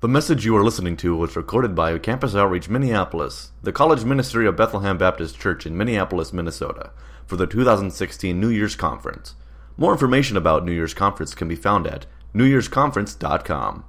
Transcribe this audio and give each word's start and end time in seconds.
The 0.00 0.06
message 0.06 0.44
you 0.44 0.56
are 0.56 0.62
listening 0.62 0.96
to 0.98 1.16
was 1.16 1.34
recorded 1.34 1.74
by 1.74 1.98
Campus 1.98 2.36
Outreach 2.36 2.68
Minneapolis, 2.68 3.50
the 3.64 3.72
college 3.72 4.04
ministry 4.04 4.46
of 4.46 4.54
Bethlehem 4.54 4.96
Baptist 4.96 5.40
Church 5.40 5.66
in 5.66 5.76
Minneapolis, 5.76 6.32
Minnesota, 6.32 6.92
for 7.26 7.34
the 7.34 7.48
2016 7.48 8.38
New 8.38 8.48
Year's 8.48 8.76
Conference. 8.76 9.34
More 9.76 9.90
information 9.90 10.36
about 10.36 10.64
New 10.64 10.70
Year's 10.70 10.94
Conference 10.94 11.34
can 11.34 11.48
be 11.48 11.56
found 11.56 11.88
at 11.88 12.06
newyearsconference.com. 12.32 13.84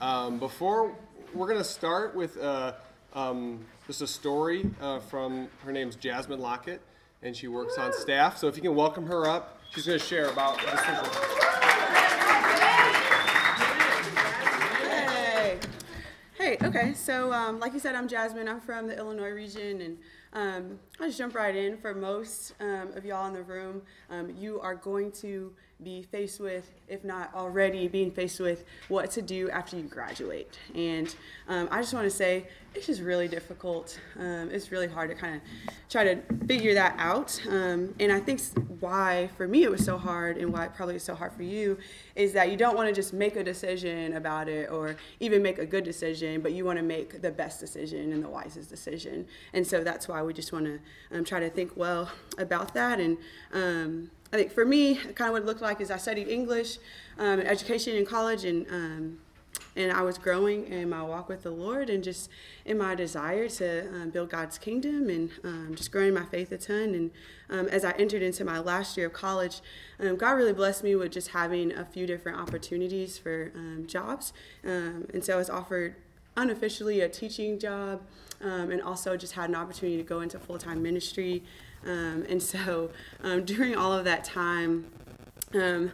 Um, 0.00 0.38
before 0.38 0.94
we're 1.32 1.48
going 1.48 1.56
to 1.56 1.64
start 1.64 2.14
with 2.14 2.36
uh, 2.36 2.74
um, 3.14 3.64
just 3.86 4.02
a 4.02 4.06
story 4.06 4.68
uh, 4.82 4.98
from 4.98 5.48
her 5.64 5.72
name's 5.72 5.96
Jasmine 5.96 6.40
Lockett, 6.40 6.82
and 7.22 7.34
she 7.34 7.48
works 7.48 7.78
on 7.78 7.94
staff. 7.94 8.36
So 8.36 8.48
if 8.48 8.56
you 8.56 8.62
can 8.62 8.74
welcome 8.74 9.06
her 9.06 9.26
up, 9.26 9.62
she's 9.70 9.86
going 9.86 9.98
to 9.98 10.04
share 10.04 10.28
about 10.28 10.58
this. 10.58 11.47
Hey, 16.58 16.66
okay, 16.66 16.94
so 16.94 17.32
um, 17.32 17.60
like 17.60 17.72
you 17.72 17.78
said, 17.78 17.94
I'm 17.94 18.08
Jasmine. 18.08 18.48
I'm 18.48 18.60
from 18.60 18.88
the 18.88 18.96
Illinois 18.96 19.30
region, 19.30 19.80
and 19.80 19.98
um, 20.32 20.78
I'll 20.98 21.06
just 21.06 21.18
jump 21.18 21.34
right 21.34 21.54
in. 21.54 21.76
For 21.76 21.94
most 21.94 22.54
um, 22.60 22.92
of 22.96 23.04
y'all 23.04 23.26
in 23.26 23.34
the 23.34 23.42
room, 23.42 23.82
um, 24.10 24.34
you 24.36 24.60
are 24.60 24.74
going 24.74 25.12
to 25.12 25.52
be 25.82 26.02
faced 26.02 26.40
with, 26.40 26.70
if 26.88 27.04
not 27.04 27.32
already 27.34 27.86
being 27.86 28.10
faced 28.10 28.40
with, 28.40 28.64
what 28.88 29.10
to 29.12 29.22
do 29.22 29.48
after 29.50 29.76
you 29.76 29.84
graduate. 29.84 30.58
And 30.74 31.14
um, 31.48 31.68
I 31.70 31.80
just 31.80 31.94
want 31.94 32.04
to 32.04 32.10
say 32.10 32.48
it's 32.74 32.86
just 32.86 33.00
really 33.00 33.28
difficult. 33.28 33.98
Um, 34.18 34.50
it's 34.50 34.70
really 34.70 34.88
hard 34.88 35.08
to 35.10 35.16
kind 35.16 35.36
of 35.36 35.42
try 35.88 36.04
to 36.04 36.20
figure 36.46 36.74
that 36.74 36.94
out. 36.98 37.40
Um, 37.48 37.94
and 38.00 38.12
I 38.12 38.20
think 38.20 38.40
why, 38.80 39.30
for 39.36 39.48
me, 39.48 39.62
it 39.62 39.70
was 39.70 39.84
so 39.84 39.98
hard, 39.98 40.36
and 40.36 40.52
why 40.52 40.66
it 40.66 40.74
probably 40.74 40.96
is 40.96 41.02
so 41.02 41.14
hard 41.14 41.32
for 41.32 41.42
you, 41.42 41.78
is 42.14 42.32
that 42.32 42.50
you 42.50 42.56
don't 42.56 42.76
want 42.76 42.88
to 42.88 42.94
just 42.94 43.12
make 43.12 43.36
a 43.36 43.44
decision 43.44 44.14
about 44.14 44.48
it 44.48 44.70
or 44.70 44.96
even 45.20 45.42
make 45.42 45.58
a 45.58 45.66
good 45.66 45.84
decision, 45.84 46.40
but 46.40 46.52
you 46.52 46.64
want 46.64 46.78
to 46.78 46.84
make 46.84 47.22
the 47.22 47.30
best 47.30 47.60
decision 47.60 48.12
and 48.12 48.22
the 48.22 48.28
wisest 48.28 48.68
decision. 48.68 49.26
And 49.52 49.66
so 49.66 49.82
that's 49.82 50.08
why 50.08 50.22
we 50.22 50.32
just 50.32 50.52
want 50.52 50.66
to 50.66 50.78
um, 51.10 51.24
try 51.24 51.40
to 51.40 51.50
think 51.50 51.76
well 51.76 52.10
about 52.36 52.74
that. 52.74 53.00
And 53.00 53.16
um, 53.52 54.10
I 54.32 54.36
think 54.36 54.52
for 54.52 54.64
me, 54.64 54.96
kind 54.96 55.28
of 55.28 55.32
what 55.32 55.42
it 55.42 55.46
looked 55.46 55.62
like 55.62 55.80
is 55.80 55.90
I 55.90 55.96
studied 55.96 56.28
English 56.28 56.78
um, 57.18 57.40
education 57.40 57.96
in 57.96 58.04
college, 58.04 58.44
and 58.44 58.66
um, 58.70 59.18
and 59.74 59.90
I 59.90 60.02
was 60.02 60.18
growing 60.18 60.66
in 60.66 60.90
my 60.90 61.02
walk 61.02 61.28
with 61.28 61.42
the 61.42 61.50
Lord, 61.50 61.88
and 61.88 62.04
just 62.04 62.28
in 62.66 62.76
my 62.76 62.94
desire 62.94 63.48
to 63.48 63.88
um, 63.88 64.10
build 64.10 64.28
God's 64.28 64.58
kingdom, 64.58 65.08
and 65.08 65.30
um, 65.44 65.74
just 65.74 65.90
growing 65.90 66.12
my 66.12 66.26
faith 66.26 66.52
a 66.52 66.58
ton. 66.58 66.94
And 66.94 67.10
um, 67.48 67.68
as 67.68 67.86
I 67.86 67.92
entered 67.92 68.22
into 68.22 68.44
my 68.44 68.58
last 68.58 68.98
year 68.98 69.06
of 69.06 69.14
college, 69.14 69.62
um, 69.98 70.16
God 70.16 70.32
really 70.32 70.52
blessed 70.52 70.84
me 70.84 70.94
with 70.94 71.10
just 71.10 71.28
having 71.28 71.72
a 71.72 71.86
few 71.86 72.06
different 72.06 72.38
opportunities 72.38 73.16
for 73.16 73.50
jobs, 73.86 74.34
and 74.62 75.24
so 75.24 75.34
I 75.34 75.36
was 75.36 75.48
offered 75.48 75.96
unofficially 76.36 77.00
a 77.00 77.08
teaching 77.08 77.58
job, 77.58 78.02
and 78.40 78.82
also 78.82 79.16
just 79.16 79.32
had 79.32 79.48
an 79.48 79.56
opportunity 79.56 79.96
to 79.96 80.04
go 80.04 80.20
into 80.20 80.38
full 80.38 80.58
time 80.58 80.82
ministry. 80.82 81.42
Um, 81.84 82.24
and 82.28 82.42
so 82.42 82.90
um, 83.22 83.44
during 83.44 83.76
all 83.76 83.92
of 83.92 84.04
that 84.04 84.24
time, 84.24 84.86
um, 85.54 85.92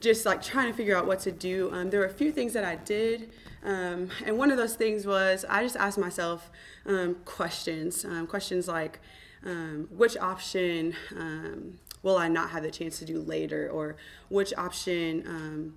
just 0.00 0.26
like 0.26 0.42
trying 0.42 0.70
to 0.70 0.76
figure 0.76 0.96
out 0.96 1.06
what 1.06 1.20
to 1.20 1.32
do, 1.32 1.70
um, 1.72 1.90
there 1.90 2.00
were 2.00 2.06
a 2.06 2.12
few 2.12 2.32
things 2.32 2.52
that 2.52 2.64
I 2.64 2.76
did. 2.76 3.30
Um, 3.64 4.10
and 4.24 4.38
one 4.38 4.50
of 4.50 4.56
those 4.56 4.74
things 4.74 5.06
was 5.06 5.44
I 5.48 5.62
just 5.62 5.76
asked 5.76 5.98
myself 5.98 6.50
um, 6.84 7.16
questions, 7.24 8.04
questions 8.28 8.68
like, 8.68 9.00
which 9.90 10.16
option 10.16 10.94
will 12.02 12.16
I 12.16 12.28
not 12.28 12.50
have 12.50 12.62
the 12.62 12.70
chance 12.70 12.98
to 13.00 13.04
do 13.04 13.20
later, 13.20 13.68
or 13.70 13.96
which 14.28 14.52
option 14.56 15.74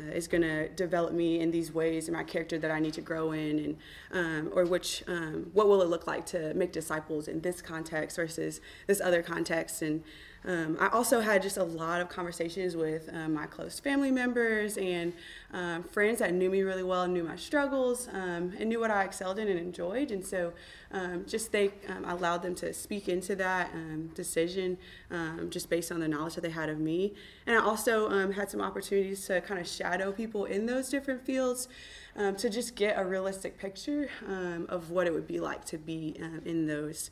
uh, 0.00 0.04
is 0.04 0.26
going 0.26 0.42
to 0.42 0.68
develop 0.70 1.12
me 1.12 1.40
in 1.40 1.50
these 1.50 1.72
ways 1.72 2.08
and 2.08 2.16
my 2.16 2.24
character 2.24 2.58
that 2.58 2.70
I 2.70 2.80
need 2.80 2.94
to 2.94 3.00
grow 3.00 3.32
in, 3.32 3.58
and 3.58 3.76
um, 4.12 4.52
or 4.54 4.64
which 4.64 5.02
um, 5.06 5.50
what 5.52 5.68
will 5.68 5.82
it 5.82 5.88
look 5.88 6.06
like 6.06 6.24
to 6.26 6.54
make 6.54 6.72
disciples 6.72 7.28
in 7.28 7.40
this 7.40 7.60
context 7.60 8.16
versus 8.16 8.60
this 8.86 9.00
other 9.00 9.22
context, 9.22 9.82
and 9.82 10.02
um, 10.44 10.76
I 10.80 10.88
also 10.88 11.20
had 11.20 11.40
just 11.40 11.56
a 11.56 11.62
lot 11.62 12.00
of 12.00 12.08
conversations 12.08 12.74
with 12.74 13.08
um, 13.12 13.34
my 13.34 13.46
close 13.46 13.78
family 13.78 14.10
members 14.10 14.76
and 14.76 15.12
um, 15.52 15.84
friends 15.84 16.18
that 16.18 16.34
knew 16.34 16.50
me 16.50 16.62
really 16.62 16.82
well, 16.82 17.02
and 17.02 17.14
knew 17.14 17.22
my 17.22 17.36
struggles, 17.36 18.08
um, 18.12 18.52
and 18.58 18.68
knew 18.68 18.80
what 18.80 18.90
I 18.90 19.04
excelled 19.04 19.38
in 19.38 19.48
and 19.48 19.58
enjoyed. 19.58 20.10
And 20.10 20.24
so, 20.24 20.52
um, 20.90 21.24
just 21.28 21.52
they 21.52 21.70
allowed 22.04 22.42
them 22.42 22.54
to 22.56 22.72
speak 22.72 23.08
into 23.08 23.36
that 23.36 23.70
decision 24.14 24.78
just 25.48 25.70
based 25.70 25.92
on 25.92 26.00
the 26.00 26.08
knowledge 26.08 26.34
that 26.34 26.40
they 26.40 26.50
had 26.50 26.68
of 26.68 26.78
me. 26.78 27.14
And 27.46 27.56
I 27.56 27.62
also 27.62 28.30
had 28.32 28.50
some 28.50 28.60
opportunities 28.60 29.24
to 29.26 29.40
kind 29.40 29.60
of 29.60 29.66
shadow 29.66 30.12
people 30.12 30.44
in 30.44 30.66
those 30.66 30.88
different 30.88 31.24
fields. 31.24 31.68
to 32.16 32.50
just 32.50 32.74
get 32.74 32.98
a 32.98 33.04
realistic 33.04 33.58
picture 33.58 34.10
of 34.68 34.90
what 34.90 35.06
it 35.06 35.14
would 35.14 35.26
be 35.26 35.40
like 35.40 35.64
to 35.66 35.78
be 35.78 36.16
in 36.44 36.66
those 36.66 37.10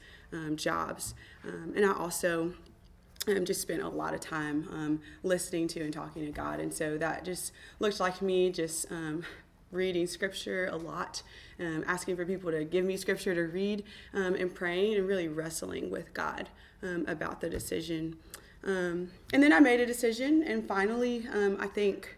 jobs. 0.57 1.15
and 1.45 1.87
I 1.87 1.93
also 1.95 2.53
um, 3.29 3.45
just 3.45 3.61
spent 3.61 3.83
a 3.83 3.89
lot 3.89 4.15
of 4.15 4.21
time 4.21 4.69
um, 4.73 5.01
listening 5.23 5.69
to 5.69 5.81
and 5.81 5.93
talking 5.93 6.25
to 6.25 6.33
God. 6.33 6.61
And 6.61 6.73
so 6.73 6.97
that 6.99 7.25
just 7.25 7.53
looked 7.79 8.01
like 8.01 8.23
me 8.23 8.51
just 8.51 8.91
um, 8.91 9.25
reading 9.73 10.07
scripture 10.07 10.69
a 10.73 10.77
lot, 10.77 11.23
um, 11.59 11.85
asking 11.87 12.17
for 12.17 12.25
people 12.25 12.51
to 12.51 12.65
give 12.65 12.85
me 12.85 12.97
scripture 12.97 13.35
to 13.35 13.43
read, 13.43 13.85
um, 14.15 14.35
and 14.35 14.55
praying 14.55 14.95
and 14.95 15.07
really 15.07 15.29
wrestling 15.29 15.91
with 15.91 16.13
God 16.15 16.49
um, 16.83 17.05
about 17.07 17.41
the 17.41 17.51
decision. 17.51 18.17
and 18.65 19.09
then 19.33 19.53
I 19.53 19.61
made 19.61 19.81
a 19.81 19.87
decision, 19.87 20.43
and 20.43 20.67
finally, 20.67 21.27
I 21.33 21.67
think 21.67 22.17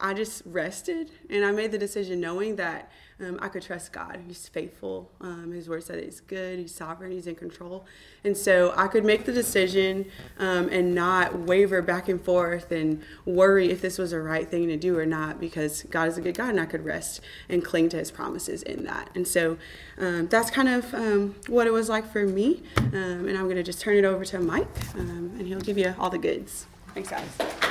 I 0.00 0.14
just 0.14 0.42
rested 0.46 1.10
and 1.28 1.44
I 1.44 1.52
made 1.52 1.72
the 1.72 1.78
decision 1.78 2.20
knowing 2.20 2.56
that 2.56 2.90
um, 3.20 3.38
I 3.42 3.48
could 3.48 3.62
trust 3.62 3.92
God. 3.92 4.18
He's 4.26 4.48
faithful. 4.48 5.10
Um, 5.20 5.52
his 5.52 5.68
word 5.68 5.82
said 5.82 6.02
He's 6.02 6.20
good, 6.20 6.58
He's 6.58 6.74
sovereign, 6.74 7.12
He's 7.12 7.26
in 7.26 7.34
control. 7.34 7.84
And 8.24 8.36
so 8.36 8.72
I 8.76 8.88
could 8.88 9.04
make 9.04 9.24
the 9.24 9.32
decision 9.32 10.06
um, 10.38 10.68
and 10.70 10.94
not 10.94 11.38
waver 11.38 11.82
back 11.82 12.08
and 12.08 12.20
forth 12.20 12.72
and 12.72 13.02
worry 13.24 13.70
if 13.70 13.80
this 13.80 13.98
was 13.98 14.10
the 14.10 14.20
right 14.20 14.48
thing 14.48 14.68
to 14.68 14.76
do 14.76 14.98
or 14.98 15.06
not 15.06 15.40
because 15.40 15.82
God 15.84 16.08
is 16.08 16.18
a 16.18 16.20
good 16.20 16.36
God 16.36 16.50
and 16.50 16.60
I 16.60 16.66
could 16.66 16.84
rest 16.84 17.20
and 17.48 17.64
cling 17.64 17.88
to 17.90 17.98
His 17.98 18.10
promises 18.10 18.62
in 18.62 18.84
that. 18.84 19.10
And 19.14 19.26
so 19.26 19.58
um, 19.98 20.28
that's 20.28 20.50
kind 20.50 20.68
of 20.68 20.94
um, 20.94 21.34
what 21.46 21.66
it 21.66 21.72
was 21.72 21.88
like 21.88 22.10
for 22.10 22.26
me. 22.26 22.62
Um, 22.78 23.28
and 23.28 23.36
I'm 23.36 23.44
going 23.44 23.56
to 23.56 23.62
just 23.62 23.80
turn 23.80 23.96
it 23.96 24.04
over 24.04 24.24
to 24.24 24.40
Mike 24.40 24.68
and 24.94 25.46
he'll 25.46 25.60
give 25.60 25.78
you 25.78 25.94
all 25.98 26.10
the 26.10 26.18
goods. 26.18 26.66
Thanks, 26.94 27.10
guys. 27.10 27.69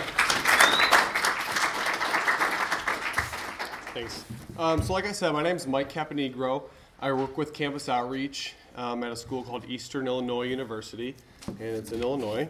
Thanks. 3.94 4.24
Um, 4.60 4.84
so, 4.84 4.94
like 4.94 5.08
I 5.08 5.12
said, 5.12 5.34
my 5.34 5.42
name 5.42 5.56
is 5.56 5.66
Mike 5.66 5.92
Caponigro. 5.92 6.62
I 7.00 7.12
work 7.12 7.40
with 7.40 7.54
Campus 7.54 7.90
Outreach 7.90 8.54
um, 8.76 9.04
at 9.04 9.12
a 9.12 9.16
school 9.16 9.42
called 9.42 9.66
Eastern 9.68 10.06
Illinois 10.06 10.44
University, 10.44 11.16
and 11.48 11.60
it's 11.60 11.92
in 11.92 12.02
Illinois. 12.04 12.48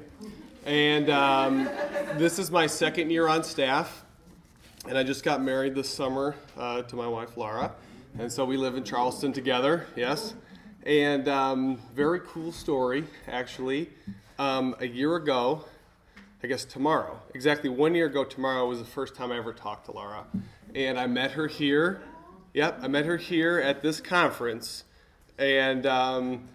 And 0.66 1.10
um, 1.10 1.64
this 2.18 2.40
is 2.40 2.52
my 2.52 2.68
second 2.68 3.10
year 3.10 3.30
on 3.30 3.46
staff, 3.46 4.04
and 4.86 4.98
I 4.98 5.04
just 5.04 5.24
got 5.24 5.42
married 5.42 5.76
this 5.76 5.90
summer 5.90 6.36
uh, 6.58 6.82
to 6.82 6.96
my 6.98 7.08
wife 7.08 7.38
Laura, 7.38 7.72
and 8.20 8.30
so 8.30 8.44
we 8.44 8.58
live 8.58 8.76
in 8.76 8.84
Charleston 8.84 9.32
together. 9.32 9.88
Yes, 9.96 10.34
and 10.86 11.30
um, 11.30 11.78
very 11.96 12.20
cool 12.20 12.52
story 12.52 13.06
actually. 13.30 13.90
Um, 14.40 14.76
a 14.80 14.88
year 14.88 15.16
ago, 15.16 15.64
I 16.44 16.48
guess 16.48 16.66
tomorrow, 16.66 17.18
exactly 17.34 17.70
one 17.70 17.96
year 17.96 18.08
ago 18.08 18.26
tomorrow 18.26 18.68
was 18.68 18.80
the 18.80 18.86
first 18.86 19.16
time 19.16 19.32
I 19.32 19.38
ever 19.38 19.54
talked 19.54 19.86
to 19.86 19.94
Laura 19.94 20.26
and 20.76 21.00
I 21.00 21.08
met 21.08 21.32
her 21.32 21.48
here. 21.48 22.02
Yep, 22.54 22.80
I 22.82 22.88
met 22.88 23.06
her 23.06 23.18
here 23.18 23.60
at 23.60 23.82
this 23.82 24.02
conference. 24.02 24.84
And 25.38 25.86
um, 25.86 26.48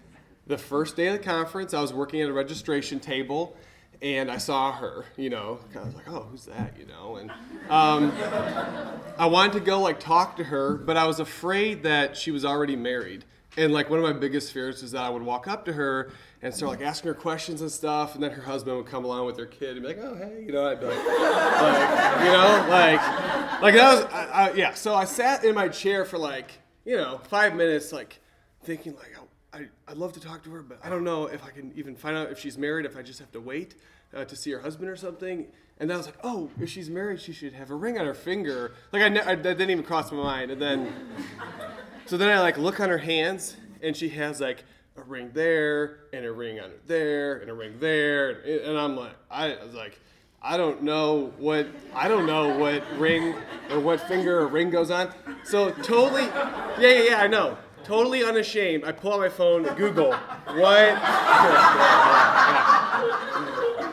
the 0.46 0.58
first 0.58 0.96
day 0.96 1.08
of 1.08 1.14
the 1.14 1.24
conference, 1.24 1.72
I 1.74 1.80
was 1.80 1.92
working 1.92 2.20
at 2.20 2.28
a 2.28 2.32
registration 2.32 3.00
table 3.00 3.56
and 4.02 4.30
I 4.30 4.36
saw 4.36 4.72
her, 4.72 5.06
you 5.16 5.30
know, 5.30 5.60
I 5.74 5.82
was 5.82 5.94
like, 5.94 6.08
oh, 6.08 6.26
who's 6.30 6.44
that, 6.44 6.76
you 6.78 6.84
know? 6.84 7.16
And 7.16 7.30
um, 7.70 8.12
I 9.16 9.26
wanted 9.26 9.54
to 9.54 9.60
go 9.60 9.80
like 9.80 9.98
talk 9.98 10.36
to 10.36 10.44
her, 10.44 10.74
but 10.74 10.96
I 10.96 11.06
was 11.06 11.20
afraid 11.20 11.84
that 11.84 12.16
she 12.16 12.30
was 12.30 12.44
already 12.44 12.76
married. 12.76 13.24
And 13.56 13.72
like 13.72 13.88
one 13.88 14.00
of 14.00 14.04
my 14.04 14.12
biggest 14.12 14.52
fears 14.52 14.82
was 14.82 14.92
that 14.92 15.02
I 15.02 15.08
would 15.08 15.22
walk 15.22 15.46
up 15.46 15.64
to 15.66 15.72
her 15.72 16.10
and 16.42 16.52
start 16.52 16.72
like 16.72 16.86
asking 16.86 17.08
her 17.08 17.14
questions 17.14 17.60
and 17.60 17.70
stuff, 17.70 18.14
and 18.14 18.22
then 18.22 18.32
her 18.32 18.42
husband 18.42 18.76
would 18.76 18.86
come 18.86 19.04
along 19.04 19.26
with 19.26 19.36
their 19.36 19.46
kid 19.46 19.76
and 19.76 19.82
be 19.82 19.88
like, 19.88 19.98
"Oh, 19.98 20.16
hey," 20.16 20.44
you 20.44 20.52
know, 20.52 20.68
I'd 20.68 20.80
be 20.80 20.86
like, 20.86 20.96
like 20.96 22.20
you 22.20 22.32
know, 22.32 22.66
like, 22.68 23.62
like 23.62 23.74
that 23.74 23.94
was, 23.94 24.04
I, 24.12 24.26
I, 24.32 24.52
yeah. 24.54 24.74
So 24.74 24.94
I 24.94 25.04
sat 25.04 25.44
in 25.44 25.54
my 25.54 25.68
chair 25.68 26.04
for 26.04 26.18
like, 26.18 26.50
you 26.84 26.96
know, 26.96 27.20
five 27.28 27.54
minutes, 27.54 27.92
like 27.92 28.20
thinking 28.64 28.94
like, 28.96 29.12
oh, 29.20 29.28
I, 29.52 29.68
I'd 29.86 29.96
love 29.96 30.12
to 30.14 30.20
talk 30.20 30.42
to 30.44 30.50
her, 30.50 30.62
but 30.62 30.80
I 30.82 30.88
don't 30.88 31.04
know 31.04 31.26
if 31.26 31.44
I 31.44 31.50
can 31.50 31.72
even 31.76 31.94
find 31.94 32.16
out 32.16 32.32
if 32.32 32.38
she's 32.40 32.58
married, 32.58 32.86
if 32.86 32.96
I 32.96 33.02
just 33.02 33.20
have 33.20 33.30
to 33.32 33.40
wait 33.40 33.76
uh, 34.12 34.24
to 34.24 34.36
see 34.36 34.50
her 34.50 34.58
husband 34.58 34.90
or 34.90 34.96
something. 34.96 35.46
And 35.78 35.90
then 35.90 35.94
I 35.94 35.98
was 35.98 36.06
like, 36.06 36.18
oh, 36.22 36.50
if 36.60 36.70
she's 36.70 36.88
married, 36.90 37.20
she 37.20 37.32
should 37.32 37.52
have 37.52 37.70
a 37.70 37.74
ring 37.74 37.98
on 37.98 38.06
her 38.06 38.14
finger. 38.14 38.74
Like 38.92 39.02
I, 39.02 39.08
ne- 39.08 39.20
I 39.20 39.34
that 39.34 39.58
didn't 39.58 39.70
even 39.70 39.84
cross 39.84 40.10
my 40.12 40.18
mind. 40.18 40.50
And 40.50 40.60
then 40.60 40.92
so 42.06 42.16
then 42.16 42.30
I 42.30 42.40
like 42.40 42.58
look 42.58 42.80
on 42.80 42.88
her 42.88 42.98
hands, 42.98 43.56
and 43.82 43.96
she 43.96 44.08
has 44.10 44.40
like 44.40 44.64
a 44.96 45.02
ring 45.02 45.30
there, 45.32 46.00
and 46.12 46.24
a 46.24 46.32
ring 46.32 46.60
on 46.60 46.70
there, 46.86 47.38
and 47.38 47.50
a 47.50 47.54
ring 47.54 47.76
there, 47.80 48.40
and 48.40 48.78
I'm 48.78 48.96
like, 48.96 49.14
I 49.30 49.56
was 49.62 49.74
like, 49.74 50.00
I 50.42 50.56
don't 50.56 50.82
know 50.82 51.32
what 51.38 51.66
I 51.94 52.06
don't 52.06 52.26
know 52.26 52.56
what 52.58 52.84
ring 52.98 53.34
or 53.70 53.80
what 53.80 54.00
finger 54.06 54.40
a 54.40 54.46
ring 54.46 54.70
goes 54.70 54.90
on. 54.90 55.12
So 55.44 55.70
totally, 55.70 56.24
yeah, 56.24 56.80
yeah, 56.80 57.02
yeah. 57.10 57.20
I 57.22 57.26
know. 57.26 57.56
Totally 57.82 58.24
unashamed. 58.24 58.84
I 58.84 58.92
pull 58.92 59.12
out 59.12 59.20
my 59.20 59.28
phone, 59.28 59.62
Google 59.74 60.14
what 60.56 60.96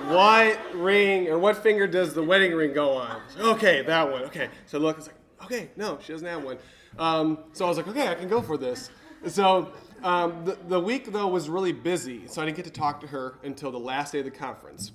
what 0.10 0.76
ring 0.76 1.30
or 1.30 1.40
what 1.40 1.58
finger 1.58 1.88
does 1.88 2.14
the 2.14 2.24
wedding 2.24 2.54
ring 2.54 2.74
go 2.74 2.94
on? 2.94 3.22
Okay, 3.40 3.82
that 3.84 4.12
one. 4.12 4.24
Okay, 4.24 4.50
so 4.66 4.78
look, 4.78 4.98
it's 4.98 5.08
like 5.08 5.16
okay, 5.44 5.70
no, 5.76 6.00
she 6.02 6.12
doesn't 6.14 6.28
have 6.28 6.44
one. 6.44 6.58
Um, 6.98 7.40
so 7.54 7.66
I 7.66 7.68
was 7.68 7.78
like, 7.78 7.88
okay, 7.88 8.08
I 8.08 8.16
can 8.16 8.28
go 8.28 8.42
for 8.42 8.58
this. 8.58 8.90
So 9.28 9.72
um, 10.04 10.46
the, 10.46 10.58
the 10.68 10.80
week 10.80 11.12
though 11.12 11.28
was 11.28 11.50
really 11.50 11.74
busy, 11.74 12.28
so 12.28 12.42
I 12.42 12.46
didn't 12.46 12.58
get 12.58 12.66
to 12.66 12.72
talk 12.72 13.02
to 13.02 13.08
her 13.08 13.36
until 13.44 13.72
the 13.72 13.80
last 13.80 14.12
day 14.12 14.20
of 14.20 14.26
the 14.26 14.32
conference. 14.32 14.92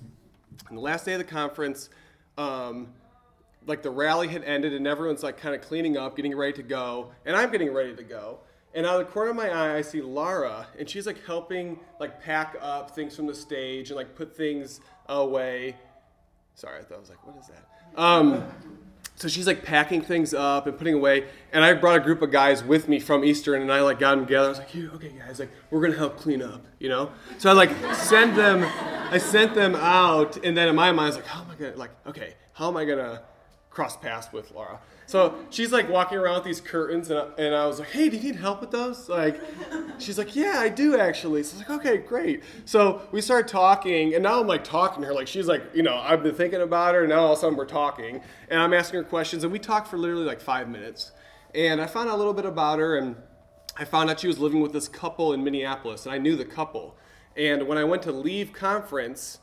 And 0.69 0.77
the 0.77 0.81
last 0.81 1.05
day 1.05 1.13
of 1.13 1.19
the 1.19 1.23
conference, 1.23 1.89
um, 2.37 2.89
like 3.65 3.81
the 3.83 3.89
rally 3.89 4.27
had 4.27 4.43
ended 4.43 4.73
and 4.73 4.87
everyone's 4.87 5.23
like 5.23 5.37
kind 5.37 5.55
of 5.55 5.61
cleaning 5.61 5.97
up, 5.97 6.15
getting 6.15 6.35
ready 6.35 6.53
to 6.53 6.63
go, 6.63 7.11
and 7.25 7.35
I'm 7.35 7.51
getting 7.51 7.73
ready 7.73 7.95
to 7.95 8.03
go. 8.03 8.39
And 8.73 8.85
out 8.85 8.99
of 8.99 9.07
the 9.07 9.11
corner 9.11 9.31
of 9.31 9.35
my 9.35 9.49
eye, 9.49 9.77
I 9.77 9.81
see 9.81 10.01
Laura, 10.01 10.67
and 10.77 10.89
she's 10.89 11.07
like 11.07 11.25
helping 11.25 11.79
like 11.99 12.21
pack 12.21 12.57
up 12.61 12.91
things 12.91 13.15
from 13.15 13.27
the 13.27 13.33
stage 13.33 13.89
and 13.89 13.95
like 13.95 14.13
put 14.13 14.35
things 14.35 14.81
away. 15.07 15.75
Sorry, 16.55 16.79
I 16.79 16.83
thought 16.83 16.97
I 16.97 16.99
was 16.99 17.09
like, 17.09 17.25
what 17.25 17.37
is 17.37 17.47
that? 17.47 17.65
Um, 17.99 18.45
so 19.17 19.27
she's 19.27 19.47
like 19.47 19.63
packing 19.63 20.01
things 20.01 20.33
up 20.33 20.67
and 20.67 20.77
putting 20.77 20.93
away, 20.93 21.27
and 21.51 21.65
I 21.65 21.73
brought 21.73 21.97
a 21.97 21.99
group 21.99 22.21
of 22.21 22.31
guys 22.31 22.63
with 22.63 22.87
me 22.87 22.99
from 22.99 23.25
Eastern, 23.25 23.63
and 23.63 23.73
I 23.73 23.81
like 23.81 23.97
got 23.99 24.11
them 24.15 24.25
together. 24.25 24.45
I 24.45 24.49
was 24.49 24.59
like, 24.59 24.75
okay, 24.75 25.09
guys, 25.09 25.39
like 25.39 25.49
we're 25.71 25.81
gonna 25.81 25.97
help 25.97 26.17
clean 26.17 26.41
up, 26.41 26.65
you 26.79 26.87
know. 26.87 27.11
So 27.39 27.49
I 27.49 27.53
like 27.53 27.71
send 27.95 28.37
them, 28.37 28.63
I 29.11 29.17
sent 29.17 29.55
them 29.55 29.75
out, 29.75 30.37
and 30.45 30.55
then 30.55 30.67
in 30.67 30.75
my 30.75 30.91
mind, 30.91 30.99
I 30.99 31.05
was 31.07 31.15
like, 31.15 31.25
how 31.25 31.41
am 31.41 31.49
I 31.49 31.55
gonna 31.55 31.75
like, 31.75 31.91
okay, 32.05 32.35
how 32.53 32.67
am 32.67 32.77
I 32.77 32.85
gonna 32.85 33.23
cross 33.77 33.95
paths 33.95 34.33
with 34.33 34.49
Laura? 34.55 34.79
So 35.05 35.35
she's 35.51 35.71
like 35.71 35.87
walking 35.87 36.17
around 36.17 36.37
with 36.37 36.45
these 36.45 36.59
curtains, 36.59 37.11
and 37.11 37.19
I, 37.19 37.27
and 37.37 37.53
I 37.53 37.67
was 37.67 37.77
like, 37.77 37.91
hey, 37.91 38.09
do 38.09 38.17
you 38.17 38.23
need 38.23 38.35
help 38.37 38.59
with 38.59 38.71
those? 38.71 39.07
Like, 39.07 39.39
she's 39.99 40.17
like, 40.17 40.35
yeah, 40.35 40.55
I 40.57 40.67
do 40.67 40.99
actually. 40.99 41.43
So 41.43 41.55
I 41.55 41.59
was 41.59 41.69
like, 41.69 41.79
okay, 41.79 41.97
great. 41.97 42.43
So 42.65 43.03
we 43.11 43.21
started 43.21 43.47
talking, 43.47 44.15
and 44.15 44.23
now 44.23 44.41
I'm 44.41 44.47
like 44.47 44.63
talking 44.63 45.03
to 45.03 45.07
her. 45.07 45.13
Like, 45.13 45.27
she's 45.27 45.45
like, 45.45 45.61
you 45.75 45.83
know, 45.83 45.95
I've 45.95 46.23
been 46.23 46.33
thinking 46.33 46.61
about 46.61 46.95
her, 46.95 47.01
and 47.01 47.09
now 47.09 47.19
all 47.19 47.33
of 47.33 47.37
a 47.37 47.41
sudden 47.41 47.55
we're 47.55 47.65
talking, 47.65 48.19
and 48.49 48.59
I'm 48.59 48.73
asking 48.73 48.97
her 48.97 49.03
questions, 49.03 49.43
and 49.43 49.53
we 49.53 49.59
talked 49.59 49.89
for 49.89 49.99
literally 49.99 50.25
like 50.25 50.41
five 50.41 50.67
minutes. 50.67 51.11
And 51.53 51.79
I 51.79 51.85
found 51.85 52.09
out 52.09 52.15
a 52.15 52.17
little 52.17 52.33
bit 52.33 52.45
about 52.45 52.79
her, 52.79 52.97
and 52.97 53.15
I 53.77 53.85
found 53.85 54.09
out 54.09 54.19
she 54.19 54.27
was 54.27 54.39
living 54.39 54.59
with 54.59 54.73
this 54.73 54.87
couple 54.87 55.33
in 55.33 55.43
Minneapolis, 55.43 56.07
and 56.07 56.15
I 56.15 56.17
knew 56.17 56.35
the 56.35 56.45
couple. 56.45 56.97
And 57.35 57.67
when 57.67 57.77
I 57.77 57.83
went 57.83 58.01
to 58.03 58.11
leave 58.11 58.53
conference, 58.53 59.37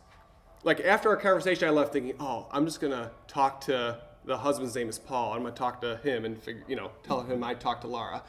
like 0.65 0.81
after 0.81 1.09
our 1.09 1.17
conversation, 1.17 1.69
I 1.69 1.71
left 1.71 1.93
thinking, 1.93 2.17
oh, 2.19 2.49
I'm 2.51 2.65
just 2.65 2.81
gonna 2.81 3.13
talk 3.29 3.61
to 3.63 4.01
the 4.25 4.38
husband's 4.38 4.75
name 4.75 4.88
is 4.88 4.99
Paul. 4.99 5.32
I'm 5.32 5.43
gonna 5.43 5.55
talk 5.55 5.81
to 5.82 5.97
him 5.99 6.25
and 6.25 6.41
figure, 6.41 6.65
you 6.69 6.76
know, 6.76 6.91
tell 7.03 7.23
him 7.23 7.44
I 7.44 7.55
talked 7.55 7.82
to 7.82 7.88
Laura. 7.88 8.23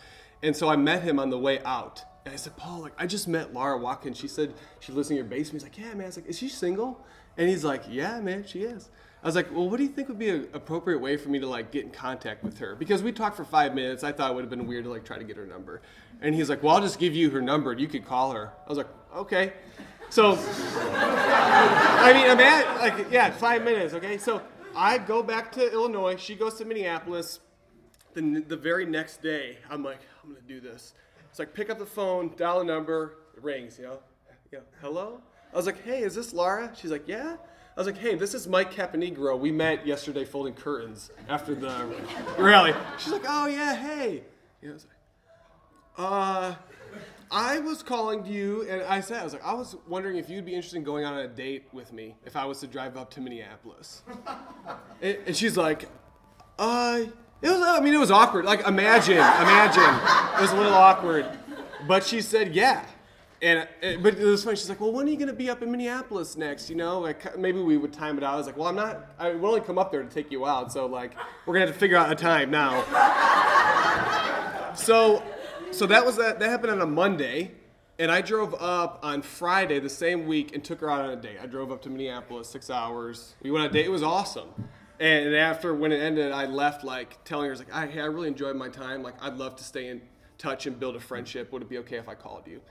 And 0.43 0.55
so 0.55 0.69
I 0.69 0.75
met 0.75 1.03
him 1.03 1.19
on 1.19 1.29
the 1.29 1.37
way 1.37 1.59
out. 1.63 2.03
And 2.25 2.33
I 2.33 2.37
said, 2.37 2.55
Paul, 2.57 2.81
like 2.81 2.93
I 2.97 3.05
just 3.07 3.27
met 3.27 3.53
Laura 3.53 3.77
walking. 3.77 4.13
She 4.13 4.27
said 4.27 4.53
she 4.79 4.91
lives 4.91 5.09
in 5.09 5.15
your 5.15 5.25
basement. 5.25 5.63
He's 5.63 5.63
like, 5.63 5.77
yeah, 5.77 5.93
man. 5.93 6.03
I 6.03 6.05
was 6.07 6.17
like, 6.17 6.27
is 6.27 6.37
she 6.37 6.49
single? 6.49 7.05
And 7.37 7.49
he's 7.49 7.63
like, 7.63 7.83
yeah, 7.89 8.19
man, 8.19 8.45
she 8.45 8.61
is. 8.61 8.89
I 9.23 9.27
was 9.27 9.35
like, 9.35 9.51
well, 9.51 9.67
what 9.67 9.77
do 9.77 9.83
you 9.83 9.89
think 9.89 10.07
would 10.07 10.19
be 10.19 10.29
an 10.29 10.47
appropriate 10.53 10.99
way 10.99 11.17
for 11.17 11.29
me 11.29 11.39
to 11.39 11.47
like 11.47 11.71
get 11.71 11.83
in 11.83 11.91
contact 11.91 12.43
with 12.43 12.59
her? 12.59 12.75
Because 12.75 13.01
we 13.01 13.11
talked 13.11 13.35
for 13.35 13.43
five 13.43 13.73
minutes. 13.73 14.03
I 14.03 14.11
thought 14.11 14.31
it 14.31 14.35
would 14.35 14.43
have 14.43 14.51
been 14.51 14.67
weird 14.67 14.83
to 14.83 14.91
like 14.91 15.03
try 15.03 15.17
to 15.17 15.23
get 15.23 15.35
her 15.37 15.47
number. 15.47 15.81
And 16.21 16.35
he's 16.35 16.49
like, 16.49 16.61
well, 16.61 16.75
I'll 16.75 16.81
just 16.81 16.99
give 16.99 17.15
you 17.15 17.29
her 17.31 17.41
number 17.41 17.71
and 17.71 17.81
you 17.81 17.87
could 17.87 18.05
call 18.05 18.31
her. 18.33 18.51
I 18.65 18.69
was 18.69 18.77
like, 18.77 18.87
okay. 19.15 19.53
So, 20.09 20.33
I 20.93 22.13
mean, 22.13 22.29
I'm 22.29 22.39
at 22.39 22.77
like, 22.77 23.11
yeah, 23.11 23.31
five 23.31 23.63
minutes, 23.63 23.95
okay? 23.95 24.19
So 24.19 24.41
I 24.75 24.97
go 24.97 25.23
back 25.23 25.51
to 25.53 25.71
Illinois. 25.71 26.17
She 26.17 26.35
goes 26.35 26.55
to 26.55 26.65
Minneapolis. 26.65 27.39
The, 28.13 28.43
the 28.47 28.57
very 28.57 28.85
next 28.85 29.21
day, 29.21 29.57
I'm 29.69 29.83
like, 29.83 29.99
I'm 30.23 30.29
gonna 30.29 30.41
do 30.47 30.59
this. 30.59 30.93
It's 31.29 31.39
like, 31.39 31.53
pick 31.53 31.69
up 31.69 31.79
the 31.79 31.85
phone, 31.85 32.31
dial 32.37 32.61
a 32.61 32.63
number, 32.63 33.17
it 33.35 33.43
rings, 33.43 33.77
you 33.77 33.85
know, 33.85 33.99
you 34.51 34.59
know, 34.59 34.63
hello? 34.81 35.21
I 35.53 35.57
was 35.57 35.65
like, 35.65 35.83
hey, 35.83 36.01
is 36.01 36.15
this 36.15 36.33
Laura? 36.33 36.71
She's 36.75 36.91
like, 36.91 37.07
yeah. 37.07 37.35
I 37.75 37.79
was 37.79 37.87
like, 37.87 37.97
hey, 37.97 38.15
this 38.15 38.33
is 38.33 38.47
Mike 38.47 38.73
Caponigro. 38.73 39.37
We 39.37 39.51
met 39.51 39.85
yesterday 39.85 40.23
folding 40.23 40.53
curtains 40.53 41.11
after 41.27 41.53
the 41.53 41.93
rally. 42.37 42.73
She's 42.97 43.11
like, 43.11 43.25
oh 43.27 43.47
yeah, 43.47 43.75
hey. 43.75 44.23
You 44.61 44.69
know, 44.69 44.71
I 44.71 44.73
was 44.73 44.85
like, 44.85 44.95
uh, 45.97 46.55
I 47.31 47.59
was 47.59 47.83
calling 47.83 48.25
you, 48.25 48.67
and 48.69 48.83
I 48.83 48.99
said, 48.99 49.19
I 49.19 49.23
was 49.23 49.33
like, 49.33 49.45
I 49.45 49.53
was 49.53 49.75
wondering 49.87 50.17
if 50.17 50.29
you'd 50.29 50.45
be 50.45 50.53
interested 50.53 50.77
in 50.77 50.83
going 50.83 51.05
on 51.05 51.17
a 51.17 51.27
date 51.27 51.67
with 51.71 51.91
me 51.91 52.15
if 52.25 52.35
I 52.35 52.45
was 52.45 52.59
to 52.59 52.67
drive 52.67 52.97
up 52.97 53.09
to 53.11 53.21
Minneapolis. 53.21 54.03
and, 55.01 55.17
and 55.27 55.35
she's 55.35 55.57
like, 55.57 55.89
uh, 56.59 57.01
it 57.41 57.49
was. 57.49 57.61
I 57.61 57.79
mean, 57.81 57.93
it 57.93 57.99
was 57.99 58.11
awkward. 58.11 58.45
Like, 58.45 58.65
imagine, 58.65 59.17
imagine, 59.17 59.83
it 60.37 60.41
was 60.41 60.51
a 60.51 60.55
little 60.55 60.73
awkward, 60.73 61.27
but 61.87 62.03
she 62.03 62.21
said, 62.21 62.55
yeah. 62.55 62.85
And 63.41 63.67
but 64.01 64.17
it 64.17 64.23
was 64.23 64.43
funny. 64.45 64.55
She's 64.55 64.69
like, 64.69 64.79
"Well, 64.79 64.93
when 64.93 65.05
are 65.07 65.09
you 65.09 65.17
going 65.17 65.27
to 65.27 65.33
be 65.33 65.49
up 65.49 65.61
in 65.61 65.69
Minneapolis 65.69 66.37
next? 66.37 66.69
You 66.69 66.77
know, 66.77 67.01
like 67.01 67.37
maybe 67.37 67.59
we 67.59 67.75
would 67.75 67.91
time 67.91 68.17
it 68.17 68.23
out." 68.23 68.33
I 68.33 68.37
was 68.37 68.47
like, 68.47 68.55
"Well, 68.55 68.67
I'm 68.67 68.77
not. 68.77 69.13
I 69.19 69.33
would 69.33 69.45
only 69.45 69.59
come 69.59 69.77
up 69.77 69.91
there 69.91 70.01
to 70.01 70.09
take 70.09 70.31
you 70.31 70.45
out. 70.45 70.71
So 70.71 70.85
like, 70.85 71.11
we're 71.45 71.53
gonna 71.53 71.65
have 71.65 71.75
to 71.75 71.79
figure 71.79 71.97
out 71.97 72.09
a 72.09 72.15
time 72.15 72.49
now." 72.49 72.81
so 74.73 75.21
so 75.71 75.85
that 75.87 76.05
was 76.05 76.17
that. 76.17 76.39
That 76.39 76.49
happened 76.49 76.71
on 76.71 76.81
a 76.81 76.85
Monday, 76.85 77.51
and 77.99 78.11
I 78.11 78.21
drove 78.21 78.53
up 78.55 78.99
on 79.03 79.21
Friday 79.21 79.79
the 79.79 79.89
same 79.89 80.27
week 80.27 80.53
and 80.53 80.63
took 80.63 80.81
her 80.81 80.89
out 80.89 81.01
on 81.01 81.11
a 81.11 81.15
date. 81.15 81.37
I 81.41 81.45
drove 81.45 81.71
up 81.71 81.81
to 81.83 81.89
Minneapolis, 81.89 82.47
six 82.47 82.69
hours. 82.69 83.35
We 83.41 83.51
went 83.51 83.63
on 83.65 83.69
a 83.69 83.73
date. 83.73 83.85
It 83.85 83.91
was 83.91 84.03
awesome. 84.03 84.49
And 84.99 85.35
after 85.35 85.73
when 85.73 85.91
it 85.91 85.99
ended, 86.01 86.31
I 86.31 86.45
left 86.45 86.83
like 86.83 87.23
telling 87.25 87.49
her, 87.49 87.55
like, 87.55 87.73
I, 87.73 87.87
hey, 87.87 88.01
I 88.01 88.05
really 88.05 88.29
enjoyed 88.29 88.55
my 88.55 88.69
time. 88.69 89.03
Like, 89.03 89.15
I'd 89.21 89.37
love 89.37 89.55
to 89.57 89.63
stay 89.63 89.87
in 89.89 90.01
touch 90.37 90.67
and 90.67 90.79
build 90.79 90.95
a 90.95 90.99
friendship. 90.99 91.51
Would 91.51 91.63
it 91.63 91.69
be 91.69 91.77
okay 91.79 91.97
if 91.97 92.07
I 92.07 92.15
called 92.15 92.47
you? 92.47 92.61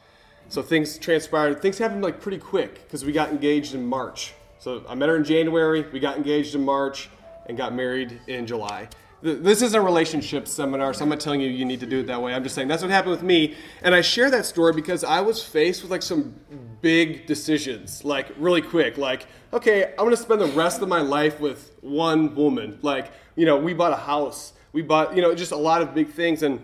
So 0.48 0.62
things 0.62 0.98
transpired. 0.98 1.60
Things 1.60 1.78
happened 1.78 2.02
like 2.02 2.20
pretty 2.20 2.38
quick 2.38 2.82
because 2.82 3.04
we 3.04 3.12
got 3.12 3.30
engaged 3.30 3.74
in 3.74 3.86
March. 3.86 4.34
So 4.58 4.84
I 4.88 4.94
met 4.94 5.08
her 5.08 5.16
in 5.16 5.24
January. 5.24 5.84
We 5.92 6.00
got 6.00 6.16
engaged 6.16 6.54
in 6.54 6.64
March 6.64 7.10
and 7.46 7.56
got 7.56 7.74
married 7.74 8.20
in 8.26 8.46
July 8.46 8.88
this 9.24 9.62
is 9.62 9.72
a 9.72 9.80
relationship 9.80 10.46
seminar, 10.46 10.92
so 10.92 11.02
I'm 11.02 11.08
not 11.08 11.18
telling 11.18 11.40
you 11.40 11.48
you 11.48 11.64
need 11.64 11.80
to 11.80 11.86
do 11.86 12.00
it 12.00 12.06
that 12.08 12.20
way. 12.20 12.34
I'm 12.34 12.42
just 12.42 12.54
saying 12.54 12.68
that's 12.68 12.82
what 12.82 12.90
happened 12.90 13.12
with 13.12 13.22
me. 13.22 13.54
And 13.80 13.94
I 13.94 14.02
share 14.02 14.30
that 14.30 14.44
story 14.44 14.74
because 14.74 15.02
I 15.02 15.22
was 15.22 15.42
faced 15.42 15.80
with 15.80 15.90
like 15.90 16.02
some 16.02 16.34
big 16.82 17.24
decisions, 17.26 18.04
like 18.04 18.28
really 18.36 18.60
quick. 18.60 18.98
Like, 18.98 19.26
okay, 19.54 19.94
I'm 19.98 20.04
gonna 20.04 20.18
spend 20.18 20.42
the 20.42 20.48
rest 20.48 20.82
of 20.82 20.90
my 20.90 21.00
life 21.00 21.40
with 21.40 21.74
one 21.80 22.34
woman. 22.34 22.78
Like, 22.82 23.12
you 23.34 23.46
know, 23.46 23.56
we 23.56 23.72
bought 23.72 23.94
a 23.94 23.96
house, 23.96 24.52
we 24.74 24.82
bought, 24.82 25.16
you 25.16 25.22
know, 25.22 25.34
just 25.34 25.52
a 25.52 25.56
lot 25.56 25.80
of 25.80 25.94
big 25.94 26.10
things. 26.10 26.42
And, 26.42 26.60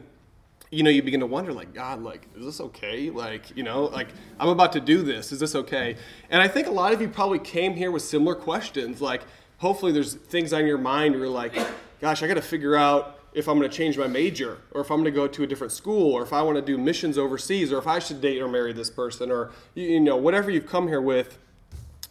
you 0.71 0.83
know, 0.83 0.91
you 0.91 1.03
begin 1.03 1.21
to 1.21 1.27
wonder, 1.27 1.55
like, 1.55 1.73
God, 1.73 2.03
like, 2.03 2.29
is 2.37 2.45
this 2.45 2.61
okay? 2.61 3.09
Like, 3.09 3.57
you 3.57 3.63
know, 3.63 3.85
like, 3.85 4.09
I'm 4.39 4.51
about 4.51 4.73
to 4.75 4.81
do 4.81 5.01
this. 5.01 5.33
Is 5.33 5.41
this 5.41 5.55
okay? 5.55 5.97
And 6.29 6.43
I 6.43 6.47
think 6.47 6.67
a 6.67 6.73
lot 6.73 6.93
of 6.93 7.01
you 7.01 7.09
probably 7.09 7.39
came 7.39 7.75
here 7.75 7.91
with 7.91 8.03
similar 8.03 8.35
questions. 8.35 9.01
Like, 9.01 9.23
hopefully 9.57 9.93
there's 9.93 10.13
things 10.13 10.53
on 10.53 10.67
your 10.67 10.77
mind 10.77 11.15
where 11.15 11.25
you're 11.25 11.31
like, 11.31 11.55
gosh, 12.01 12.23
I 12.23 12.29
got 12.29 12.35
to 12.35 12.43
figure 12.43 12.77
out 12.77 13.19
if 13.33 13.49
I'm 13.49 13.59
going 13.59 13.71
to 13.71 13.77
change 13.77 13.97
my 13.97 14.09
major, 14.09 14.59
or 14.73 14.81
if 14.81 14.91
I'm 14.91 14.99
going 14.99 15.05
to 15.05 15.11
go 15.13 15.29
to 15.29 15.43
a 15.45 15.47
different 15.47 15.73
school, 15.73 16.13
or 16.13 16.23
if 16.23 16.33
I 16.33 16.43
want 16.43 16.57
to 16.57 16.63
do 16.63 16.77
missions 16.77 17.17
overseas, 17.17 17.73
or 17.73 17.79
if 17.79 17.87
I 17.87 17.99
should 18.01 18.21
date 18.21 18.41
or 18.41 18.49
marry 18.49 18.73
this 18.73 18.91
person, 18.91 19.31
or 19.31 19.53
you 19.75 20.01
know 20.01 20.17
whatever 20.17 20.51
you've 20.51 20.67
come 20.67 20.89
here 20.89 21.01
with. 21.01 21.39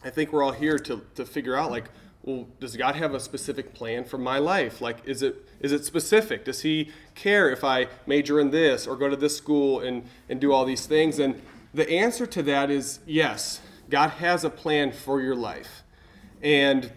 I 0.02 0.08
think 0.08 0.32
we're 0.32 0.42
all 0.42 0.52
here 0.52 0.78
to, 0.78 1.02
to 1.16 1.26
figure 1.26 1.54
out 1.56 1.70
like, 1.70 1.90
well, 2.22 2.48
does 2.58 2.74
God 2.74 2.96
have 2.96 3.12
a 3.14 3.20
specific 3.20 3.74
plan 3.74 4.04
for 4.04 4.16
my 4.16 4.38
life? 4.38 4.80
Like, 4.80 5.06
is 5.06 5.22
it 5.22 5.46
is 5.60 5.72
it 5.72 5.84
specific? 5.84 6.44
Does 6.44 6.62
He 6.62 6.90
care 7.14 7.50
if 7.50 7.64
I 7.64 7.88
major 8.06 8.40
in 8.40 8.50
this 8.50 8.86
or 8.86 8.96
go 8.96 9.08
to 9.08 9.16
this 9.16 9.36
school 9.36 9.80
and 9.80 10.04
and 10.28 10.40
do 10.40 10.52
all 10.52 10.64
these 10.64 10.86
things? 10.86 11.18
And 11.18 11.40
the 11.74 11.90
answer 11.90 12.26
to 12.26 12.42
that 12.44 12.70
is 12.70 13.00
yes. 13.06 13.60
God 13.90 14.10
has 14.10 14.44
a 14.44 14.50
plan 14.50 14.92
for 14.92 15.20
your 15.20 15.34
life, 15.34 15.82
and 16.42 16.92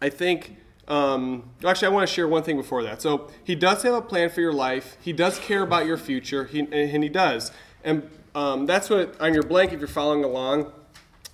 I 0.00 0.08
think 0.08 0.56
um, 0.88 1.50
actually, 1.64 1.86
I 1.86 1.90
want 1.90 2.08
to 2.08 2.14
share 2.14 2.28
one 2.28 2.42
thing 2.42 2.56
before 2.56 2.82
that. 2.84 3.02
So, 3.02 3.28
he 3.44 3.54
does 3.54 3.82
have 3.82 3.94
a 3.94 4.02
plan 4.02 4.30
for 4.30 4.40
your 4.40 4.52
life. 4.52 4.96
He 5.00 5.12
does 5.12 5.38
care 5.38 5.62
about 5.62 5.86
your 5.86 5.96
future, 5.96 6.44
he, 6.44 6.60
and 6.60 7.02
he 7.02 7.08
does. 7.08 7.50
And 7.82 8.08
um, 8.34 8.66
that's 8.66 8.90
what 8.90 9.20
on 9.20 9.34
your 9.34 9.42
blank, 9.42 9.72
if 9.72 9.78
you're 9.80 9.88
following 9.88 10.22
along, 10.22 10.72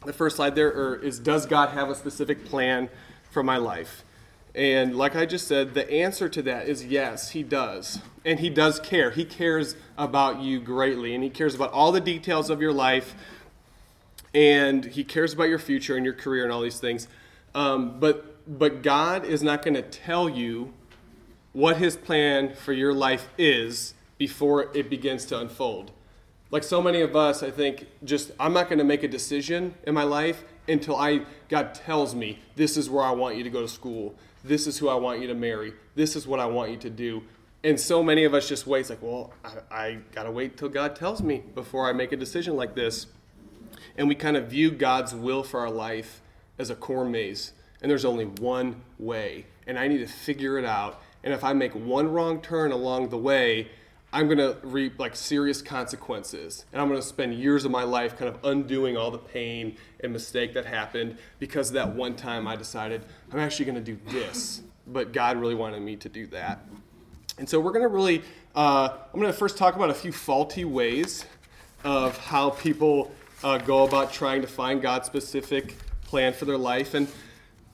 the 0.04 0.12
first 0.12 0.37
slide 0.37 0.54
there 0.54 0.94
is 0.97 1.18
Does 1.18 1.47
God 1.47 1.71
have 1.71 1.88
a 1.88 1.94
specific 1.94 2.44
plan 2.44 2.88
for 3.30 3.42
my 3.42 3.56
life? 3.56 4.04
And 4.54 4.97
like 4.97 5.16
I 5.16 5.25
just 5.25 5.49
said, 5.49 5.75
the 5.75 5.90
answer 5.90 6.28
to 6.28 6.42
that 6.42 6.68
is 6.68 6.85
yes, 6.85 7.30
he 7.30 7.42
does. 7.42 8.00
And 8.25 8.38
he 8.38 8.50
does 8.50 8.78
care. 8.78 9.11
He 9.11 9.25
cares 9.25 9.76
about 9.97 10.40
you 10.40 10.61
greatly, 10.61 11.14
and 11.14 11.25
he 11.25 11.30
cares 11.30 11.54
about 11.54 11.73
all 11.73 11.90
the 11.90 12.00
details 12.00 12.50
of 12.50 12.61
your 12.61 12.73
life, 12.73 13.14
and 14.35 14.85
he 14.85 15.04
cares 15.04 15.32
about 15.32 15.49
your 15.49 15.59
future 15.59 15.97
and 15.97 16.04
your 16.04 16.14
career 16.14 16.44
and 16.44 16.52
all 16.52 16.61
these 16.61 16.78
things. 16.78 17.09
Um, 17.54 17.99
but 17.99 18.31
but 18.46 18.82
God 18.82 19.25
is 19.25 19.42
not 19.42 19.62
going 19.62 19.75
to 19.75 19.82
tell 19.82 20.28
you 20.28 20.72
what 21.52 21.76
his 21.76 21.96
plan 21.96 22.54
for 22.54 22.72
your 22.72 22.92
life 22.94 23.28
is 23.37 23.94
before 24.18 24.70
it 24.75 24.88
begins 24.88 25.25
to 25.26 25.38
unfold. 25.38 25.92
Like 26.50 26.64
so 26.64 26.82
many 26.82 27.00
of 27.00 27.16
us, 27.16 27.42
I 27.42 27.50
think 27.50 27.87
just 28.04 28.30
I'm 28.38 28.52
not 28.52 28.68
going 28.68 28.78
to 28.78 28.84
make 28.84 29.02
a 29.02 29.08
decision 29.08 29.75
in 29.84 29.94
my 29.94 30.04
life 30.04 30.44
until 30.68 30.96
I 30.96 31.22
God 31.49 31.75
tells 31.75 32.14
me 32.14 32.38
this 32.56 32.76
is 32.76 32.90
where 32.90 33.04
I 33.04 33.11
want 33.11 33.37
you 33.37 33.44
to 33.44 33.50
go 33.50 33.62
to 33.62 33.68
school. 33.68 34.14
This 34.44 34.66
is 34.66 34.78
who 34.78 34.88
I 34.88 34.94
want 34.94 35.20
you 35.20 35.28
to 35.28 35.34
marry. 35.34 35.72
This 35.94 36.14
is 36.16 36.26
what 36.26 36.40
I 36.40 36.46
want 36.46 36.70
you 36.70 36.76
to 36.78 36.90
do. 36.90 37.22
And 37.64 37.78
so 37.78 38.02
many 38.02 38.25
of 38.25 38.34
us 38.34 38.49
just 38.49 38.66
wait. 38.66 38.80
It's 38.80 38.90
like, 38.90 39.02
well, 39.02 39.32
I, 39.44 39.54
I 39.70 39.99
got 40.12 40.25
to 40.25 40.30
wait 40.30 40.56
till 40.56 40.68
God 40.68 40.96
tells 40.96 41.22
me 41.22 41.42
before 41.54 41.88
I 41.88 41.92
make 41.92 42.12
a 42.12 42.16
decision 42.16 42.56
like 42.56 42.75
this. 42.75 43.06
And 43.96 44.08
we 44.08 44.14
kind 44.14 44.37
of 44.37 44.49
view 44.49 44.70
God's 44.70 45.14
will 45.14 45.42
for 45.42 45.61
our 45.61 45.70
life 45.70 46.22
as 46.58 46.70
a 46.70 46.75
corn 46.75 47.12
maze. 47.12 47.52
And 47.82 47.90
there's 47.90 48.04
only 48.04 48.24
one 48.24 48.80
way. 48.98 49.44
And 49.66 49.78
I 49.78 49.88
need 49.88 49.98
to 49.98 50.06
figure 50.06 50.58
it 50.58 50.64
out. 50.64 51.02
And 51.24 51.34
if 51.34 51.44
I 51.44 51.52
make 51.52 51.74
one 51.74 52.10
wrong 52.10 52.40
turn 52.40 52.72
along 52.72 53.10
the 53.10 53.18
way, 53.18 53.68
I'm 54.14 54.26
to 54.38 54.56
reap 54.62 54.98
like 54.98 55.16
serious 55.16 55.62
consequences. 55.62 56.66
And 56.72 56.80
I'm 56.80 56.88
to 57.00 57.06
spend 57.06 57.34
years 57.34 57.64
of 57.64 57.70
my 57.70 57.82
life 57.82 58.16
kind 58.16 58.28
of 58.28 58.44
undoing 58.44 58.96
all 58.96 59.10
the 59.10 59.18
pain 59.18 59.76
and 60.00 60.12
mistake 60.12 60.52
that 60.54 60.66
happened 60.66 61.16
because 61.38 61.72
that 61.72 61.94
one 61.94 62.14
time 62.14 62.46
I 62.46 62.56
decided 62.56 63.04
I'm 63.32 63.38
actually 63.38 63.66
to 63.82 63.92
do 63.92 63.98
this. 64.10 64.62
But 64.86 65.12
God 65.12 65.38
really 65.38 65.54
wanted 65.54 65.80
me 65.82 65.96
to 65.96 66.08
do 66.08 66.26
that. 66.28 66.60
And 67.38 67.48
so 67.48 67.58
we're 67.58 67.72
to 67.82 67.88
really, 67.88 68.22
uh, 68.54 68.90
I'm 69.12 69.20
to 69.32 69.38
first 69.38 69.56
talk 69.56 69.76
about 69.76 69.88
a 69.88 69.94
few 69.94 70.12
faulty 70.12 70.64
ways 70.64 71.24
of 71.82 72.18
how 72.18 72.50
people 72.50 73.10
uh, 73.42 73.58
go 73.58 73.84
about 73.84 74.12
trying 74.12 74.42
to 74.42 74.46
find 74.46 74.82
God's 74.82 75.06
specific 75.06 75.76
plan 76.04 76.34
for 76.34 76.44
their 76.44 76.58
life. 76.58 76.92
And 76.92 77.08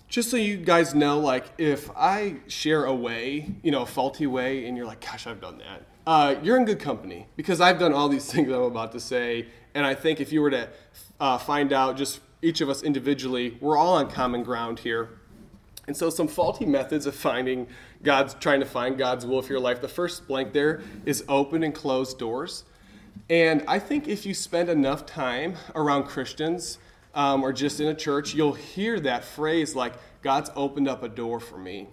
just 0.08 0.30
so 0.30 0.36
you 0.36 0.56
guys 0.56 0.94
know, 0.94 1.20
like 1.20 1.44
if 1.58 1.90
I 1.94 2.36
share 2.48 2.86
a 2.86 2.94
way, 2.94 3.54
you 3.62 3.70
know, 3.70 3.82
a 3.82 3.86
faulty 3.86 4.26
way, 4.26 4.66
and 4.66 4.76
you're 4.76 4.86
like, 4.86 5.00
gosh, 5.00 5.26
I've 5.26 5.40
done 5.40 5.58
that, 5.58 5.82
uh, 6.06 6.36
you're 6.42 6.56
in 6.56 6.64
good 6.64 6.80
company 6.80 7.26
because 7.36 7.60
I've 7.60 7.78
done 7.78 7.92
all 7.92 8.08
these 8.08 8.24
things 8.32 8.48
I'm 8.48 8.62
about 8.62 8.92
to 8.92 9.00
say. 9.00 9.46
And 9.74 9.84
I 9.84 9.94
think 9.94 10.20
if 10.20 10.32
you 10.32 10.40
were 10.40 10.50
to 10.50 10.68
uh, 11.20 11.38
find 11.38 11.72
out 11.72 11.96
just 11.96 12.20
each 12.40 12.60
of 12.60 12.70
us 12.70 12.82
individually, 12.82 13.58
we're 13.60 13.76
all 13.76 13.94
on 13.94 14.10
common 14.10 14.42
ground 14.42 14.78
here. 14.80 15.10
And 15.86 15.96
so, 15.96 16.10
some 16.10 16.28
faulty 16.28 16.66
methods 16.66 17.06
of 17.06 17.14
finding 17.14 17.66
God's, 18.02 18.34
trying 18.34 18.60
to 18.60 18.66
find 18.66 18.98
God's 18.98 19.24
will 19.24 19.40
for 19.40 19.52
your 19.52 19.60
life. 19.60 19.80
The 19.80 19.88
first 19.88 20.26
blank 20.28 20.52
there 20.52 20.82
is 21.06 21.24
open 21.28 21.62
and 21.62 21.74
closed 21.74 22.18
doors. 22.18 22.64
And 23.30 23.64
I 23.66 23.78
think 23.78 24.06
if 24.06 24.24
you 24.24 24.34
spend 24.34 24.68
enough 24.68 25.06
time 25.06 25.56
around 25.74 26.04
Christians 26.04 26.78
um, 27.18 27.42
or 27.42 27.52
just 27.52 27.80
in 27.80 27.88
a 27.88 27.94
church, 27.94 28.32
you'll 28.32 28.52
hear 28.52 29.00
that 29.00 29.25
phrase 29.25 29.75
like, 29.75 29.94
God's 30.22 30.52
opened 30.54 30.87
up 30.87 31.02
a 31.02 31.08
door 31.08 31.40
for 31.40 31.58
me, 31.58 31.88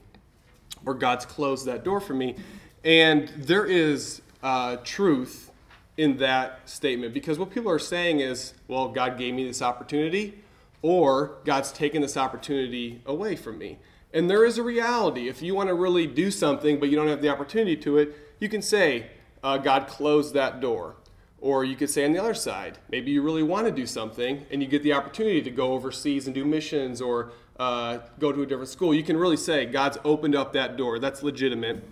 or 0.85 0.93
God's 0.93 1.25
closed 1.25 1.65
that 1.65 1.83
door 1.83 1.99
for 1.99 2.13
me. 2.13 2.35
And 2.83 3.29
there 3.29 3.65
is 3.65 4.21
uh, 4.43 4.77
truth 4.83 5.49
in 5.97 6.17
that 6.17 6.69
statement 6.69 7.11
because 7.11 7.39
what 7.39 7.49
people 7.49 7.71
are 7.71 7.79
saying 7.79 8.19
is, 8.19 8.53
well, 8.67 8.89
God 8.89 9.17
gave 9.17 9.33
me 9.33 9.47
this 9.47 9.63
opportunity, 9.63 10.43
or 10.83 11.37
God's 11.43 11.71
taken 11.71 12.03
this 12.03 12.17
opportunity 12.17 13.01
away 13.07 13.35
from 13.35 13.57
me. 13.57 13.79
And 14.13 14.29
there 14.29 14.45
is 14.45 14.59
a 14.59 14.63
reality. 14.63 15.27
If 15.27 15.41
you 15.41 15.55
want 15.55 15.69
to 15.69 15.73
really 15.73 16.05
do 16.05 16.29
something, 16.29 16.79
but 16.79 16.89
you 16.89 16.95
don't 16.95 17.07
have 17.07 17.23
the 17.23 17.29
opportunity 17.29 17.75
to 17.77 17.97
it, 17.97 18.15
you 18.39 18.47
can 18.47 18.61
say, 18.61 19.07
uh, 19.43 19.57
God 19.57 19.87
closed 19.87 20.35
that 20.35 20.61
door. 20.61 20.97
Or 21.45 21.63
you 21.63 21.75
could 21.75 21.91
say 21.91 22.03
on 22.05 22.11
the 22.11 22.17
other 22.17 22.33
side, 22.33 22.79
maybe 22.89 23.11
you 23.11 23.21
really 23.21 23.43
want 23.43 23.67
to 23.67 23.71
do 23.71 23.85
something 23.85 24.47
and 24.49 24.63
you 24.63 24.67
get 24.67 24.81
the 24.81 24.93
opportunity 24.93 25.43
to 25.43 25.51
go 25.51 25.73
overseas 25.73 26.25
and 26.25 26.33
do 26.33 26.43
missions 26.43 27.03
or 27.03 27.33
uh, 27.59 27.99
go 28.17 28.31
to 28.31 28.41
a 28.41 28.47
different 28.47 28.69
school. 28.69 28.95
You 28.95 29.03
can 29.03 29.15
really 29.15 29.37
say, 29.37 29.67
God's 29.67 29.99
opened 30.03 30.33
up 30.33 30.53
that 30.53 30.75
door. 30.75 30.97
That's 30.97 31.21
legitimate. 31.21 31.83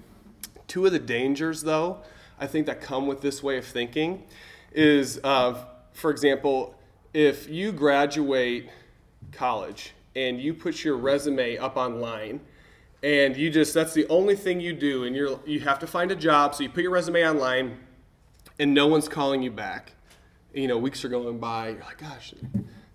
Two 0.66 0.88
of 0.88 0.92
the 0.92 0.98
dangers, 0.98 1.62
though, 1.62 2.00
I 2.40 2.48
think 2.48 2.66
that 2.66 2.82
come 2.82 3.06
with 3.06 3.22
this 3.22 3.44
way 3.44 3.60
of 3.60 3.66
thinking 3.66 4.24
is, 4.72 5.20
uh, 5.24 5.64
for 5.92 6.10
example, 6.10 6.74
if 7.14 7.48
you 7.48 7.72
graduate 7.72 8.72
college 9.32 9.94
and 10.16 10.42
you 10.42 10.56
put 10.56 10.84
your 10.84 10.98
resume 10.98 11.58
up 11.60 11.78
online 11.78 12.42
and 13.04 13.38
you 13.38 13.52
just 13.52 13.76
that's 13.76 13.94
the 13.94 14.08
only 14.08 14.36
thing 14.36 14.60
you 14.60 14.74
do 14.74 15.04
and 15.04 15.16
you're 15.16 15.40
you 15.46 15.60
have 15.60 15.78
to 15.78 15.86
find 15.86 16.12
a 16.12 16.16
job 16.16 16.56
so 16.56 16.64
you 16.64 16.70
put 16.70 16.82
your 16.82 16.92
resume 16.92 17.24
online 17.24 17.78
and 18.60 18.74
no 18.74 18.88
one's 18.88 19.08
calling 19.08 19.42
you 19.42 19.52
back 19.52 19.94
you 20.54 20.68
know 20.68 20.78
weeks 20.78 21.04
are 21.04 21.10
going 21.10 21.40
by 21.40 21.70
you're 21.70 21.80
like 21.82 21.98
gosh 21.98 22.34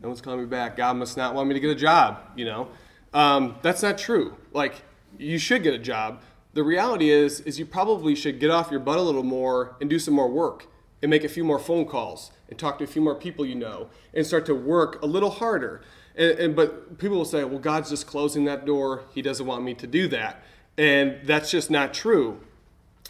no 0.00 0.08
one's 0.08 0.20
calling 0.20 0.40
me 0.40 0.46
back 0.46 0.76
god 0.76 0.96
must 0.96 1.16
not 1.16 1.34
want 1.34 1.48
me 1.48 1.54
to 1.54 1.60
get 1.60 1.70
a 1.70 1.74
job 1.74 2.20
you 2.36 2.44
know 2.44 2.68
um, 3.14 3.56
that's 3.62 3.82
not 3.82 3.96
true 3.96 4.36
like 4.52 4.82
you 5.18 5.38
should 5.38 5.62
get 5.62 5.72
a 5.72 5.78
job 5.78 6.20
the 6.52 6.62
reality 6.62 7.10
is 7.10 7.40
is 7.40 7.58
you 7.58 7.66
probably 7.66 8.14
should 8.14 8.38
get 8.38 8.50
off 8.50 8.70
your 8.70 8.80
butt 8.80 8.98
a 8.98 9.02
little 9.02 9.22
more 9.22 9.76
and 9.80 9.88
do 9.88 9.98
some 9.98 10.14
more 10.14 10.28
work 10.28 10.66
and 11.02 11.10
make 11.10 11.24
a 11.24 11.28
few 11.28 11.44
more 11.44 11.58
phone 11.58 11.86
calls 11.86 12.30
and 12.48 12.58
talk 12.58 12.78
to 12.78 12.84
a 12.84 12.86
few 12.86 13.00
more 13.00 13.14
people 13.14 13.46
you 13.46 13.54
know 13.54 13.88
and 14.12 14.26
start 14.26 14.44
to 14.46 14.54
work 14.54 15.00
a 15.02 15.06
little 15.06 15.30
harder 15.30 15.82
and, 16.18 16.38
and, 16.38 16.56
but 16.56 16.98
people 16.98 17.16
will 17.16 17.24
say, 17.24 17.44
well, 17.44 17.60
God's 17.60 17.88
just 17.88 18.06
closing 18.06 18.44
that 18.44 18.66
door. 18.66 19.04
He 19.14 19.22
doesn't 19.22 19.46
want 19.46 19.62
me 19.62 19.72
to 19.74 19.86
do 19.86 20.08
that. 20.08 20.42
And 20.76 21.20
that's 21.24 21.50
just 21.50 21.70
not 21.70 21.94
true. 21.94 22.40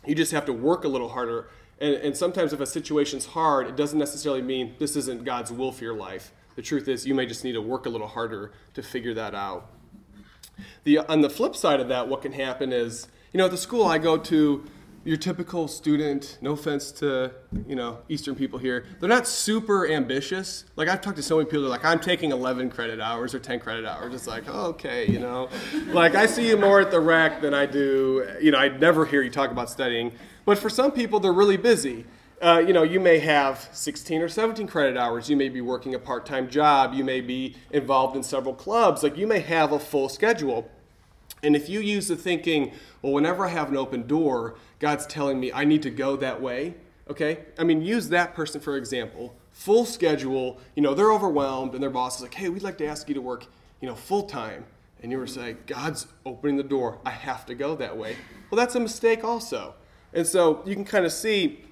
You 0.07 0.15
just 0.15 0.31
have 0.33 0.45
to 0.45 0.53
work 0.53 0.85
a 0.85 0.89
little 0.89 1.09
harder. 1.09 1.49
And, 1.81 1.95
and 1.95 2.17
sometimes 2.17 2.53
if 2.53 2.61
a 2.61 2.67
situation's 2.67 3.27
hard, 3.27 3.67
it 3.67 3.77
doesn't 3.77 3.99
necessarily 3.99 4.43
mean 4.43 4.75
this 4.79 4.97
isn't 4.97 5.25
God's 5.25 5.53
will 5.53 5.73
for 5.73 5.85
your 5.85 5.95
life. 5.95 6.33
The 6.57 6.63
truth 6.63 6.89
is, 6.89 7.07
you 7.07 7.15
may 7.15 7.27
just 7.27 7.45
need 7.45 7.53
to 7.53 7.63
work 7.63 7.87
a 7.87 7.89
little 7.89 8.09
harder 8.09 8.53
to 8.75 8.83
figure 8.83 9.15
that 9.15 9.35
out. 9.35 9.71
The, 10.85 10.99
on 10.99 11.21
the 11.21 11.31
flip 11.31 11.55
side 11.55 11.79
of 11.79 11.89
that, 11.89 12.09
what 12.09 12.23
can 12.23 12.33
happen 12.33 12.73
is, 12.73 13.07
you 13.33 13.39
know, 13.39 13.45
at 13.45 13.53
the 13.53 13.57
school 13.57 13.87
I 13.87 13.99
go 13.99 14.17
to, 14.17 14.65
your 15.09 15.17
typical 15.17 15.69
student, 15.69 16.37
no 16.43 16.53
offense 16.53 16.93
to, 16.93 17.33
you 17.67 17.75
know, 17.75 17.99
Eastern 18.11 18.35
people 18.35 18.59
here, 18.59 18.85
they're 19.01 19.09
not 19.09 19.27
super 19.27 19.89
ambitious. 19.89 20.67
Like 20.77 20.89
I've 20.89 21.01
talked 21.01 21.17
to 21.17 21.23
so 21.23 21.37
many 21.37 21.47
people, 21.47 21.63
they're 21.63 21.71
like, 21.71 21.85
I'm 21.85 22.01
taking 22.01 22.31
11 22.31 22.71
credit 22.71 23.01
hours 23.01 23.35
or 23.35 23.39
10 23.39 23.61
credit 23.61 23.87
hours. 23.87 24.13
It's 24.13 24.27
like, 24.27 24.47
okay, 24.47 25.07
you 25.11 25.19
know, 25.19 25.49
like 25.87 26.15
I 26.15 26.27
see 26.27 26.49
you 26.49 26.59
more 26.59 26.81
at 26.81 26.91
the 26.91 27.01
rec 27.01 27.41
than 27.41 27.55
I 27.55 27.65
do, 27.65 28.29
you 28.41 28.51
know, 28.51 28.59
I 28.59 28.69
never 28.69 29.07
hear 29.07 29.23
you 29.23 29.31
talk 29.31 29.51
about 29.51 29.71
studying. 29.71 30.13
But 30.49 30.57
for 30.57 30.71
some 30.71 30.93
people, 30.93 31.21
they're 31.21 31.31
really 31.31 31.59
busy. 31.59 32.07
Uh, 32.41 32.65
you 32.67 32.73
know, 32.73 32.83
you 32.83 33.01
may 33.01 33.19
have 33.19 33.69
16 33.73 34.23
or 34.23 34.31
17 34.31 34.67
credit 34.67 34.97
hours. 34.97 35.29
You 35.29 35.37
may 35.37 35.51
be 35.51 35.61
working 35.61 35.95
a 35.95 35.99
part 35.99 36.25
time 36.25 36.49
job. 36.49 36.95
You 36.95 37.05
may 37.05 37.21
be 37.21 37.57
involved 37.71 38.17
in 38.17 38.23
several 38.23 38.55
clubs. 38.55 39.03
Like, 39.03 39.19
you 39.19 39.27
may 39.27 39.41
have 39.41 39.73
a 39.73 39.79
full 39.79 40.09
schedule. 40.09 40.71
And 41.43 41.55
if 41.55 41.69
you 41.69 41.81
use 41.81 42.09
the 42.09 42.17
thinking, 42.17 42.73
well, 43.03 43.13
whenever 43.13 43.45
I 43.45 43.49
have 43.49 43.69
an 43.69 43.77
open 43.77 44.07
door, 44.07 44.55
God's 44.79 45.05
telling 45.05 45.39
me 45.39 45.53
I 45.53 45.67
need 45.67 45.83
to 45.83 45.91
go 45.91 46.17
that 46.17 46.41
way, 46.41 46.77
okay? 47.11 47.41
I 47.59 47.65
mean, 47.65 47.83
use 47.83 48.09
that 48.09 48.35
person 48.35 48.63
for 48.63 48.79
example. 48.79 49.37
Full 49.53 49.85
schedule, 49.85 50.59
you 50.75 50.83
know, 50.83 50.95
they're 50.95 51.13
overwhelmed 51.13 51.75
and 51.75 51.83
their 51.83 51.91
boss 51.91 52.17
is 52.17 52.23
like, 52.23 52.33
hey, 52.33 52.49
we'd 52.49 52.63
like 52.63 52.79
to 52.79 52.87
ask 52.87 53.07
you 53.07 53.15
to 53.15 53.21
work, 53.21 53.45
you 53.83 53.87
know, 53.87 53.95
full 53.95 54.23
time. 54.23 54.65
And 55.03 55.13
you 55.13 55.19
were 55.19 55.27
saying, 55.27 55.59
God's 55.67 56.07
opening 56.25 56.57
the 56.57 56.63
door. 56.63 57.01
I 57.05 57.11
have 57.11 57.45
to 57.45 57.55
go 57.55 57.77
that 57.77 57.99
way. 57.99 58.17
Well, 58.51 58.57
that's 58.57 58.77
a 58.77 58.81
mistake 58.81 59.25
also. 59.25 59.75
And 60.13 60.27
so 60.27 60.63
you 60.65 60.75
can 60.75 60.85
kind 60.85 61.05
of 61.05 61.13
see 61.13 61.65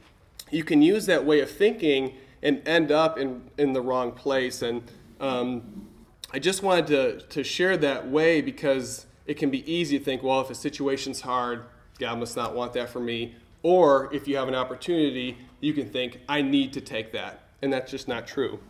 you 0.51 0.65
can 0.65 0.83
use 0.83 1.07
that 1.07 1.25
way 1.25 1.41
of 1.41 1.51
thinking 1.51 2.15
and 2.43 2.67
end 2.67 2.93
up 2.93 3.19
in, 3.19 3.43
in 3.59 3.73
the 3.73 3.81
wrong 3.81 4.13
place. 4.13 4.63
And 4.63 4.83
um, 5.21 5.89
I 6.33 6.39
just 6.39 6.63
wanted 6.63 6.87
to, 6.89 7.21
to 7.29 7.45
share 7.45 7.77
that 7.79 8.09
way 8.09 8.41
because 8.41 9.07
it 9.27 9.35
can 9.35 9.51
be 9.51 9.71
easy 9.71 9.99
to 9.99 10.05
think, 10.05 10.23
well, 10.23 10.41
if 10.41 10.51
a 10.51 10.55
situation's 10.55 11.23
hard, 11.23 11.65
God 11.99 12.19
must 12.19 12.37
not 12.37 12.55
want 12.55 12.75
that 12.75 12.91
for 12.91 13.01
me. 13.01 13.35
Or 13.63 14.13
if 14.15 14.29
you 14.29 14.37
have 14.37 14.47
an 14.47 14.55
opportunity, 14.55 15.39
you 15.61 15.73
can 15.73 15.89
think, 15.89 16.21
I 16.29 16.43
need 16.43 16.73
to 16.75 16.81
take 16.81 17.13
that. 17.13 17.49
And 17.63 17.73
that's 17.73 17.91
just 17.91 18.07
not 18.07 18.27
true. 18.27 18.61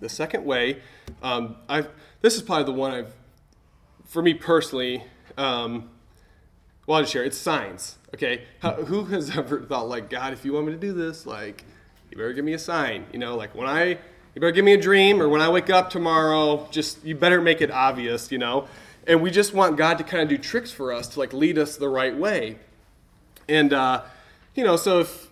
The 0.00 0.08
second 0.08 0.44
way, 0.44 0.82
um, 1.22 1.56
I've, 1.68 1.88
this 2.20 2.36
is 2.36 2.42
probably 2.42 2.64
the 2.64 2.78
one 2.78 2.92
I've, 2.92 3.14
for 4.04 4.22
me 4.22 4.34
personally, 4.34 5.02
um, 5.36 5.90
well, 6.86 6.96
I'll 6.96 7.02
just 7.02 7.12
share. 7.12 7.24
It's 7.24 7.38
signs. 7.38 7.96
Okay, 8.14 8.44
How, 8.60 8.72
who 8.72 9.04
has 9.06 9.30
ever 9.36 9.60
thought 9.62 9.88
like, 9.88 10.10
God, 10.10 10.32
if 10.32 10.44
you 10.44 10.52
want 10.52 10.66
me 10.66 10.72
to 10.72 10.78
do 10.78 10.92
this, 10.92 11.26
like, 11.26 11.64
you 12.10 12.16
better 12.16 12.32
give 12.32 12.44
me 12.44 12.52
a 12.52 12.58
sign. 12.58 13.06
You 13.12 13.18
know, 13.18 13.36
like 13.36 13.54
when 13.54 13.66
I, 13.66 13.84
you 13.86 14.40
better 14.40 14.52
give 14.52 14.64
me 14.64 14.74
a 14.74 14.80
dream, 14.80 15.20
or 15.20 15.28
when 15.28 15.40
I 15.40 15.48
wake 15.48 15.70
up 15.70 15.90
tomorrow, 15.90 16.68
just 16.70 17.04
you 17.04 17.14
better 17.14 17.40
make 17.40 17.60
it 17.60 17.70
obvious. 17.70 18.30
You 18.30 18.38
know, 18.38 18.68
and 19.06 19.22
we 19.22 19.30
just 19.30 19.54
want 19.54 19.76
God 19.76 19.98
to 19.98 20.04
kind 20.04 20.22
of 20.22 20.28
do 20.28 20.38
tricks 20.38 20.70
for 20.70 20.92
us 20.92 21.08
to 21.08 21.18
like 21.18 21.32
lead 21.32 21.58
us 21.58 21.76
the 21.76 21.88
right 21.88 22.16
way. 22.16 22.58
And 23.48 23.72
uh, 23.72 24.02
you 24.54 24.64
know, 24.64 24.76
so 24.76 25.00
if 25.00 25.30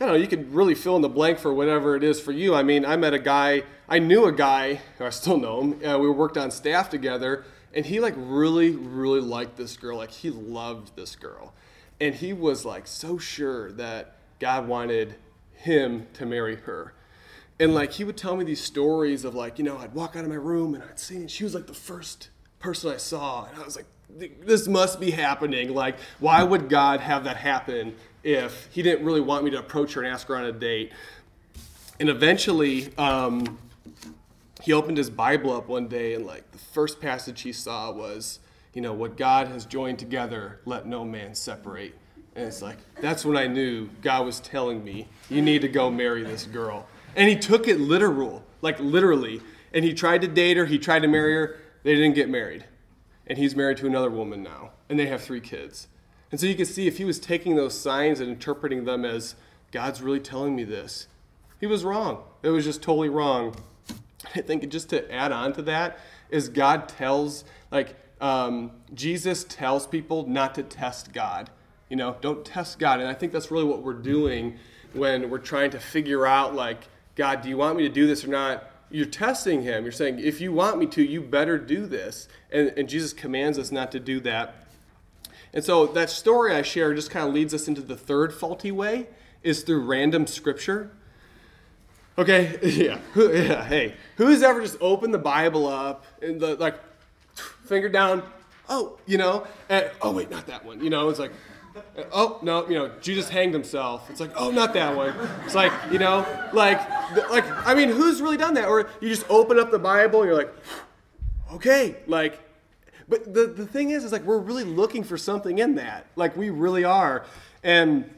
I 0.00 0.06
don't 0.06 0.14
know, 0.14 0.20
you 0.20 0.28
could 0.28 0.52
really 0.52 0.74
fill 0.74 0.96
in 0.96 1.02
the 1.02 1.08
blank 1.08 1.38
for 1.38 1.52
whatever 1.52 1.96
it 1.96 2.02
is 2.02 2.20
for 2.20 2.32
you. 2.32 2.54
I 2.54 2.62
mean, 2.62 2.84
I 2.84 2.96
met 2.96 3.14
a 3.14 3.18
guy, 3.18 3.62
I 3.88 3.98
knew 3.98 4.24
a 4.24 4.32
guy, 4.32 4.80
I 4.98 5.10
still 5.10 5.38
know 5.38 5.60
him. 5.60 5.84
Uh, 5.84 5.98
we 5.98 6.10
worked 6.10 6.36
on 6.36 6.50
staff 6.50 6.90
together, 6.90 7.44
and 7.74 7.86
he 7.86 8.00
like 8.00 8.14
really, 8.16 8.70
really 8.70 9.20
liked 9.20 9.56
this 9.56 9.76
girl. 9.76 9.96
Like 9.96 10.10
he 10.10 10.30
loved 10.30 10.96
this 10.96 11.16
girl, 11.16 11.54
and 12.00 12.14
he 12.14 12.32
was 12.32 12.64
like 12.64 12.86
so 12.86 13.18
sure 13.18 13.72
that 13.72 14.16
God 14.38 14.68
wanted 14.68 15.14
him 15.54 16.06
to 16.14 16.26
marry 16.26 16.56
her. 16.56 16.94
And 17.60 17.74
like 17.74 17.92
he 17.92 18.04
would 18.04 18.16
tell 18.16 18.36
me 18.36 18.44
these 18.44 18.62
stories 18.62 19.24
of 19.24 19.34
like, 19.34 19.58
you 19.58 19.64
know, 19.64 19.78
I'd 19.78 19.94
walk 19.94 20.16
out 20.16 20.24
of 20.24 20.30
my 20.30 20.36
room 20.36 20.74
and 20.74 20.82
I'd 20.82 20.98
see, 20.98 21.16
and 21.16 21.30
she 21.30 21.44
was 21.44 21.54
like 21.54 21.66
the 21.66 21.74
first 21.74 22.30
person 22.58 22.92
I 22.92 22.96
saw, 22.96 23.44
and 23.46 23.56
I 23.60 23.64
was 23.64 23.76
like, 23.76 23.86
this 24.44 24.68
must 24.68 25.00
be 25.00 25.10
happening. 25.10 25.72
Like, 25.74 25.96
why 26.18 26.42
would 26.42 26.68
God 26.68 27.00
have 27.00 27.24
that 27.24 27.36
happen 27.36 27.94
if 28.22 28.68
He 28.70 28.82
didn't 28.82 29.04
really 29.04 29.20
want 29.20 29.44
me 29.44 29.50
to 29.52 29.58
approach 29.58 29.94
her 29.94 30.02
and 30.02 30.12
ask 30.12 30.26
her 30.28 30.36
on 30.36 30.44
a 30.44 30.52
date? 30.52 30.92
and 32.02 32.10
eventually, 32.10 32.92
um, 32.98 33.58
he 34.62 34.72
opened 34.72 34.96
his 34.96 35.10
Bible 35.10 35.52
up 35.52 35.68
one 35.68 35.88
day, 35.88 36.14
and 36.14 36.24
like 36.24 36.50
the 36.52 36.58
first 36.58 37.00
passage 37.00 37.42
he 37.42 37.52
saw 37.52 37.90
was, 37.90 38.38
you 38.72 38.80
know, 38.80 38.92
what 38.92 39.16
God 39.16 39.48
has 39.48 39.66
joined 39.66 39.98
together, 39.98 40.60
let 40.64 40.86
no 40.86 41.04
man 41.04 41.34
separate. 41.34 41.94
And 42.34 42.46
it's 42.46 42.62
like, 42.62 42.78
that's 43.00 43.24
when 43.24 43.36
I 43.36 43.46
knew 43.46 43.90
God 44.00 44.24
was 44.24 44.40
telling 44.40 44.82
me, 44.82 45.08
you 45.28 45.42
need 45.42 45.62
to 45.62 45.68
go 45.68 45.90
marry 45.90 46.22
this 46.22 46.44
girl. 46.44 46.86
And 47.16 47.28
he 47.28 47.36
took 47.36 47.68
it 47.68 47.80
literal, 47.80 48.44
like 48.62 48.78
literally. 48.80 49.42
And 49.74 49.84
he 49.84 49.92
tried 49.92 50.22
to 50.22 50.28
date 50.28 50.56
her, 50.56 50.66
he 50.66 50.78
tried 50.78 51.00
to 51.00 51.08
marry 51.08 51.34
her. 51.34 51.56
They 51.82 51.94
didn't 51.94 52.14
get 52.14 52.30
married. 52.30 52.64
And 53.26 53.36
he's 53.36 53.56
married 53.56 53.78
to 53.78 53.86
another 53.86 54.10
woman 54.10 54.42
now. 54.42 54.70
And 54.88 54.98
they 54.98 55.06
have 55.06 55.22
three 55.22 55.40
kids. 55.40 55.88
And 56.30 56.40
so 56.40 56.46
you 56.46 56.54
can 56.54 56.66
see 56.66 56.86
if 56.86 56.98
he 56.98 57.04
was 57.04 57.18
taking 57.18 57.56
those 57.56 57.78
signs 57.78 58.20
and 58.20 58.30
interpreting 58.30 58.84
them 58.84 59.04
as, 59.04 59.34
God's 59.72 60.00
really 60.00 60.20
telling 60.20 60.54
me 60.54 60.64
this, 60.64 61.08
he 61.60 61.66
was 61.66 61.84
wrong. 61.84 62.22
It 62.42 62.50
was 62.50 62.64
just 62.64 62.82
totally 62.82 63.08
wrong. 63.08 63.56
I 64.34 64.40
think 64.40 64.68
just 64.68 64.90
to 64.90 65.12
add 65.12 65.32
on 65.32 65.52
to 65.54 65.62
that 65.62 65.98
is 66.30 66.48
God 66.48 66.88
tells, 66.88 67.44
like, 67.70 67.96
um, 68.20 68.70
Jesus 68.94 69.44
tells 69.44 69.86
people 69.86 70.26
not 70.26 70.54
to 70.54 70.62
test 70.62 71.12
God. 71.12 71.50
You 71.88 71.96
know, 71.96 72.16
don't 72.20 72.44
test 72.44 72.78
God. 72.78 73.00
And 73.00 73.08
I 73.08 73.14
think 73.14 73.32
that's 73.32 73.50
really 73.50 73.64
what 73.64 73.82
we're 73.82 73.92
doing 73.92 74.58
when 74.92 75.28
we're 75.28 75.38
trying 75.38 75.70
to 75.72 75.80
figure 75.80 76.26
out, 76.26 76.54
like, 76.54 76.88
God, 77.16 77.42
do 77.42 77.48
you 77.48 77.56
want 77.56 77.76
me 77.76 77.82
to 77.82 77.92
do 77.92 78.06
this 78.06 78.24
or 78.24 78.28
not? 78.28 78.70
You're 78.90 79.06
testing 79.06 79.62
him. 79.62 79.82
You're 79.84 79.92
saying, 79.92 80.18
if 80.18 80.40
you 80.40 80.52
want 80.52 80.78
me 80.78 80.86
to, 80.86 81.02
you 81.02 81.20
better 81.20 81.58
do 81.58 81.86
this. 81.86 82.28
And, 82.50 82.72
and 82.76 82.88
Jesus 82.88 83.12
commands 83.12 83.58
us 83.58 83.72
not 83.72 83.92
to 83.92 84.00
do 84.00 84.20
that. 84.20 84.54
And 85.52 85.64
so 85.64 85.86
that 85.88 86.08
story 86.08 86.54
I 86.54 86.62
share 86.62 86.94
just 86.94 87.10
kind 87.10 87.28
of 87.28 87.34
leads 87.34 87.52
us 87.52 87.68
into 87.68 87.82
the 87.82 87.96
third 87.96 88.32
faulty 88.32 88.72
way 88.72 89.08
is 89.42 89.62
through 89.62 89.84
random 89.84 90.26
scripture. 90.26 90.92
Okay, 92.18 92.58
yeah, 92.62 92.98
yeah. 93.16 93.64
Hey, 93.64 93.94
who's 94.16 94.42
ever 94.42 94.60
just 94.60 94.76
opened 94.80 95.14
the 95.14 95.18
Bible 95.18 95.66
up 95.66 96.04
and 96.20 96.40
the, 96.40 96.56
like 96.56 96.78
finger 97.64 97.88
down? 97.88 98.22
Oh, 98.68 98.98
you 99.06 99.18
know, 99.18 99.46
and, 99.68 99.90
oh 100.02 100.12
wait, 100.12 100.30
not 100.30 100.46
that 100.46 100.64
one. 100.64 100.82
You 100.84 100.90
know, 100.90 101.08
it's 101.08 101.18
like, 101.18 101.32
oh 102.12 102.38
no, 102.42 102.68
you 102.68 102.74
know, 102.74 102.90
Jesus 103.00 103.30
hanged 103.30 103.54
himself. 103.54 104.10
It's 104.10 104.20
like, 104.20 104.32
oh, 104.36 104.50
not 104.50 104.74
that 104.74 104.94
one. 104.94 105.14
It's 105.44 105.54
like, 105.54 105.72
you 105.90 105.98
know, 105.98 106.26
like, 106.52 106.78
like 107.30 107.44
I 107.66 107.74
mean, 107.74 107.88
who's 107.88 108.20
really 108.20 108.36
done 108.36 108.54
that? 108.54 108.68
Or 108.68 108.90
you 109.00 109.08
just 109.08 109.28
open 109.30 109.58
up 109.58 109.70
the 109.70 109.78
Bible 109.78 110.20
and 110.20 110.28
you're 110.28 110.38
like, 110.38 110.52
okay, 111.54 111.96
like, 112.06 112.38
but 113.08 113.32
the 113.32 113.46
the 113.46 113.66
thing 113.66 113.90
is, 113.90 114.04
is 114.04 114.12
like 114.12 114.24
we're 114.24 114.38
really 114.38 114.64
looking 114.64 115.02
for 115.02 115.16
something 115.16 115.58
in 115.58 115.76
that. 115.76 116.06
Like 116.16 116.36
we 116.36 116.50
really 116.50 116.84
are, 116.84 117.24
and 117.62 118.08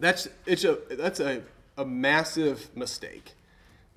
that's 0.00 0.26
it's 0.46 0.64
a 0.64 0.78
that's 0.90 1.20
a 1.20 1.42
a 1.76 1.84
massive 1.84 2.74
mistake. 2.76 3.32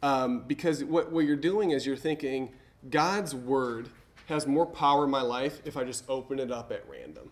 Um, 0.02 0.44
because 0.48 0.84
what, 0.84 1.12
what 1.12 1.26
you're 1.26 1.36
doing 1.36 1.72
is 1.72 1.86
you're 1.86 1.98
thinking 1.98 2.52
God's 2.90 3.36
word 3.36 3.90
has 4.28 4.48
more 4.48 4.66
power 4.66 5.06
in 5.06 5.10
my 5.10 5.22
life 5.22 5.62
if 5.66 5.76
I 5.76 5.84
just 5.84 6.04
open 6.08 6.40
it 6.40 6.52
up 6.52 6.72
at 6.72 6.84
random. 6.90 7.32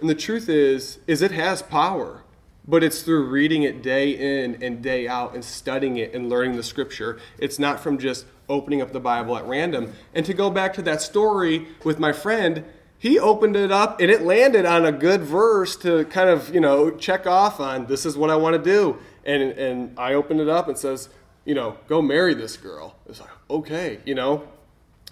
And 0.00 0.08
the 0.08 0.14
truth 0.14 0.48
is, 0.48 0.98
is 1.06 1.22
it 1.22 1.30
has 1.30 1.62
power, 1.62 2.24
but 2.66 2.82
it's 2.82 3.02
through 3.02 3.28
reading 3.28 3.62
it 3.62 3.82
day 3.82 4.10
in 4.10 4.62
and 4.62 4.82
day 4.82 5.06
out 5.06 5.34
and 5.34 5.44
studying 5.44 5.96
it 5.96 6.14
and 6.14 6.28
learning 6.28 6.56
the 6.56 6.62
scripture. 6.62 7.18
It's 7.38 7.58
not 7.58 7.80
from 7.80 7.98
just 7.98 8.26
opening 8.48 8.82
up 8.82 8.92
the 8.92 9.00
Bible 9.00 9.36
at 9.36 9.46
random. 9.46 9.92
And 10.14 10.26
to 10.26 10.34
go 10.34 10.50
back 10.50 10.74
to 10.74 10.82
that 10.82 11.00
story 11.00 11.68
with 11.84 11.98
my 11.98 12.12
friend, 12.12 12.64
he 12.98 13.18
opened 13.18 13.56
it 13.56 13.70
up 13.70 14.00
and 14.00 14.10
it 14.10 14.22
landed 14.22 14.64
on 14.64 14.84
a 14.84 14.92
good 14.92 15.22
verse 15.22 15.76
to 15.76 16.04
kind 16.06 16.28
of, 16.28 16.54
you 16.54 16.60
know, 16.60 16.90
check 16.90 17.26
off 17.26 17.60
on 17.60 17.86
this 17.86 18.06
is 18.06 18.16
what 18.16 18.30
I 18.30 18.36
want 18.36 18.56
to 18.56 18.62
do. 18.62 18.98
And, 19.26 19.42
and 19.42 19.98
I 19.98 20.14
opened 20.14 20.40
it 20.40 20.48
up 20.48 20.68
and 20.68 20.78
says, 20.78 21.10
you 21.44 21.54
know, 21.54 21.76
go 21.88 22.00
marry 22.00 22.32
this 22.32 22.56
girl. 22.56 22.96
It's 23.08 23.20
like, 23.20 23.30
okay, 23.50 24.00
you 24.06 24.14
know. 24.14 24.48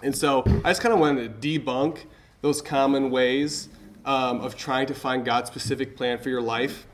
And 0.01 0.15
so 0.15 0.43
I 0.63 0.71
just 0.71 0.81
kind 0.81 0.93
of 0.93 0.99
wanted 0.99 1.41
to 1.41 1.59
debunk 1.59 1.99
those 2.41 2.61
common 2.61 3.11
ways 3.11 3.69
um, 4.05 4.41
of 4.41 4.55
trying 4.55 4.87
to 4.87 4.93
find 4.93 5.25
God's 5.25 5.49
specific 5.49 5.95
plan 5.95 6.17
for 6.17 6.29
your 6.29 6.41
life. 6.41 6.87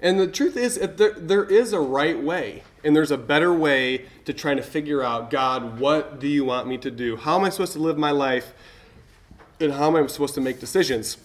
And 0.00 0.18
the 0.18 0.26
truth 0.26 0.56
is, 0.56 0.78
there, 0.78 1.12
there 1.12 1.44
is 1.44 1.72
a 1.72 1.80
right 1.80 2.20
way, 2.20 2.64
and 2.84 2.94
there's 2.94 3.10
a 3.10 3.16
better 3.16 3.52
way 3.52 4.06
to 4.24 4.32
trying 4.32 4.56
to 4.56 4.62
figure 4.62 5.02
out 5.02 5.30
God, 5.30 5.78
what 5.78 6.20
do 6.20 6.26
you 6.26 6.44
want 6.44 6.66
me 6.66 6.76
to 6.78 6.90
do? 6.90 7.16
How 7.16 7.38
am 7.38 7.44
I 7.44 7.48
supposed 7.48 7.72
to 7.74 7.78
live 7.78 7.96
my 7.96 8.10
life? 8.10 8.52
And 9.60 9.72
how 9.72 9.96
am 9.96 10.04
I 10.04 10.06
supposed 10.08 10.34
to 10.34 10.40
make 10.40 10.60
decisions? 10.60 11.16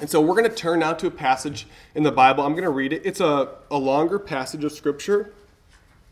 And 0.00 0.08
so 0.08 0.20
we're 0.20 0.36
going 0.36 0.48
to 0.48 0.56
turn 0.56 0.80
now 0.80 0.92
to 0.92 1.06
a 1.06 1.10
passage 1.10 1.66
in 1.94 2.02
the 2.02 2.12
Bible. 2.12 2.44
I'm 2.44 2.52
going 2.52 2.64
to 2.64 2.70
read 2.70 2.92
it. 2.92 3.02
It's 3.04 3.20
a, 3.20 3.48
a 3.70 3.78
longer 3.78 4.18
passage 4.18 4.62
of 4.62 4.72
Scripture. 4.72 5.32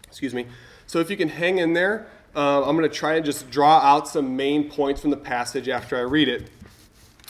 Excuse 0.08 0.34
me. 0.34 0.46
So 0.86 0.98
if 0.98 1.10
you 1.10 1.16
can 1.16 1.28
hang 1.28 1.58
in 1.58 1.72
there, 1.72 2.08
uh, 2.34 2.68
I'm 2.68 2.76
going 2.76 2.88
to 2.88 2.94
try 2.94 3.14
and 3.14 3.24
just 3.24 3.50
draw 3.50 3.78
out 3.78 4.08
some 4.08 4.36
main 4.36 4.68
points 4.68 5.00
from 5.00 5.10
the 5.10 5.16
passage 5.16 5.68
after 5.68 5.96
I 5.96 6.00
read 6.00 6.28
it. 6.28 6.50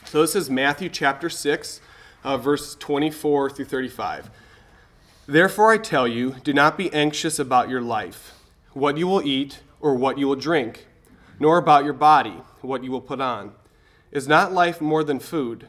So 0.04 0.20
this 0.20 0.34
is 0.34 0.48
Matthew 0.48 0.88
chapter 0.88 1.28
6, 1.28 1.80
uh, 2.24 2.36
verse 2.38 2.74
24 2.76 3.50
through 3.50 3.64
35. 3.64 4.30
Therefore 5.26 5.72
I 5.72 5.78
tell 5.78 6.06
you, 6.06 6.36
do 6.44 6.52
not 6.52 6.78
be 6.78 6.92
anxious 6.94 7.38
about 7.38 7.68
your 7.68 7.80
life, 7.82 8.32
what 8.72 8.96
you 8.96 9.06
will 9.06 9.26
eat 9.26 9.60
or 9.80 9.94
what 9.94 10.18
you 10.18 10.28
will 10.28 10.36
drink, 10.36 10.86
nor 11.38 11.58
about 11.58 11.84
your 11.84 11.92
body, 11.92 12.36
what 12.60 12.84
you 12.84 12.90
will 12.90 13.00
put 13.00 13.20
on. 13.20 13.52
Is 14.12 14.28
not 14.28 14.52
life 14.52 14.80
more 14.80 15.02
than 15.02 15.18
food? 15.18 15.68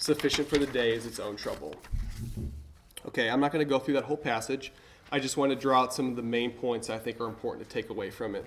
Sufficient 0.00 0.48
for 0.48 0.56
the 0.56 0.66
day 0.66 0.94
is 0.94 1.04
its 1.04 1.20
own 1.20 1.36
trouble. 1.36 1.74
Okay, 3.06 3.28
I'm 3.28 3.38
not 3.38 3.52
going 3.52 3.64
to 3.64 3.68
go 3.68 3.78
through 3.78 3.94
that 3.94 4.04
whole 4.04 4.16
passage. 4.16 4.72
I 5.12 5.18
just 5.18 5.36
want 5.36 5.52
to 5.52 5.56
draw 5.56 5.82
out 5.82 5.92
some 5.92 6.08
of 6.08 6.16
the 6.16 6.22
main 6.22 6.52
points 6.52 6.88
I 6.88 6.96
think 6.96 7.20
are 7.20 7.26
important 7.26 7.68
to 7.68 7.72
take 7.72 7.90
away 7.90 8.08
from 8.08 8.34
it. 8.34 8.46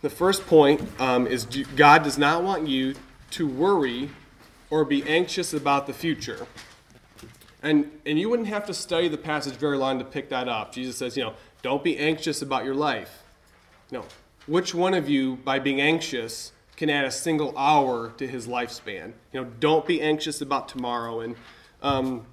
The 0.00 0.10
first 0.10 0.46
point 0.46 0.80
um, 1.00 1.26
is 1.26 1.44
God 1.74 2.04
does 2.04 2.18
not 2.18 2.44
want 2.44 2.68
you 2.68 2.94
to 3.32 3.48
worry 3.48 4.10
or 4.70 4.84
be 4.84 5.02
anxious 5.08 5.52
about 5.52 5.88
the 5.88 5.92
future. 5.92 6.46
And, 7.64 7.90
and 8.06 8.16
you 8.16 8.30
wouldn't 8.30 8.48
have 8.48 8.64
to 8.66 8.74
study 8.74 9.08
the 9.08 9.18
passage 9.18 9.54
very 9.54 9.76
long 9.76 9.98
to 9.98 10.04
pick 10.04 10.28
that 10.28 10.46
up. 10.46 10.72
Jesus 10.72 10.96
says, 10.96 11.16
you 11.16 11.24
know, 11.24 11.34
don't 11.62 11.82
be 11.82 11.98
anxious 11.98 12.42
about 12.42 12.64
your 12.64 12.76
life. 12.76 13.24
No. 13.90 14.04
Which 14.46 14.72
one 14.72 14.94
of 14.94 15.08
you, 15.08 15.34
by 15.44 15.58
being 15.58 15.80
anxious, 15.80 16.52
can 16.80 16.88
add 16.88 17.04
a 17.04 17.10
single 17.10 17.56
hour 17.58 18.10
to 18.16 18.26
his 18.26 18.46
lifespan. 18.46 19.12
You 19.34 19.42
know, 19.42 19.50
don't 19.60 19.86
be 19.86 20.00
anxious 20.00 20.40
about 20.40 20.66
tomorrow. 20.66 21.20
And 21.20 21.36
um, 21.82 22.24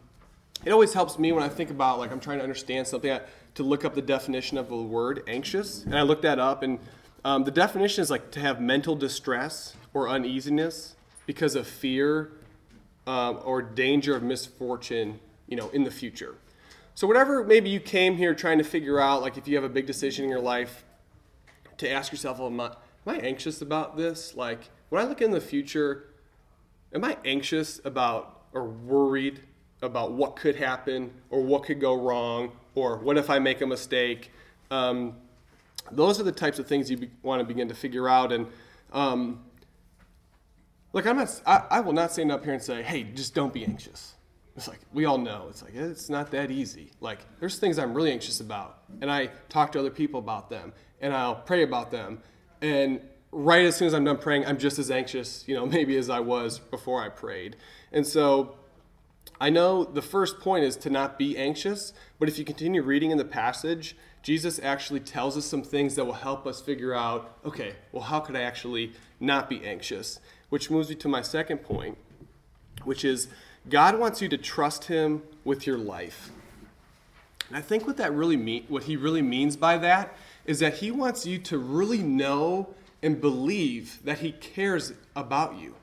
it 0.64 0.72
always 0.72 0.94
helps 0.94 1.20
me 1.20 1.34
when 1.34 1.44
I 1.44 1.50
think 1.50 1.70
about, 1.70 2.00
like, 2.00 2.14
I'm 2.14 2.22
trying 2.22 2.38
to 2.38 2.44
understand 2.44 2.88
something, 2.88 3.20
to 3.56 3.64
look 3.64 3.84
up 3.84 3.94
the 3.94 4.02
definition 4.02 4.58
of 4.58 4.70
the 4.70 4.78
word 4.78 5.22
anxious. 5.28 5.84
And 5.84 5.98
I 5.98 6.04
looked 6.04 6.22
that 6.22 6.40
up, 6.40 6.64
and 6.64 6.80
um, 7.26 7.44
the 7.44 7.52
definition 7.52 8.02
is 8.02 8.10
like 8.10 8.32
to 8.32 8.40
have 8.40 8.62
mental 8.62 8.96
distress 8.96 9.76
or 9.94 10.08
uneasiness 10.08 10.96
because 11.26 11.56
of 11.56 11.68
fear 11.68 12.32
um, 13.06 13.42
or 13.44 13.62
danger 13.62 14.16
of 14.16 14.24
misfortune, 14.24 15.20
you 15.48 15.58
know, 15.58 15.68
in 15.72 15.84
the 15.84 15.92
future. 15.92 16.36
So 16.96 17.06
whatever 17.06 17.44
maybe 17.44 17.70
you 17.70 17.82
came 17.82 18.16
here 18.16 18.34
trying 18.34 18.60
to 18.60 18.64
figure 18.64 18.98
out, 18.98 19.22
like 19.22 19.38
if 19.38 19.46
you 19.46 19.56
have 19.56 19.66
a 19.66 19.70
big 19.70 19.88
decision 19.88 20.24
in 20.24 20.32
your 20.32 20.40
life, 20.40 20.86
to 21.80 21.92
ask 21.92 22.14
yourself, 22.14 22.40
well, 22.40 22.62
I 22.62 22.76
anxious 23.16 23.62
about 23.62 23.98
this? 23.98 24.36
Like, 24.36 24.70
when 24.90 25.04
I 25.04 25.08
look 25.08 25.22
in 25.22 25.32
the 25.32 25.42
future, 25.42 26.10
am 26.94 27.04
I 27.04 27.18
anxious 27.26 27.82
about 27.84 28.42
or 28.54 28.66
worried 28.66 29.42
about 29.82 30.12
what 30.14 30.36
could 30.36 30.56
happen 30.56 31.12
or 31.30 31.42
what 31.42 31.64
could 31.64 31.80
go 31.80 31.94
wrong 31.94 32.52
or 32.76 32.98
what 32.98 33.18
if 33.18 33.30
I 33.30 33.40
make 33.40 33.62
a 33.62 33.68
mistake? 33.68 34.32
Um, 34.72 35.16
those 35.92 36.20
are 36.20 36.24
the 36.24 36.32
types 36.32 36.60
of 36.60 36.68
things 36.68 36.90
you 36.90 36.98
be, 36.98 37.10
want 37.22 37.40
to 37.40 37.46
begin 37.46 37.68
to 37.70 37.76
figure 37.76 38.10
out. 38.10 38.32
And 38.32 38.48
um, 38.92 39.44
look, 40.94 41.06
I'm 41.06 41.18
not, 41.18 41.42
I, 41.46 41.64
I 41.70 41.80
will 41.80 41.94
not 41.94 42.12
stand 42.12 42.32
up 42.32 42.44
here 42.44 42.54
and 42.54 42.62
say, 42.62 42.82
hey, 42.82 43.04
just 43.04 43.34
don't 43.34 43.54
be 43.54 43.64
anxious. 43.64 44.16
It's 44.56 44.68
like, 44.68 44.80
we 44.92 45.06
all 45.06 45.20
know. 45.20 45.46
It's 45.50 45.62
like, 45.62 45.76
it's 45.76 46.10
not 46.10 46.32
that 46.32 46.50
easy. 46.50 46.92
Like, 47.00 47.20
there's 47.40 47.60
things 47.60 47.78
I'm 47.78 47.94
really 47.94 48.12
anxious 48.12 48.40
about. 48.40 48.80
And 49.02 49.12
I 49.12 49.28
talk 49.50 49.72
to 49.74 49.80
other 49.80 49.92
people 49.92 50.20
about 50.20 50.50
them. 50.50 50.74
And 51.00 51.14
I'll 51.14 51.36
pray 51.36 51.62
about 51.62 51.92
them. 51.92 52.24
And 52.62 53.02
right 53.32 53.66
as 53.66 53.76
soon 53.76 53.88
as 53.88 53.94
I'm 53.94 54.04
done 54.04 54.18
praying, 54.18 54.46
I'm 54.46 54.58
just 54.58 54.80
as 54.80 54.90
anxious, 54.90 55.44
you 55.48 55.56
know, 55.56 55.66
maybe 55.78 55.98
as 55.98 56.10
I 56.10 56.20
was 56.20 56.60
before 56.60 57.02
I 57.02 57.10
prayed. 57.10 57.56
And 57.92 58.06
so 58.06 58.56
I 59.40 59.50
know 59.50 59.84
the 59.84 60.02
first 60.02 60.40
point 60.40 60.64
is 60.64 60.76
to 60.78 60.90
not 60.90 61.20
be 61.20 61.38
anxious, 61.38 61.94
but 62.20 62.28
if 62.28 62.40
you 62.40 62.46
continue 62.46 62.82
reading 62.82 63.12
in 63.12 63.18
the 63.18 63.26
passage, 63.26 63.96
Jesus 64.24 64.60
actually 64.62 65.00
tells 65.00 65.38
us 65.38 65.46
some 65.46 65.62
things 65.62 65.96
that 65.96 66.06
will 66.06 66.14
help 66.14 66.48
us 66.48 66.60
figure 66.60 66.94
out 66.94 67.38
okay, 67.46 67.76
well, 67.92 68.04
how 68.04 68.20
could 68.20 68.36
I 68.36 68.42
actually 68.42 68.94
not 69.20 69.50
be 69.50 69.66
anxious? 69.66 70.20
Which 70.50 70.72
moves 70.72 70.90
me 70.90 70.96
to 70.96 71.08
my 71.08 71.22
second 71.22 71.60
point, 71.60 71.98
which 72.84 73.06
is 73.06 73.28
God 73.70 74.00
wants 74.00 74.22
you 74.22 74.30
to 74.30 74.38
trust 74.38 74.86
Him 74.86 75.22
with 75.44 75.68
your 75.68 75.78
life. 75.78 76.32
And 77.48 77.58
I 77.58 77.62
think 77.62 77.86
what 77.86 77.98
that 77.98 78.14
really 78.14 78.38
mean, 78.38 78.66
what 78.68 78.84
He 78.84 78.98
really 78.98 79.22
means 79.22 79.56
by 79.56 79.78
that 79.78 80.16
is 80.48 80.60
that 80.60 80.76
He 80.76 80.90
wants 80.90 81.26
you 81.26 81.38
to 81.40 81.58
really 81.58 82.00
know 82.00 82.70
and 83.04 83.22
believe 83.22 84.00
that 84.04 84.20
He 84.20 84.32
cares 84.32 84.94
about 85.16 85.60
you. 85.60 85.76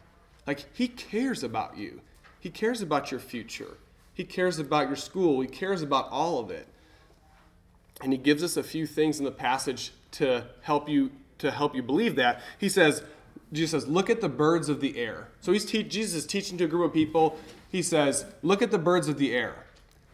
Like, 0.46 0.64
He 0.72 0.88
cares 0.88 1.44
about 1.44 1.76
you. 1.76 2.00
He 2.40 2.50
cares 2.50 2.82
about 2.82 3.10
your 3.10 3.20
future. 3.20 3.78
He 4.12 4.24
cares 4.24 4.58
about 4.58 4.86
your 4.86 4.96
school. 4.96 5.40
He 5.40 5.48
cares 5.48 5.82
about 5.82 6.08
all 6.10 6.38
of 6.38 6.50
it. 6.50 6.68
And 8.02 8.12
he 8.12 8.18
gives 8.18 8.42
us 8.42 8.56
a 8.56 8.62
few 8.62 8.86
things 8.86 9.18
in 9.18 9.24
the 9.24 9.30
passage 9.30 9.92
to 10.12 10.46
help 10.62 10.88
you 10.88 11.10
to 11.38 11.50
help 11.50 11.74
you 11.74 11.82
believe 11.82 12.16
that. 12.16 12.40
He 12.58 12.68
says, 12.68 13.02
Jesus 13.52 13.82
says, 13.82 13.88
look 13.90 14.08
at 14.08 14.20
the 14.20 14.28
birds 14.28 14.68
of 14.68 14.80
the 14.80 14.98
air. 14.98 15.28
So 15.40 15.52
he's 15.52 15.64
te- 15.64 15.82
Jesus 15.82 16.14
is 16.14 16.26
teaching 16.26 16.56
to 16.58 16.64
a 16.64 16.68
group 16.68 16.86
of 16.86 16.92
people. 16.92 17.38
He 17.70 17.82
says, 17.82 18.24
look 18.42 18.62
at 18.62 18.70
the 18.70 18.78
birds 18.78 19.08
of 19.08 19.18
the 19.18 19.34
air. 19.34 19.63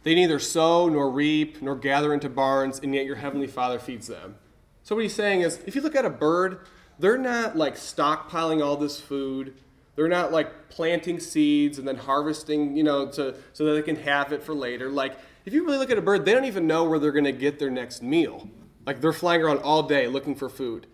They 0.02 0.14
neither 0.14 0.38
sow 0.38 0.88
nor 0.88 1.10
reap 1.10 1.60
nor 1.60 1.76
gather 1.76 2.14
into 2.14 2.28
barns, 2.28 2.78
and 2.78 2.94
yet 2.94 3.04
your 3.04 3.16
heavenly 3.16 3.46
Father 3.46 3.78
feeds 3.78 4.06
them. 4.06 4.36
So 4.82 4.94
what 4.94 5.02
he's 5.02 5.14
saying 5.14 5.42
is, 5.42 5.60
if 5.66 5.74
you 5.74 5.82
look 5.82 5.94
at 5.94 6.04
a 6.04 6.10
bird, 6.10 6.66
they're 6.98 7.18
not 7.18 7.56
like 7.56 7.76
stockpiling 7.76 8.64
all 8.64 8.76
this 8.76 9.00
food. 9.00 9.54
They're 9.96 10.08
not 10.08 10.32
like 10.32 10.68
planting 10.70 11.20
seeds 11.20 11.78
and 11.78 11.86
then 11.86 11.96
harvesting, 11.96 12.76
you 12.76 12.82
know, 12.82 13.06
to, 13.08 13.36
so 13.52 13.64
that 13.64 13.72
they 13.72 13.82
can 13.82 13.96
have 13.96 14.32
it 14.32 14.42
for 14.42 14.54
later. 14.54 14.88
Like, 14.88 15.18
if 15.44 15.52
you 15.52 15.64
really 15.64 15.78
look 15.78 15.90
at 15.90 15.98
a 15.98 16.02
bird, 16.02 16.24
they 16.24 16.32
don't 16.32 16.44
even 16.44 16.66
know 16.66 16.84
where 16.84 16.98
they're 16.98 17.12
going 17.12 17.24
to 17.24 17.32
get 17.32 17.58
their 17.58 17.70
next 17.70 18.02
meal. 18.02 18.48
Like, 18.86 19.00
they're 19.00 19.12
flying 19.12 19.42
around 19.42 19.58
all 19.58 19.82
day 19.82 20.06
looking 20.06 20.34
for 20.34 20.48
food. 20.48 20.86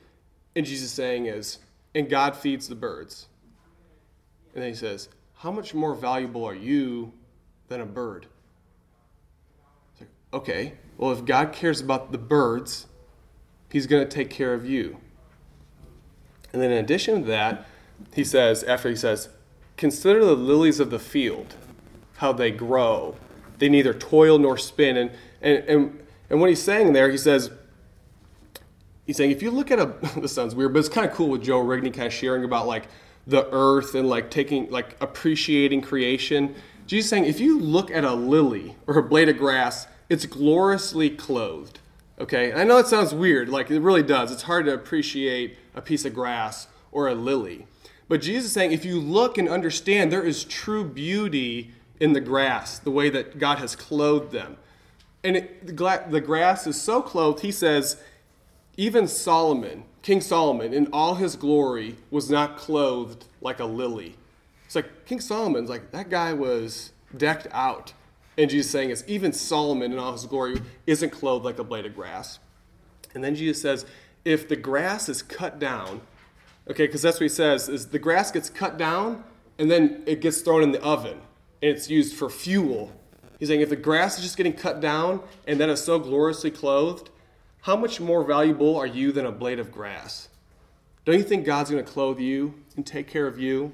And 0.55 0.67
Jesus 0.67 0.91
saying 0.91 1.27
is, 1.27 1.59
and 1.95 2.09
God 2.09 2.37
feeds 2.37 2.69
the 2.69 2.75
birds. 2.75 3.27
And 4.55 4.63
then 4.63 4.71
he 4.71 4.77
says, 4.77 5.09
How 5.35 5.53
much 5.53 5.75
more 5.75 5.95
valuable 5.95 6.45
are 6.45 6.55
you 6.55 7.13
than 7.69 7.81
a 7.81 7.87
bird? 7.87 8.27
Okay, 10.37 10.75
well, 10.99 11.13
if 11.13 11.25
God 11.25 11.51
cares 11.51 11.81
about 11.81 12.13
the 12.13 12.19
birds, 12.19 12.89
he's 13.71 13.87
going 13.87 14.07
to 14.07 14.15
take 14.15 14.29
care 14.29 14.53
of 14.53 14.69
you. 14.69 14.99
And 16.53 16.61
then 16.61 16.71
in 16.71 16.77
addition 16.77 17.23
to 17.23 17.27
that, 17.29 17.65
he 18.15 18.23
says, 18.23 18.63
after 18.63 18.91
he 18.91 18.97
says, 18.97 19.31
Consider 19.79 20.23
the 20.23 20.37
lilies 20.37 20.79
of 20.79 20.91
the 20.91 20.99
field, 20.99 21.55
how 22.19 22.35
they 22.35 22.51
grow. 22.51 23.17
They 23.57 23.71
neither 23.71 23.95
toil 23.95 24.39
nor 24.39 24.59
spin. 24.59 24.99
And, 24.99 25.11
and, 25.41 25.65
and, 25.65 26.07
and 26.29 26.39
what 26.39 26.51
he's 26.51 26.63
saying 26.63 26.93
there, 26.93 27.11
he 27.11 27.17
says, 27.17 27.51
He's 29.07 29.17
saying, 29.17 29.31
if 29.31 29.41
you 29.41 29.51
look 29.51 29.71
at 29.71 29.79
a, 29.79 29.95
this 30.21 30.35
sounds 30.35 30.55
weird, 30.55 30.75
but 30.75 30.81
it's 30.81 30.91
kind 30.91 31.09
of 31.09 31.15
cool 31.15 31.31
with 31.31 31.45
Joe 31.45 31.65
Rigney 31.65 31.95
kind 31.95 32.09
of 32.09 32.13
sharing 32.13 32.45
about 32.45 32.67
like 32.67 32.89
the 33.27 33.49
earth 33.53 33.95
and 33.95 34.07
like 34.07 34.31
taking, 34.31 34.71
like 34.71 34.99
appreciating 35.01 35.81
creation. 35.81 36.55
Jesus 36.87 37.09
saying, 37.09 37.25
if 37.25 37.41
you 37.41 37.59
look 37.59 37.91
at 37.91 38.05
a 38.05 38.13
lily 38.13 38.77
or 38.87 38.99
a 38.99 39.03
blade 39.03 39.31
of 39.31 39.39
grass, 39.39 39.87
it's 40.09 40.27
gloriously 40.27 41.11
clothed. 41.11 41.81
Okay, 42.19 42.53
I 42.53 42.65
know 42.65 42.79
it 42.79 42.87
sounds 42.87 43.15
weird, 43.15 43.49
like 43.49 43.71
it 43.71 43.81
really 43.81 44.03
does. 44.03 44.33
It's 44.33 44.43
hard 44.43 44.67
to 44.67 44.75
appreciate 44.75 45.59
a 45.75 45.83
piece 45.83 46.05
of 46.05 46.15
grass 46.15 46.67
or 46.91 47.09
a 47.09 47.15
lily. 47.15 47.67
But 48.09 48.23
Jesus 48.23 48.47
is 48.47 48.53
saying, 48.53 48.73
if 48.73 48.85
you 48.85 48.99
look 49.01 49.37
and 49.37 49.49
understand, 49.49 50.11
there 50.11 50.23
is 50.23 50.45
true 50.45 50.85
beauty 50.85 51.73
in 52.01 52.13
the 52.13 52.21
grass, 52.21 52.79
the 52.79 52.91
way 52.91 53.11
that 53.11 53.39
God 53.39 53.59
has 53.59 53.77
clothed 53.77 54.33
them. 54.33 54.57
And 55.25 55.37
it, 55.37 55.67
the 55.67 56.21
grass 56.25 56.67
is 56.67 56.81
so 56.81 57.03
clothed, 57.03 57.41
he 57.41 57.51
says, 57.51 58.01
even 58.77 59.09
Solomon, 59.09 59.85
King 60.03 60.21
Solomon, 60.21 60.73
in 60.73 60.87
all 60.93 61.17
his 61.17 61.35
glory, 61.37 61.97
was 62.11 62.31
not 62.31 62.57
clothed 62.57 63.25
like 63.41 63.59
a 63.59 63.65
lily. 63.65 64.15
It's 64.67 64.75
like 64.77 65.07
King 65.07 65.21
Solomon's 65.21 65.69
like, 65.69 65.91
that 65.91 66.11
guy 66.11 66.33
was 66.33 66.93
decked 67.17 67.49
out. 67.53 67.93
And 68.39 68.51
Jesus 68.51 68.71
saying 68.71 68.91
is, 68.91 69.05
even 69.07 69.33
Solomon 69.33 69.93
in 69.93 69.99
all 69.99 70.13
his 70.13 70.27
glory 70.27 70.61
isn't 70.87 71.11
clothed 71.11 71.45
like 71.45 71.59
a 71.59 71.65
blade 71.65 71.87
of 71.87 71.95
grass. 71.95 72.39
And 73.15 73.25
then 73.25 73.35
Jesus 73.35 73.63
says, 73.63 73.87
if 74.25 74.49
the 74.49 74.57
grass 74.57 75.09
is 75.09 75.23
cut 75.23 75.59
down, 75.59 76.03
Okay, 76.69 76.87
because 76.87 77.03
that's 77.03 77.17
what 77.17 77.25
he 77.25 77.29
says 77.29 77.69
is 77.69 77.87
the 77.87 77.99
grass 77.99 78.33
gets 78.33 78.51
cut 78.51 78.77
down 78.77 79.23
and 79.59 79.71
then 79.71 80.03
it 80.07 80.21
gets 80.21 80.41
thrown 80.41 80.63
in 80.63 80.73
the 80.73 80.83
oven 80.83 81.21
and 81.63 81.71
it's 81.71 81.89
used 81.89 82.17
for 82.17 82.29
fuel. 82.29 82.93
He's 83.39 83.49
saying 83.49 83.61
if 83.61 83.69
the 83.69 83.77
grass 83.77 84.17
is 84.17 84.25
just 84.25 84.37
getting 84.37 84.53
cut 84.53 84.81
down 84.81 85.21
and 85.47 85.61
then 85.61 85.71
it's 85.71 85.83
so 85.83 85.99
gloriously 85.99 86.51
clothed, 86.51 87.11
how 87.63 87.77
much 87.77 88.01
more 88.01 88.25
valuable 88.25 88.77
are 88.77 88.87
you 88.87 89.13
than 89.13 89.27
a 89.27 89.33
blade 89.33 89.61
of 89.61 89.71
grass? 89.71 90.29
Don't 91.05 91.17
you 91.17 91.23
think 91.23 91.45
God's 91.45 91.71
going 91.71 91.85
to 91.85 91.91
clothe 91.91 92.19
you 92.19 92.55
and 92.75 92.85
take 92.85 93.07
care 93.07 93.29
of 93.29 93.39
you? 93.39 93.73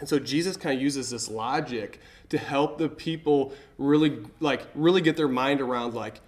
And 0.00 0.08
so 0.08 0.18
Jesus 0.18 0.56
kind 0.56 0.74
of 0.74 0.82
uses 0.82 1.10
this 1.10 1.28
logic 1.28 2.00
to 2.30 2.38
help 2.38 2.78
the 2.78 2.88
people 2.88 3.52
really 3.78 4.24
like 4.40 4.62
really 4.74 5.00
get 5.00 5.16
their 5.16 5.28
mind 5.28 5.60
around 5.60 5.94
like, 5.94 6.20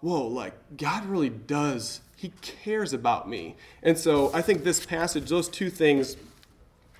whoa, 0.00 0.26
like 0.26 0.54
God 0.76 1.04
really 1.06 1.30
does 1.30 2.00
he 2.24 2.32
cares 2.40 2.94
about 2.94 3.28
me. 3.28 3.54
And 3.82 3.98
so 3.98 4.32
I 4.32 4.40
think 4.40 4.64
this 4.64 4.86
passage, 4.86 5.28
those 5.28 5.46
two 5.46 5.68
things, 5.68 6.16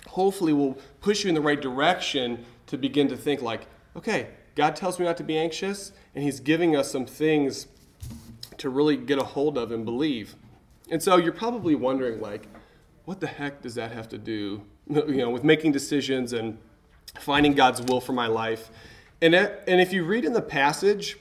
hopefully 0.07 0.53
will 0.53 0.77
push 1.01 1.23
you 1.23 1.29
in 1.29 1.35
the 1.35 1.41
right 1.41 1.59
direction 1.59 2.45
to 2.67 2.77
begin 2.77 3.07
to 3.07 3.17
think 3.17 3.41
like, 3.41 3.65
okay, 3.95 4.27
God 4.53 4.75
tells 4.75 4.99
me 4.99 5.05
not 5.05 5.17
to 5.17 5.23
be 5.23 5.35
anxious, 5.35 5.91
and 6.13 6.23
He's 6.23 6.39
giving 6.39 6.75
us 6.75 6.91
some 6.91 7.07
things 7.07 7.65
to 8.59 8.69
really 8.69 8.97
get 8.97 9.17
a 9.17 9.23
hold 9.23 9.57
of 9.57 9.71
and 9.71 9.83
believe. 9.83 10.35
And 10.91 11.01
so 11.01 11.17
you're 11.17 11.33
probably 11.33 11.73
wondering, 11.73 12.21
like, 12.21 12.47
what 13.05 13.19
the 13.19 13.27
heck 13.27 13.63
does 13.63 13.73
that 13.75 13.93
have 13.93 14.07
to 14.09 14.19
do, 14.19 14.61
you 14.89 15.17
know, 15.17 15.29
with 15.29 15.43
making 15.43 15.71
decisions 15.71 16.33
and 16.33 16.57
finding 17.19 17.53
God's 17.53 17.81
will 17.81 18.01
for 18.01 18.13
my 18.13 18.27
life? 18.27 18.69
And, 19.21 19.33
it, 19.33 19.63
and 19.67 19.81
if 19.81 19.93
you 19.93 20.03
read 20.03 20.25
in 20.25 20.33
the 20.33 20.41
passage, 20.41 21.17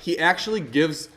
he 0.00 0.18
actually 0.18 0.60
gives 0.60 1.08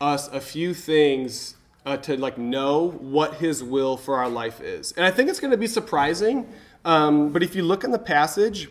us 0.00 0.28
a 0.28 0.40
few 0.40 0.74
things 0.74 1.56
uh, 1.86 1.96
to 1.98 2.16
like 2.16 2.38
know 2.38 2.90
what 2.90 3.34
his 3.34 3.62
will 3.62 3.96
for 3.96 4.16
our 4.16 4.28
life 4.28 4.60
is 4.60 4.92
and 4.92 5.04
i 5.04 5.10
think 5.10 5.28
it's 5.28 5.40
going 5.40 5.50
to 5.50 5.56
be 5.56 5.66
surprising 5.66 6.48
um, 6.84 7.30
but 7.30 7.42
if 7.42 7.54
you 7.54 7.62
look 7.62 7.84
in 7.84 7.90
the 7.90 7.98
passage 7.98 8.68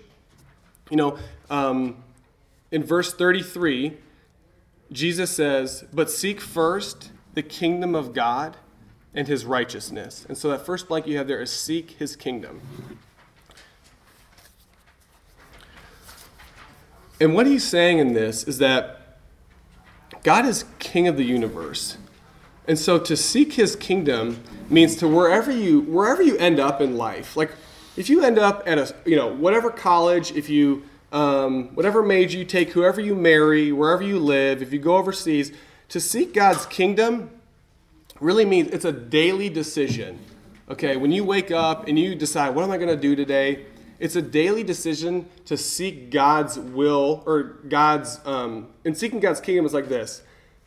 you 0.90 0.98
know 0.98 1.18
um, 1.50 2.04
in 2.72 2.84
verse 2.84 3.14
33 3.14 3.98
jesus 4.92 5.32
says 5.32 5.86
but 5.94 6.10
seek 6.10 6.42
first 6.42 7.12
the 7.34 7.44
kingdom 7.44 7.96
of 7.96 8.14
god 8.14 8.58
and 9.14 9.28
his 9.28 9.46
righteousness 9.46 10.26
and 10.28 10.38
so 10.38 10.50
that 10.50 10.66
first 10.66 10.88
blank 10.88 11.08
you 11.08 11.18
have 11.18 11.28
there 11.28 11.42
is 11.42 11.52
seek 11.52 11.92
his 11.92 12.16
kingdom 12.16 12.62
and 17.20 17.34
what 17.34 17.46
he's 17.46 17.64
saying 17.64 18.00
in 18.00 18.14
this 18.14 18.44
is 18.44 18.58
that 18.58 19.04
God 20.24 20.46
is 20.46 20.66
king 20.80 21.08
of 21.08 21.18
the 21.18 21.24
universe. 21.24 21.98
And 22.68 22.80
so 22.80 22.98
to 22.98 23.18
seek 23.18 23.54
his 23.54 23.76
kingdom 23.76 24.42
means 24.70 24.96
to 24.98 25.08
wherever 25.08 25.52
you 25.52 25.82
wherever 25.82 26.24
you 26.24 26.38
end 26.38 26.60
up 26.60 26.80
in 26.80 26.98
life. 26.98 27.36
Like 27.36 27.52
if 27.98 28.10
you 28.10 28.24
end 28.24 28.40
up 28.40 28.64
at 28.66 28.78
a 28.78 28.96
you 29.06 29.18
know 29.18 29.28
whatever 29.28 29.70
college, 29.70 30.32
if 30.32 30.50
you 30.50 30.84
um, 31.12 31.76
whatever 31.76 32.02
major 32.02 32.38
you 32.38 32.46
take, 32.46 32.72
whoever 32.72 33.02
you 33.02 33.16
marry, 33.16 33.72
wherever 33.72 34.02
you 34.02 34.18
live, 34.18 34.62
if 34.62 34.72
you 34.72 34.80
go 34.80 34.96
overseas, 34.96 35.52
to 35.90 36.00
seek 36.00 36.34
God's 36.34 36.66
kingdom 36.66 37.30
really 38.24 38.46
means 38.46 38.70
it's 38.70 38.86
a 38.86 38.92
daily 38.92 39.50
decision. 39.50 40.20
Okay, 40.70 40.96
when 40.96 41.12
you 41.12 41.24
wake 41.24 41.52
up 41.52 41.88
and 41.88 42.00
you 42.00 42.16
decide, 42.16 42.56
what 42.56 42.64
am 42.64 42.72
I 42.72 42.78
going 42.78 42.90
to 42.90 42.96
do 42.96 43.16
today? 43.16 43.66
It's 44.00 44.16
a 44.16 44.22
daily 44.22 44.64
decision 44.64 45.30
to 45.46 45.58
seek 45.58 46.10
God's 46.10 46.58
will 46.58 47.22
or 47.26 47.44
God's, 47.44 48.20
um, 48.26 48.70
and 48.86 48.98
seeking 48.98 49.20
God's 49.20 49.42
kingdom 49.42 49.66
is 49.66 49.74
like 49.74 49.90
this. 49.90 50.24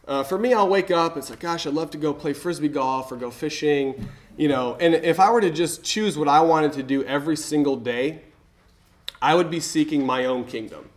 Uh, 0.07 0.23
for 0.23 0.39
me, 0.39 0.55
I'll 0.55 0.69
wake 0.69 0.91
up, 0.91 1.17
it's 1.17 1.31
like, 1.31 1.41
gosh, 1.41 1.67
I'd 1.67 1.75
love 1.75 1.91
to 1.91 1.99
go 1.99 2.15
play 2.15 2.33
frisbee 2.33 2.69
golf 2.69 3.11
or 3.11 3.17
go 3.17 3.31
fishing, 3.31 4.09
you 4.37 4.49
know. 4.49 4.77
And 4.79 4.95
if 4.95 5.19
I 5.19 5.31
were 5.31 5.41
to 5.41 5.51
just 5.51 5.83
choose 5.83 6.17
what 6.17 6.29
I 6.29 6.41
wanted 6.41 6.75
to 6.75 6.83
do 6.83 7.03
every 7.05 7.37
single 7.37 7.77
day, 7.77 8.23
I 9.21 9.35
would 9.35 9.51
be 9.51 9.61
seeking 9.61 10.07
my 10.07 10.27
own 10.27 10.45
kingdom. 10.45 10.91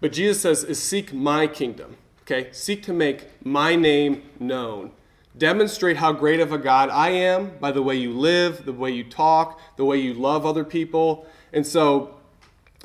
But 0.00 0.12
Jesus 0.12 0.40
says, 0.40 0.62
is 0.62 0.80
seek 0.80 1.12
my 1.12 1.46
kingdom. 1.46 1.96
Okay? 2.22 2.50
Seek 2.52 2.82
to 2.84 2.92
make 2.92 3.44
my 3.44 3.74
name 3.74 4.22
known. 4.38 4.92
Demonstrate 5.36 5.98
how 5.98 6.12
great 6.12 6.40
of 6.40 6.52
a 6.52 6.58
God 6.58 6.88
I 6.88 7.10
am 7.10 7.58
by 7.58 7.70
the 7.70 7.82
way 7.82 7.96
you 7.96 8.12
live, 8.12 8.64
the 8.64 8.72
way 8.72 8.90
you 8.90 9.04
talk, 9.04 9.60
the 9.76 9.84
way 9.84 9.98
you 9.98 10.14
love 10.14 10.46
other 10.46 10.64
people. 10.64 11.26
And 11.52 11.66
so 11.66 12.18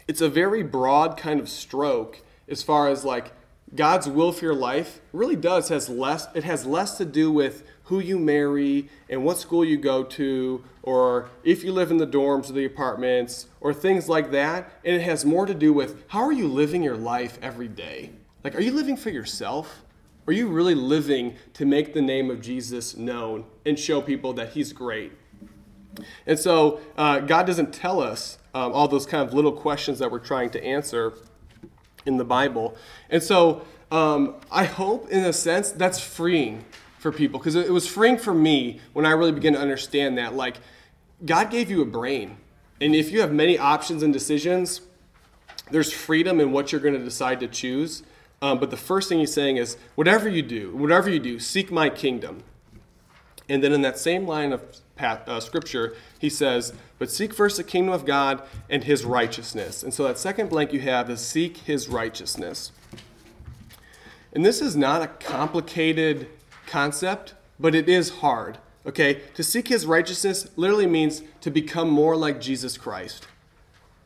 it's 0.08 0.20
a 0.20 0.28
very 0.28 0.62
broad 0.62 1.16
kind 1.16 1.40
of 1.40 1.48
stroke 1.48 2.22
as 2.50 2.62
far 2.62 2.90
as 2.90 3.06
like 3.06 3.32
God's 3.74 4.10
will 4.10 4.34
for 4.34 4.44
your 4.44 4.56
life 4.56 5.00
really 5.14 5.38
does 5.38 5.70
has 5.70 5.88
less 5.88 6.28
it 6.36 6.44
has 6.44 6.66
less 6.66 6.98
to 6.98 7.06
do 7.06 7.32
with 7.32 7.64
who 7.86 8.00
you 8.00 8.20
marry 8.20 8.90
and 9.10 9.24
what 9.24 9.38
school 9.38 9.64
you 9.64 9.78
go 9.78 10.04
to 10.04 10.62
or 10.84 11.30
if 11.46 11.64
you 11.64 11.72
live 11.72 11.90
in 11.90 11.98
the 11.98 12.08
dorms 12.08 12.50
or 12.50 12.54
the 12.54 12.66
apartments 12.66 13.48
or 13.62 13.74
things 13.74 14.10
like 14.10 14.32
that. 14.32 14.70
And 14.84 14.96
it 14.96 15.04
has 15.04 15.24
more 15.24 15.46
to 15.46 15.54
do 15.54 15.72
with 15.72 16.04
how 16.10 16.22
are 16.24 16.34
you 16.34 16.50
living 16.50 16.84
your 16.84 16.98
life 16.98 17.40
every 17.42 17.70
day? 17.70 18.12
Like 18.44 18.56
are 18.56 18.62
you 18.62 18.74
living 18.74 18.98
for 18.98 19.10
yourself 19.10 19.84
are 20.32 20.36
you 20.36 20.48
really 20.48 20.76
living 20.76 21.36
to 21.54 21.66
make 21.66 21.94
the 21.94 22.02
name 22.02 22.30
of 22.30 22.42
jesus 22.42 22.96
known 22.96 23.46
and 23.66 23.78
show 23.78 24.02
people 24.02 24.34
that 24.34 24.50
he's 24.50 24.74
great 24.74 25.12
and 26.26 26.40
so 26.40 26.80
uh, 26.98 27.20
god 27.20 27.46
doesn't 27.46 27.74
tell 27.74 28.02
us 28.02 28.38
um, 28.54 28.72
all 28.74 28.88
those 28.88 29.06
kind 29.06 29.28
of 29.28 29.34
little 29.34 29.52
questions 29.52 30.00
that 30.00 30.12
we're 30.12 30.20
trying 30.20 30.50
to 30.50 30.64
answer 30.64 31.14
in 32.06 32.18
the 32.18 32.26
bible 32.26 32.76
and 33.10 33.22
so 33.22 33.62
um, 33.92 34.36
i 34.52 34.64
hope 34.64 35.10
in 35.10 35.24
a 35.26 35.34
sense 35.34 35.72
that's 35.72 36.00
freeing 36.00 36.66
for 37.02 37.12
people 37.12 37.40
because 37.40 37.56
it 37.56 37.74
was 37.74 37.88
freeing 37.88 38.16
for 38.16 38.34
me 38.34 38.80
when 38.94 39.08
I 39.08 39.12
really 39.12 39.32
began 39.32 39.54
to 39.54 39.60
understand 39.60 40.20
that. 40.20 40.36
Like, 40.36 40.58
God 41.26 41.50
gave 41.50 41.72
you 41.72 41.82
a 41.82 41.86
brain, 41.86 42.38
and 42.80 42.94
if 42.94 43.12
you 43.12 43.22
have 43.22 43.34
many 43.34 43.58
options 43.58 44.04
and 44.04 44.14
decisions, 44.14 44.82
there's 45.72 45.92
freedom 45.92 46.40
in 46.40 46.52
what 46.52 46.72
you're 46.72 46.82
going 46.82 46.94
to 46.94 47.04
decide 47.04 47.40
to 47.40 47.48
choose. 47.48 48.04
Um, 48.42 48.60
but 48.60 48.72
the 48.72 48.78
first 48.78 49.08
thing 49.08 49.20
he's 49.20 49.34
saying 49.34 49.58
is, 49.58 49.78
whatever 49.96 50.28
you 50.28 50.42
do, 50.42 50.76
whatever 50.76 51.10
you 51.10 51.20
do, 51.20 51.40
seek 51.40 51.72
my 51.72 51.90
kingdom. 51.90 52.44
And 53.48 53.64
then 53.64 53.72
in 53.72 53.82
that 53.82 54.00
same 54.00 54.26
line 54.26 54.54
of 54.54 54.64
uh, 54.98 55.40
scripture, 55.40 55.96
he 56.20 56.30
says, 56.30 56.74
But 56.98 57.12
seek 57.12 57.34
first 57.34 57.58
the 57.58 57.64
kingdom 57.64 57.94
of 57.94 58.06
God 58.06 58.42
and 58.70 58.84
his 58.84 59.04
righteousness. 59.06 59.84
And 59.84 59.94
so 59.94 60.04
that 60.04 60.18
second 60.18 60.50
blank 60.50 60.74
you 60.74 60.80
have 60.82 61.10
is 61.10 61.20
seek 61.22 61.58
his 61.58 61.88
righteousness. 61.88 62.72
And 64.34 64.46
this 64.46 64.62
is 64.62 64.76
not 64.76 65.02
a 65.02 65.08
complicated 65.08 66.28
concept, 66.66 67.36
but 67.60 67.76
it 67.76 67.90
is 67.90 68.10
hard. 68.10 68.58
Okay? 68.86 69.22
To 69.36 69.44
seek 69.44 69.68
his 69.68 69.86
righteousness 69.86 70.48
literally 70.56 70.88
means 70.88 71.22
to 71.42 71.52
become 71.52 71.90
more 71.90 72.16
like 72.16 72.42
Jesus 72.42 72.78
Christ. 72.78 73.28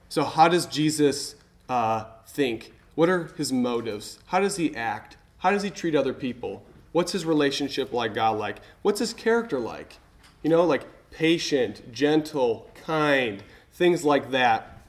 So, 0.09 0.23
how 0.23 0.47
does 0.47 0.65
Jesus 0.65 1.35
uh, 1.69 2.05
think? 2.27 2.73
What 2.95 3.09
are 3.09 3.25
his 3.37 3.51
motives? 3.51 4.19
How 4.27 4.39
does 4.39 4.57
he 4.57 4.75
act? 4.75 5.17
How 5.39 5.51
does 5.51 5.63
he 5.63 5.69
treat 5.69 5.95
other 5.95 6.13
people? 6.13 6.63
What's 6.91 7.11
his 7.11 7.25
relationship 7.25 7.93
like 7.93 8.13
God 8.13 8.37
like? 8.37 8.57
What's 8.81 8.99
his 8.99 9.13
character 9.13 9.59
like? 9.59 9.97
You 10.43 10.49
know, 10.49 10.63
like 10.63 10.85
patient, 11.11 11.91
gentle, 11.91 12.69
kind, 12.85 13.43
things 13.73 14.03
like 14.03 14.31
that. 14.31 14.81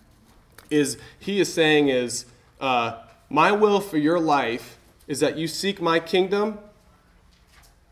Is 0.71 0.99
he 1.19 1.41
is 1.41 1.53
saying 1.53 1.89
is 1.89 2.27
uh, 2.61 3.03
my 3.29 3.53
will 3.53 3.81
for 3.81 3.99
your 3.99 4.19
life 4.19 4.79
is 5.09 5.21
that 5.21 5.37
you 5.37 5.49
seek 5.49 5.81
my 5.81 6.01
kingdom 6.01 6.59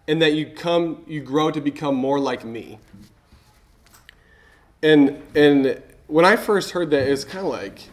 and 0.07 0.21
that 0.21 0.33
you 0.33 0.47
come 0.47 1.03
you 1.07 1.21
grow 1.21 1.51
to 1.51 1.61
become 1.61 1.95
more 1.95 2.19
like 2.19 2.45
me 2.45 2.79
and 4.83 5.23
and 5.35 5.83
when 6.07 6.25
i 6.25 6.37
first 6.37 6.73
heard 6.73 6.91
that 6.91 7.09
it's 7.09 7.25
kind 7.25 7.47
of 7.47 7.53
like 7.53 7.89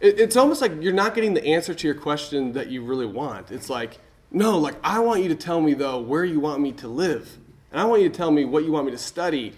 it, 0.00 0.18
it's 0.18 0.36
almost 0.36 0.60
like 0.60 0.72
you're 0.80 0.92
not 0.92 1.14
getting 1.14 1.34
the 1.34 1.44
answer 1.44 1.74
to 1.74 1.86
your 1.86 1.94
question 1.94 2.52
that 2.52 2.68
you 2.68 2.82
really 2.82 3.06
want. 3.06 3.50
It's 3.50 3.70
like 3.70 3.98
no 4.32 4.56
like 4.56 4.76
i 4.84 5.00
want 5.00 5.20
you 5.20 5.28
to 5.28 5.34
tell 5.34 5.60
me 5.60 5.74
though 5.74 6.00
where 6.00 6.24
you 6.24 6.40
want 6.40 6.60
me 6.60 6.72
to 6.72 6.88
live. 6.88 7.36
And 7.72 7.80
i 7.80 7.84
want 7.84 8.02
you 8.02 8.08
to 8.08 8.14
tell 8.14 8.30
me 8.30 8.44
what 8.44 8.64
you 8.64 8.72
want 8.72 8.86
me 8.86 8.92
to 8.92 8.98
study. 8.98 9.52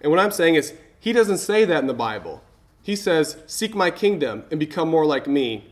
And 0.00 0.10
what 0.10 0.20
i'm 0.20 0.30
saying 0.30 0.54
is 0.54 0.74
he 1.00 1.12
doesn't 1.12 1.38
say 1.38 1.64
that 1.64 1.80
in 1.80 1.86
the 1.86 1.94
bible. 1.94 2.42
He 2.82 2.96
says 2.96 3.36
seek 3.46 3.74
my 3.74 3.90
kingdom 3.90 4.44
and 4.50 4.58
become 4.58 4.88
more 4.88 5.06
like 5.06 5.26
me. 5.26 5.66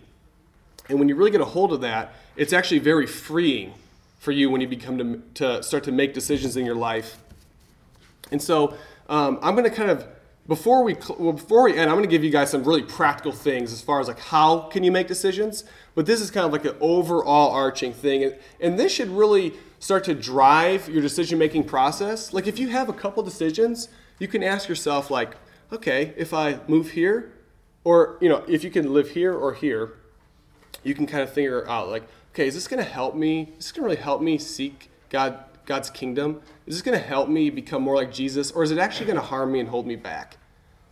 And 0.89 0.99
when 0.99 1.09
you 1.09 1.15
really 1.15 1.31
get 1.31 1.41
a 1.41 1.47
hold 1.47 1.73
of 1.73 1.81
that 1.83 2.15
it's 2.37 2.53
actually 2.53 2.79
very 2.79 3.07
freeing 3.07 3.75
for 4.19 4.33
you 4.33 4.51
when 4.51 4.61
you 4.61 4.69
become 4.69 4.99
to, 4.99 5.23
to 5.35 5.63
start 5.63 5.85
to 5.85 5.93
make 5.93 6.15
decisions 6.15 6.57
in 6.57 6.65
your 6.65 6.75
life. 6.75 7.19
And 8.31 8.41
so 8.41 8.75
um, 9.09 9.39
I'm 9.43 9.55
going 9.55 9.69
to 9.69 9.75
kind 9.75 9.91
of 9.91 10.07
before 10.47 10.83
we 10.83 10.97
well, 11.19 11.33
before 11.33 11.65
we 11.65 11.73
end, 11.77 11.91
I'm 11.91 11.97
going 11.97 12.09
to 12.09 12.11
give 12.11 12.25
you 12.25 12.31
guys 12.31 12.51
some 12.51 12.65
really 12.65 12.83
practical 12.83 13.33
things 13.33 13.73
as 13.73 13.83
far 13.83 14.01
as 14.01 14.09
like 14.09 14.19
how 14.19 14.61
can 14.63 14.83
you 14.83 14.91
make 14.91 15.07
decisions. 15.07 15.65
But 15.95 16.07
this 16.07 16.21
is 16.21 16.31
kind 16.31 16.47
of 16.47 16.53
like 16.53 16.65
an 16.65 16.77
overall 16.81 17.53
arching 17.53 17.93
thing, 17.93 18.25
and, 18.25 18.37
and 18.61 18.79
this 18.79 18.93
should 18.93 19.09
really 19.09 19.55
start 19.79 20.05
to 20.05 20.15
drive 20.15 20.89
your 20.89 21.03
decision 21.03 21.39
making 21.39 21.65
process. 21.65 22.33
Like 22.33 22.47
if 22.47 22.59
you 22.59 22.69
have 22.69 22.89
a 22.89 22.93
couple 22.93 23.23
decisions, 23.23 23.89
you 24.19 24.29
can 24.29 24.43
ask 24.43 24.69
yourself 24.69 25.11
like, 25.11 25.37
okay, 25.73 26.13
if 26.17 26.35
I 26.35 26.61
move 26.69 26.91
here, 26.93 27.33
or 27.85 28.19
you 28.21 28.29
know, 28.29 28.45
if 28.49 28.65
you 28.65 28.71
can 28.71 28.93
live 28.93 29.11
here 29.11 29.35
or 29.35 29.55
here, 29.55 29.95
you 30.83 30.95
can 30.95 31.07
kind 31.07 31.23
of 31.23 31.33
figure 31.33 31.69
out 31.69 31.89
like, 31.89 32.05
okay, 32.33 32.47
is 32.47 32.55
this 32.55 32.69
going 32.69 32.83
to 32.83 32.91
help 32.91 33.15
me? 33.15 33.53
Is 33.59 33.67
this 33.67 33.73
going 33.73 33.83
to 33.83 33.91
really 33.91 34.03
help 34.03 34.21
me 34.23 34.39
seek 34.39 34.91
God, 35.11 35.45
God's 35.71 35.89
kingdom? 35.89 36.43
Is 36.67 36.75
this 36.75 36.83
going 36.83 36.99
to 36.99 37.07
help 37.07 37.29
me 37.29 37.49
become 37.49 37.81
more 37.81 37.95
like 37.95 38.13
Jesus? 38.13 38.51
Or 38.51 38.65
is 38.65 38.73
it 38.73 38.79
actually 38.79 39.07
going 39.07 39.21
to 39.21 39.25
harm 39.25 39.53
me 39.53 39.61
and 39.61 39.69
hold 39.69 39.87
me 39.87 39.95
back? 39.95 40.37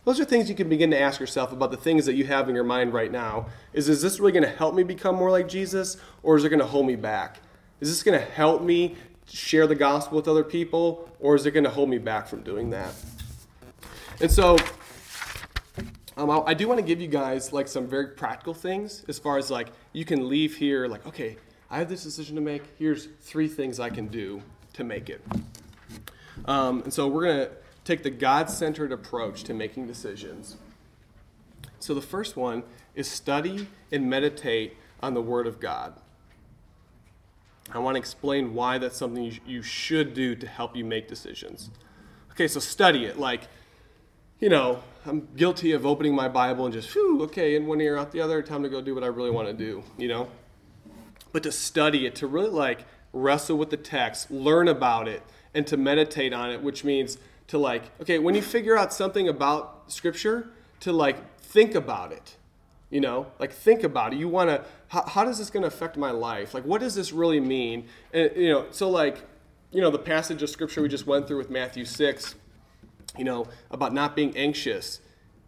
Those 0.05 0.21
are 0.21 0.23
things 0.23 0.47
you 0.47 0.55
can 0.55 0.69
begin 0.69 0.89
to 0.91 0.97
ask 0.97 1.19
yourself 1.19 1.51
about 1.51 1.69
the 1.71 1.75
things 1.75 2.05
that 2.05 2.13
you 2.13 2.23
have 2.27 2.47
in 2.47 2.55
your 2.55 2.63
mind 2.63 2.93
right 2.93 3.11
now. 3.11 3.47
Is, 3.73 3.89
is 3.89 4.01
this 4.01 4.21
really 4.21 4.31
going 4.31 4.43
to 4.43 4.49
help 4.49 4.73
me 4.73 4.83
become 4.83 5.17
more 5.17 5.31
like 5.31 5.49
Jesus? 5.49 5.97
Or 6.23 6.37
is 6.37 6.45
it 6.45 6.49
going 6.49 6.61
to 6.61 6.65
hold 6.65 6.87
me 6.87 6.95
back? 6.95 7.41
Is 7.81 7.89
this 7.89 8.03
going 8.03 8.17
to 8.17 8.25
help 8.25 8.61
me 8.61 8.95
share 9.27 9.67
the 9.67 9.75
gospel 9.75 10.15
with 10.15 10.29
other 10.29 10.45
people? 10.45 11.09
Or 11.19 11.35
is 11.35 11.45
it 11.45 11.51
going 11.51 11.65
to 11.65 11.69
hold 11.69 11.89
me 11.89 11.97
back 11.97 12.25
from 12.25 12.41
doing 12.41 12.69
that? 12.69 12.93
And 14.21 14.31
so 14.31 14.55
um, 16.15 16.29
I, 16.29 16.39
I 16.47 16.53
do 16.53 16.69
want 16.69 16.79
to 16.79 16.85
give 16.85 17.01
you 17.01 17.09
guys 17.09 17.51
like 17.51 17.67
some 17.67 17.85
very 17.85 18.07
practical 18.07 18.53
things 18.53 19.03
as 19.09 19.19
far 19.19 19.37
as 19.37 19.51
like 19.51 19.73
you 19.91 20.05
can 20.05 20.29
leave 20.29 20.55
here 20.55 20.87
like 20.87 21.05
okay 21.05 21.35
I 21.71 21.77
have 21.77 21.87
this 21.87 22.03
decision 22.03 22.35
to 22.35 22.41
make. 22.41 22.63
Here's 22.79 23.05
three 23.21 23.47
things 23.47 23.79
I 23.79 23.91
can 23.91 24.07
do 24.07 24.41
to 24.79 24.83
make 24.83 25.09
it. 25.09 25.21
Um, 26.45 26.81
and 26.83 26.93
so 26.93 27.07
we're 27.07 27.25
gonna 27.25 27.49
take 27.85 28.03
the 28.03 28.09
God-centered 28.09 28.91
approach 28.91 29.43
to 29.43 29.53
making 29.53 29.87
decisions. 29.87 30.57
So 31.79 31.93
the 31.93 32.01
first 32.01 32.35
one 32.35 32.63
is 32.95 33.07
study 33.07 33.67
and 33.91 34.09
meditate 34.09 34.75
on 35.01 35.13
the 35.13 35.21
Word 35.21 35.47
of 35.47 35.59
God. 35.59 35.93
I 37.71 37.77
want 37.77 37.95
to 37.95 37.99
explain 37.99 38.53
why 38.53 38.79
that's 38.79 38.97
something 38.97 39.23
you, 39.23 39.33
you 39.45 39.61
should 39.61 40.13
do 40.13 40.35
to 40.35 40.47
help 40.47 40.75
you 40.75 40.83
make 40.83 41.07
decisions. 41.07 41.69
Okay, 42.31 42.47
so 42.47 42.59
study 42.59 43.05
it. 43.05 43.19
Like, 43.19 43.47
you 44.39 44.49
know, 44.49 44.81
I'm 45.05 45.27
guilty 45.35 45.73
of 45.73 45.85
opening 45.85 46.15
my 46.15 46.27
Bible 46.27 46.65
and 46.65 46.73
just, 46.73 46.91
whew, 46.93 47.21
okay, 47.23 47.55
in 47.55 47.67
one 47.67 47.79
ear, 47.79 47.95
out 47.97 48.11
the 48.11 48.21
other, 48.21 48.41
time 48.41 48.63
to 48.63 48.69
go 48.69 48.81
do 48.81 48.95
what 48.95 49.03
I 49.03 49.07
really 49.07 49.29
want 49.29 49.47
to 49.47 49.53
do, 49.53 49.83
you 49.97 50.07
know? 50.07 50.29
But 51.31 51.43
to 51.43 51.51
study 51.51 52.07
it, 52.07 52.15
to 52.15 52.27
really 52.27 52.49
like 52.49 52.85
wrestle 53.13 53.57
with 53.57 53.69
the 53.69 53.77
text, 53.77 54.29
learn 54.31 54.67
about 54.67 55.07
it, 55.07 55.23
and 55.53 55.65
to 55.67 55.77
meditate 55.77 56.33
on 56.33 56.51
it, 56.51 56.61
which 56.61 56.83
means 56.83 57.17
to 57.47 57.57
like, 57.57 57.83
okay, 58.01 58.19
when 58.19 58.35
you 58.35 58.41
figure 58.41 58.77
out 58.77 58.93
something 58.93 59.27
about 59.27 59.83
Scripture, 59.87 60.49
to 60.81 60.93
like 60.93 61.39
think 61.39 61.75
about 61.75 62.11
it, 62.11 62.35
you 62.89 63.01
know? 63.01 63.27
Like 63.39 63.51
think 63.51 63.83
about 63.83 64.13
it. 64.13 64.19
You 64.19 64.29
want 64.29 64.49
to, 64.49 64.63
how, 64.87 65.27
is 65.27 65.39
this 65.39 65.49
going 65.49 65.63
to 65.63 65.67
affect 65.67 65.97
my 65.97 66.11
life? 66.11 66.53
Like, 66.53 66.63
what 66.63 66.81
does 66.81 66.95
this 66.95 67.11
really 67.11 67.39
mean? 67.39 67.87
And, 68.13 68.31
you 68.35 68.49
know, 68.49 68.67
so 68.71 68.89
like, 68.89 69.23
you 69.71 69.81
know, 69.81 69.89
the 69.89 69.99
passage 69.99 70.41
of 70.43 70.49
Scripture 70.49 70.81
we 70.81 70.89
just 70.89 71.07
went 71.07 71.27
through 71.27 71.37
with 71.37 71.49
Matthew 71.49 71.85
6 71.85 72.35
you 73.17 73.23
know, 73.23 73.47
about 73.71 73.93
not 73.93 74.15
being 74.15 74.35
anxious, 74.37 74.99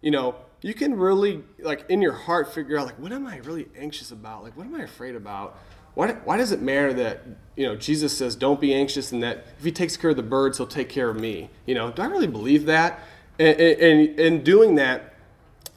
you 0.01 0.11
know, 0.11 0.35
you 0.61 0.73
can 0.73 0.95
really, 0.95 1.43
like, 1.59 1.85
in 1.89 2.01
your 2.01 2.13
heart 2.13 2.53
figure 2.53 2.77
out, 2.77 2.85
like, 2.85 2.99
what 2.99 3.11
am 3.11 3.25
I 3.25 3.37
really 3.37 3.67
anxious 3.77 4.11
about? 4.11 4.43
Like, 4.43 4.55
what 4.55 4.65
am 4.65 4.75
I 4.75 4.83
afraid 4.83 5.15
about? 5.15 5.57
Why, 5.93 6.13
why 6.13 6.37
does 6.37 6.51
it 6.51 6.61
matter 6.61 6.93
that, 6.93 7.23
you 7.55 7.65
know, 7.65 7.75
Jesus 7.75 8.17
says, 8.17 8.35
don't 8.35 8.61
be 8.61 8.73
anxious 8.73 9.11
and 9.11 9.21
that 9.23 9.45
if 9.57 9.63
he 9.63 9.71
takes 9.71 9.97
care 9.97 10.11
of 10.11 10.15
the 10.15 10.23
birds, 10.23 10.57
he'll 10.57 10.67
take 10.67 10.89
care 10.89 11.09
of 11.09 11.19
me? 11.19 11.49
You 11.65 11.75
know, 11.75 11.91
do 11.91 12.01
I 12.01 12.05
really 12.05 12.27
believe 12.27 12.65
that? 12.65 12.99
And 13.39 13.59
in 13.59 14.43
doing 14.43 14.75
that, 14.75 15.15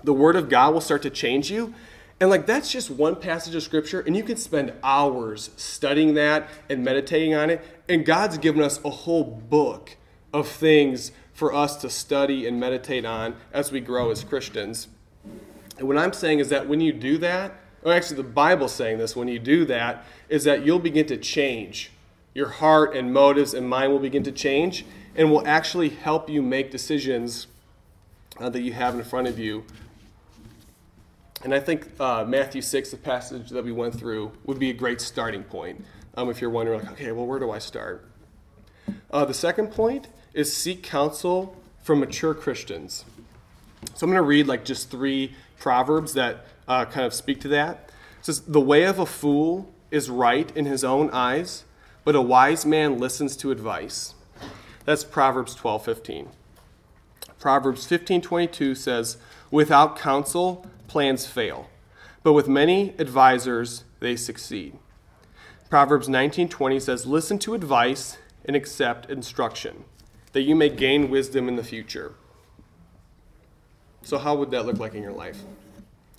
the 0.03 0.13
word 0.13 0.37
of 0.37 0.49
God 0.49 0.75
will 0.75 0.81
start 0.81 1.03
to 1.03 1.11
change 1.11 1.51
you. 1.51 1.75
And 2.21 2.31
like 2.31 2.47
that's 2.47 2.71
just 2.71 2.91
one 2.91 3.17
passage 3.17 3.55
of 3.55 3.63
scripture, 3.63 4.01
and 4.01 4.17
you 4.17 4.23
can 4.23 4.37
spend 4.37 4.73
hours 4.83 5.51
studying 5.57 6.15
that 6.15 6.49
and 6.71 6.85
meditating 6.85 7.35
on 7.35 7.51
it. 7.51 7.61
And 7.89 8.07
God's 8.07 8.39
given 8.39 8.63
us 8.63 8.81
a 8.85 8.91
whole 8.91 9.25
book 9.25 9.97
of 10.33 10.47
things 10.47 11.11
for 11.33 11.53
us 11.53 11.77
to 11.77 11.91
study 11.91 12.47
and 12.47 12.61
meditate 12.61 13.05
on 13.05 13.35
as 13.53 13.73
we 13.73 13.81
grow 13.81 14.11
as 14.11 14.23
Christians. 14.23 14.87
And 15.77 15.89
what 15.89 15.99
I'm 15.99 16.13
saying 16.13 16.39
is 16.39 16.51
that 16.51 16.69
when 16.69 16.81
you 16.81 16.93
do 16.93 17.19
that, 17.19 17.57
or 17.85 17.93
actually 17.93 18.17
the 18.17 18.23
Bible's 18.23 18.75
saying 18.75 18.99
this, 18.99 19.15
when 19.15 19.29
you 19.29 19.39
do 19.39 19.65
that, 19.67 20.05
is 20.29 20.45
that 20.45 20.65
you'll 20.65 20.79
begin 20.79 21.07
to 21.07 21.17
change. 21.17 21.91
Your 22.35 22.49
heart 22.49 22.97
and 22.97 23.13
motives 23.13 23.55
and 23.55 23.69
mind 23.69 23.93
will 23.93 24.01
begin 24.01 24.23
to 24.25 24.33
change 24.33 24.85
and 25.15 25.31
will 25.31 25.47
actually 25.47 25.91
help 25.91 26.29
you 26.29 26.43
make 26.43 26.71
decisions 26.71 27.47
uh, 28.41 28.49
that 28.49 28.63
you 28.63 28.73
have 28.73 28.95
in 28.95 29.05
front 29.05 29.29
of 29.29 29.39
you. 29.39 29.65
And 31.45 31.55
I 31.55 31.61
think 31.61 31.89
uh, 32.01 32.25
Matthew 32.27 32.63
6, 32.63 32.91
the 32.91 32.97
passage 32.97 33.51
that 33.51 33.65
we 33.65 33.71
went 33.71 33.95
through, 33.95 34.33
would 34.45 34.59
be 34.59 34.71
a 34.71 34.73
great 34.73 35.01
starting 35.01 35.45
point 35.45 35.85
um, 36.17 36.31
if 36.31 36.41
you're 36.41 36.51
wondering, 36.51 36.81
like, 36.81 36.93
okay, 36.93 37.13
well, 37.13 37.27
where 37.27 37.39
do 37.39 37.51
I 37.51 37.59
start? 37.59 38.09
Uh, 39.11 39.25
the 39.25 39.35
second 39.35 39.69
point 39.69 40.09
is 40.33 40.55
seek 40.55 40.83
counsel 40.83 41.57
from 41.83 42.01
mature 42.01 42.35
Christians. 42.35 43.05
So 43.95 44.05
I'm 44.05 44.11
going 44.11 44.23
to 44.23 44.23
read 44.23 44.47
like 44.47 44.65
just 44.65 44.91
three 44.91 45.35
proverbs 45.59 46.15
that 46.15 46.47
uh, 46.69 46.85
kind 46.87 47.07
of 47.07 47.15
speak 47.15 47.41
to 47.43 47.49
that. 47.49 47.91
It 48.19 48.27
says, 48.27 48.41
The 48.41 48.61
way 48.61 48.85
of 48.85 48.99
a 48.99 49.07
fool 49.07 49.73
is 49.91 50.11
right 50.11 50.55
in 50.57 50.65
his 50.65 50.85
own 50.85 51.11
eyes, 51.11 51.65
but 52.05 52.15
a 52.15 52.21
wise 52.21 52.67
man 52.67 52.99
listens 52.99 53.37
to 53.39 53.51
advice. 53.51 54.15
That's 54.85 55.05
Proverbs 55.05 55.55
12 55.55 55.85
15. 55.85 56.29
Proverbs 57.39 57.87
15 57.87 58.23
22 58.23 58.75
says, 58.75 59.17
Without 59.51 59.99
counsel, 59.99 60.67
plans 60.89 61.27
fail, 61.27 61.69
but 62.23 62.33
with 62.33 62.49
many 62.49 62.95
advisers, 62.99 63.85
they 64.01 64.17
succeed. 64.17 64.79
Proverbs 65.71 66.09
19:20 66.09 66.79
says, 66.79 67.05
"Listen 67.05 67.39
to 67.41 67.55
advice 67.55 68.19
and 68.45 68.55
accept 68.55 69.11
instruction, 69.11 69.85
that 70.33 70.43
you 70.43 70.55
may 70.55 70.69
gain 70.69 71.11
wisdom 71.11 71.49
in 71.49 71.57
the 71.57 71.65
future." 71.65 72.15
So 74.03 74.19
how 74.19 74.37
would 74.37 74.51
that 74.53 74.67
look 74.67 74.79
like 74.79 74.95
in 74.95 75.03
your 75.03 75.13
life? 75.13 75.43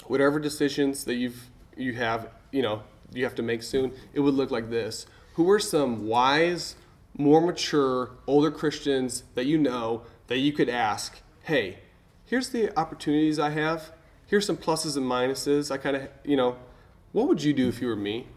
Whatever 0.07 0.39
decisions 0.39 1.03
that 1.05 1.15
you've 1.15 1.49
you 1.77 1.93
have, 1.93 2.29
you 2.51 2.61
know, 2.61 2.83
you 3.13 3.23
have 3.23 3.35
to 3.35 3.43
make 3.43 3.63
soon, 3.63 3.91
it 4.13 4.21
would 4.21 4.33
look 4.33 4.51
like 4.51 4.69
this. 4.69 5.05
Who 5.33 5.49
are 5.51 5.59
some 5.59 6.07
wise, 6.07 6.75
more 7.17 7.41
mature, 7.41 8.11
older 8.27 8.51
Christians 8.51 9.23
that 9.35 9.45
you 9.45 9.57
know 9.57 10.03
that 10.27 10.37
you 10.37 10.53
could 10.53 10.69
ask, 10.69 11.21
"Hey, 11.43 11.79
here's 12.25 12.49
the 12.49 12.77
opportunities 12.77 13.39
I 13.39 13.49
have 13.49 13.91
here's 14.27 14.45
some 14.45 14.57
pluses 14.57 14.97
and 14.97 15.05
minuses. 15.05 15.71
I 15.71 15.77
kind 15.77 15.95
of, 15.95 16.09
you 16.23 16.35
know, 16.35 16.57
what 17.11 17.27
would 17.27 17.43
you 17.43 17.53
do 17.53 17.67
if 17.67 17.81
you 17.81 17.87
were 17.87 17.95
me? 17.95 18.27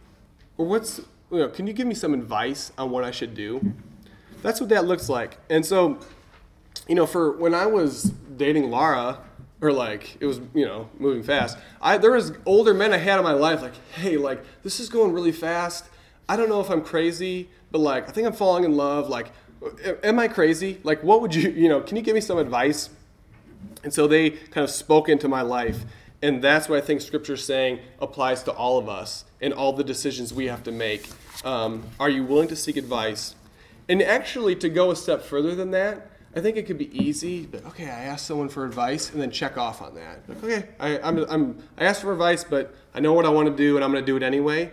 Or 0.56 0.66
what's, 0.66 0.98
you 1.30 1.38
know, 1.38 1.48
can 1.48 1.66
you 1.66 1.72
give 1.72 1.86
me 1.86 1.94
some 1.94 2.14
advice 2.14 2.72
on 2.78 2.90
what 2.90 3.04
I 3.04 3.10
should 3.10 3.34
do? 3.34 3.74
That's 4.42 4.60
what 4.60 4.68
that 4.70 4.84
looks 4.84 5.08
like. 5.08 5.38
And 5.50 5.64
so, 5.64 5.98
you 6.86 6.94
know, 6.94 7.06
for 7.06 7.32
when 7.32 7.54
I 7.54 7.66
was 7.66 8.12
dating 8.36 8.70
Laura, 8.70 9.18
or 9.60 9.72
like 9.72 10.16
it 10.20 10.26
was, 10.26 10.40
you 10.54 10.64
know, 10.64 10.88
moving 10.98 11.22
fast, 11.22 11.58
I 11.80 11.98
there 11.98 12.12
was 12.12 12.32
older 12.46 12.74
men 12.74 12.92
I 12.92 12.98
had 12.98 13.18
in 13.18 13.24
my 13.24 13.32
life 13.32 13.62
like, 13.62 13.74
hey, 13.94 14.16
like 14.16 14.42
this 14.62 14.80
is 14.80 14.88
going 14.88 15.12
really 15.12 15.32
fast. 15.32 15.86
I 16.28 16.36
don't 16.36 16.48
know 16.48 16.60
if 16.60 16.70
I'm 16.70 16.82
crazy, 16.82 17.48
but 17.70 17.78
like 17.78 18.08
I 18.08 18.12
think 18.12 18.26
I'm 18.26 18.32
falling 18.32 18.64
in 18.64 18.76
love. 18.76 19.08
Like, 19.08 19.32
am 20.02 20.18
I 20.18 20.28
crazy? 20.28 20.80
Like, 20.82 21.02
what 21.02 21.20
would 21.20 21.34
you, 21.34 21.50
you 21.62 21.68
know, 21.68 21.80
can 21.80 21.96
you 21.96 22.02
give 22.02 22.14
me 22.14 22.20
some 22.20 22.38
advice? 22.38 22.90
And 23.82 23.92
so 23.92 24.06
they 24.06 24.30
kind 24.30 24.64
of 24.64 24.70
spoke 24.70 25.08
into 25.08 25.28
my 25.28 25.42
life. 25.42 25.84
And 26.20 26.42
that's 26.42 26.68
what 26.68 26.78
I 26.78 26.80
think 26.84 27.00
Scripture 27.00 27.36
saying 27.36 27.78
applies 28.00 28.42
to 28.44 28.52
all 28.52 28.78
of 28.78 28.88
us 28.88 29.24
and 29.40 29.52
all 29.52 29.72
the 29.72 29.84
decisions 29.84 30.34
we 30.34 30.46
have 30.46 30.64
to 30.64 30.72
make. 30.72 31.08
Um, 31.44 31.84
are 32.00 32.10
you 32.10 32.24
willing 32.24 32.48
to 32.48 32.56
seek 32.56 32.76
advice? 32.76 33.36
And 33.88 34.02
actually, 34.02 34.56
to 34.56 34.68
go 34.68 34.90
a 34.90 34.96
step 34.96 35.22
further 35.22 35.54
than 35.54 35.70
that, 35.70 36.10
I 36.38 36.40
think 36.40 36.56
it 36.56 36.66
could 36.66 36.78
be 36.78 36.96
easy, 36.96 37.46
but 37.46 37.66
okay, 37.66 37.86
I 37.86 38.04
asked 38.04 38.24
someone 38.24 38.48
for 38.48 38.64
advice 38.64 39.10
and 39.10 39.20
then 39.20 39.32
check 39.32 39.58
off 39.58 39.82
on 39.82 39.96
that. 39.96 40.20
Like, 40.28 40.44
okay, 40.44 40.68
I, 40.78 41.00
I'm, 41.00 41.18
I'm, 41.28 41.58
I 41.76 41.82
asked 41.82 42.02
for 42.02 42.12
advice, 42.12 42.44
but 42.44 42.72
I 42.94 43.00
know 43.00 43.12
what 43.12 43.24
I 43.24 43.28
want 43.28 43.48
to 43.48 43.56
do 43.56 43.74
and 43.74 43.84
I'm 43.84 43.90
going 43.90 44.04
to 44.04 44.06
do 44.06 44.16
it 44.16 44.22
anyway. 44.22 44.70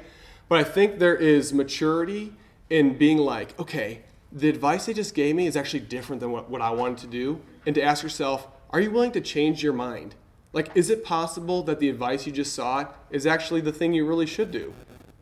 But 0.47 0.59
I 0.59 0.63
think 0.63 0.99
there 0.99 1.15
is 1.15 1.53
maturity 1.53 2.33
in 2.69 2.99
being 2.99 3.17
like, 3.17 3.59
okay, 3.59 4.03
the 4.31 4.47
advice 4.47 4.85
they 4.85 4.93
just 4.93 5.15
gave 5.15 5.35
me 5.35 5.47
is 5.47 5.57
actually 5.57 5.79
different 5.79 6.19
than 6.19 6.31
what, 6.31 6.51
what 6.51 6.61
I 6.61 6.69
wanted 6.69 6.99
to 6.99 7.07
do. 7.07 7.41
And 7.65 7.73
to 7.73 7.81
ask 7.81 8.03
yourself, 8.03 8.47
are 8.69 8.79
you 8.79 8.91
willing 8.91 9.13
to 9.13 9.21
change 9.21 9.63
your 9.63 9.73
mind? 9.73 10.13
Like, 10.53 10.69
is 10.75 10.91
it 10.91 11.03
possible 11.03 11.63
that 11.63 11.79
the 11.79 11.89
advice 11.89 12.27
you 12.27 12.31
just 12.31 12.53
sought 12.53 12.95
is 13.09 13.25
actually 13.25 13.61
the 13.61 13.73
thing 13.73 13.91
you 13.91 14.05
really 14.05 14.27
should 14.27 14.51
do? 14.51 14.71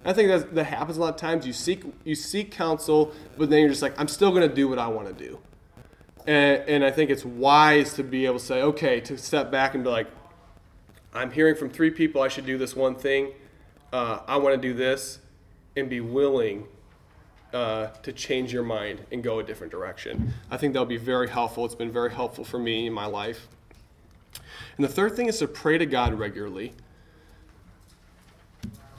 I 0.04 0.12
think 0.12 0.28
that, 0.28 0.54
that 0.56 0.66
happens 0.66 0.98
a 0.98 1.00
lot 1.00 1.14
of 1.14 1.16
times. 1.22 1.48
You 1.48 1.54
seek 1.54 1.86
you 2.04 2.16
seek 2.16 2.52
counsel, 2.52 3.14
but 3.38 3.50
then 3.50 3.62
you're 3.62 3.70
just 3.70 3.82
like, 3.82 3.98
I'm 3.98 4.10
still 4.10 4.32
going 4.32 4.46
to 4.46 4.54
do 4.54 4.68
what 4.68 4.78
I 4.78 4.88
want 4.88 5.08
to 5.08 5.14
do. 5.14 5.40
And, 6.26 6.64
and 6.70 6.86
I 6.86 6.92
think 6.92 7.10
it's 7.10 7.26
wise 7.26 7.94
to 7.96 8.04
be 8.04 8.26
able 8.26 8.40
to 8.40 8.46
say, 8.46 8.62
okay, 8.62 9.02
to 9.02 9.18
step 9.18 9.52
back 9.52 9.76
and 9.76 9.84
be 9.84 9.90
like, 9.90 10.08
I'm 11.14 11.32
hearing 11.32 11.56
from 11.56 11.70
three 11.70 11.92
people 11.92 12.22
I 12.22 12.28
should 12.28 12.46
do 12.46 12.58
this 12.58 12.76
one 12.76 12.96
thing. 12.96 13.32
Uh, 13.92 14.20
I 14.28 14.38
want 14.38 14.56
to 14.56 14.62
do 14.62 14.74
this, 14.74 15.20
and 15.76 15.90
be 15.90 16.02
willing 16.02 16.66
uh, 17.54 17.88
to 18.02 18.12
change 18.12 18.52
your 18.52 18.64
mind 18.64 19.02
and 19.12 19.24
go 19.24 19.40
a 19.40 19.44
different 19.44 19.72
direction. 19.72 20.34
I 20.50 20.58
think 20.58 20.74
that'll 20.74 20.86
be 20.86 20.98
very 20.98 21.30
helpful. 21.30 21.66
It's 21.66 21.76
been 21.76 21.92
very 21.92 22.12
helpful 22.12 22.44
for 22.44 22.58
me 22.58 22.88
in 22.88 22.94
my 22.94 23.06
life. 23.06 23.48
And 24.78 24.84
the 24.84 24.90
third 24.90 25.16
thing 25.16 25.28
is 25.28 25.38
to 25.40 25.48
pray 25.48 25.78
to 25.78 25.86
God 25.86 26.16
regularly. 26.16 26.74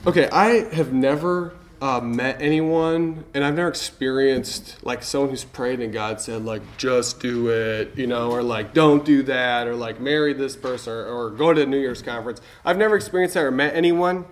Okay, 0.07 0.29
I 0.29 0.73
have 0.75 0.93
never 0.93 1.55
uh, 1.85 2.01
met 2.01 2.41
anyone, 2.41 3.27
and 3.35 3.45
I've 3.45 3.57
never 3.57 3.69
experienced 3.69 4.83
like 4.83 5.03
someone 5.03 5.29
who's 5.29 5.45
prayed 5.45 5.81
and 5.81 5.93
God 5.93 6.19
said 6.19 6.43
like 6.43 6.63
just 6.79 7.21
do 7.21 7.51
it, 7.51 7.95
you 7.95 8.07
know, 8.07 8.31
or 8.31 8.43
like 8.43 8.73
don't 8.73 9.05
do 9.05 9.23
that, 9.25 9.67
or 9.67 9.77
like 9.77 10.01
marry 10.01 10.33
this 10.33 10.57
person, 10.57 10.95
or, 10.95 11.05
or 11.05 11.31
go 11.31 11.53
to 11.53 11.61
the 11.61 11.67
New 11.67 11.79
Year's 11.79 12.01
conference. 12.01 12.41
I've 12.65 12.79
never 12.79 12.97
experienced 12.97 13.35
that 13.35 13.45
or 13.45 13.51
met 13.51 13.77
anyone. 13.77 14.25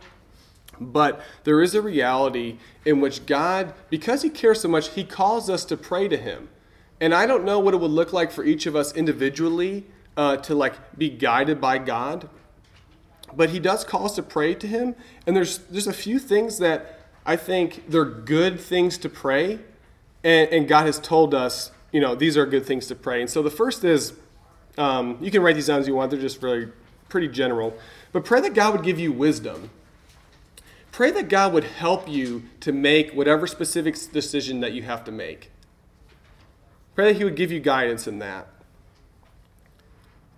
But 0.80 1.20
there 1.44 1.60
is 1.60 1.74
a 1.74 1.82
reality 1.82 2.56
in 2.86 3.02
which 3.02 3.26
God, 3.26 3.74
because 3.90 4.22
He 4.22 4.30
cares 4.30 4.62
so 4.62 4.68
much, 4.68 4.88
He 4.88 5.04
calls 5.04 5.50
us 5.50 5.66
to 5.66 5.76
pray 5.76 6.08
to 6.08 6.16
Him. 6.16 6.48
And 7.02 7.12
I 7.12 7.26
don't 7.26 7.44
know 7.44 7.58
what 7.58 7.74
it 7.74 7.80
would 7.80 7.90
look 7.90 8.14
like 8.14 8.32
for 8.32 8.44
each 8.44 8.64
of 8.64 8.74
us 8.74 8.94
individually 8.94 9.84
uh, 10.16 10.38
to 10.38 10.54
like 10.54 10.96
be 10.96 11.10
guided 11.10 11.60
by 11.60 11.76
God. 11.76 12.30
But 13.36 13.50
He 13.50 13.60
does 13.60 13.84
call 13.84 14.06
us 14.06 14.14
to 14.14 14.22
pray 14.22 14.54
to 14.54 14.66
Him. 14.66 14.94
And 15.26 15.36
there's 15.36 15.58
there's 15.58 15.86
a 15.86 15.92
few 15.92 16.18
things 16.18 16.56
that 16.56 17.00
I 17.24 17.36
think 17.36 17.90
they're 17.90 18.04
good 18.04 18.60
things 18.60 18.98
to 18.98 19.08
pray, 19.08 19.60
and, 20.24 20.50
and 20.50 20.68
God 20.68 20.86
has 20.86 20.98
told 20.98 21.34
us, 21.34 21.70
you 21.92 22.00
know, 22.00 22.14
these 22.14 22.36
are 22.36 22.46
good 22.46 22.66
things 22.66 22.86
to 22.88 22.94
pray. 22.94 23.20
And 23.20 23.30
so 23.30 23.42
the 23.42 23.50
first 23.50 23.84
is, 23.84 24.14
um, 24.78 25.18
you 25.20 25.30
can 25.30 25.42
write 25.42 25.54
these 25.54 25.66
down 25.66 25.80
as 25.80 25.86
you 25.86 25.94
want. 25.94 26.10
They're 26.10 26.20
just 26.20 26.42
really 26.42 26.68
pretty 27.08 27.28
general. 27.28 27.76
But 28.12 28.24
pray 28.24 28.40
that 28.40 28.54
God 28.54 28.74
would 28.74 28.82
give 28.82 28.98
you 28.98 29.12
wisdom 29.12 29.70
Pray 30.92 31.10
that 31.10 31.30
God 31.30 31.54
would 31.54 31.64
help 31.64 32.06
you 32.06 32.44
to 32.60 32.70
make 32.70 33.12
whatever 33.12 33.46
specific 33.46 33.96
decision 34.12 34.60
that 34.60 34.74
you 34.74 34.82
have 34.82 35.04
to 35.04 35.10
make. 35.10 35.50
Pray 36.94 37.10
that 37.10 37.18
He 37.18 37.24
would 37.24 37.34
give 37.34 37.50
you 37.50 37.60
guidance 37.60 38.06
in 38.06 38.18
that. 38.18 38.46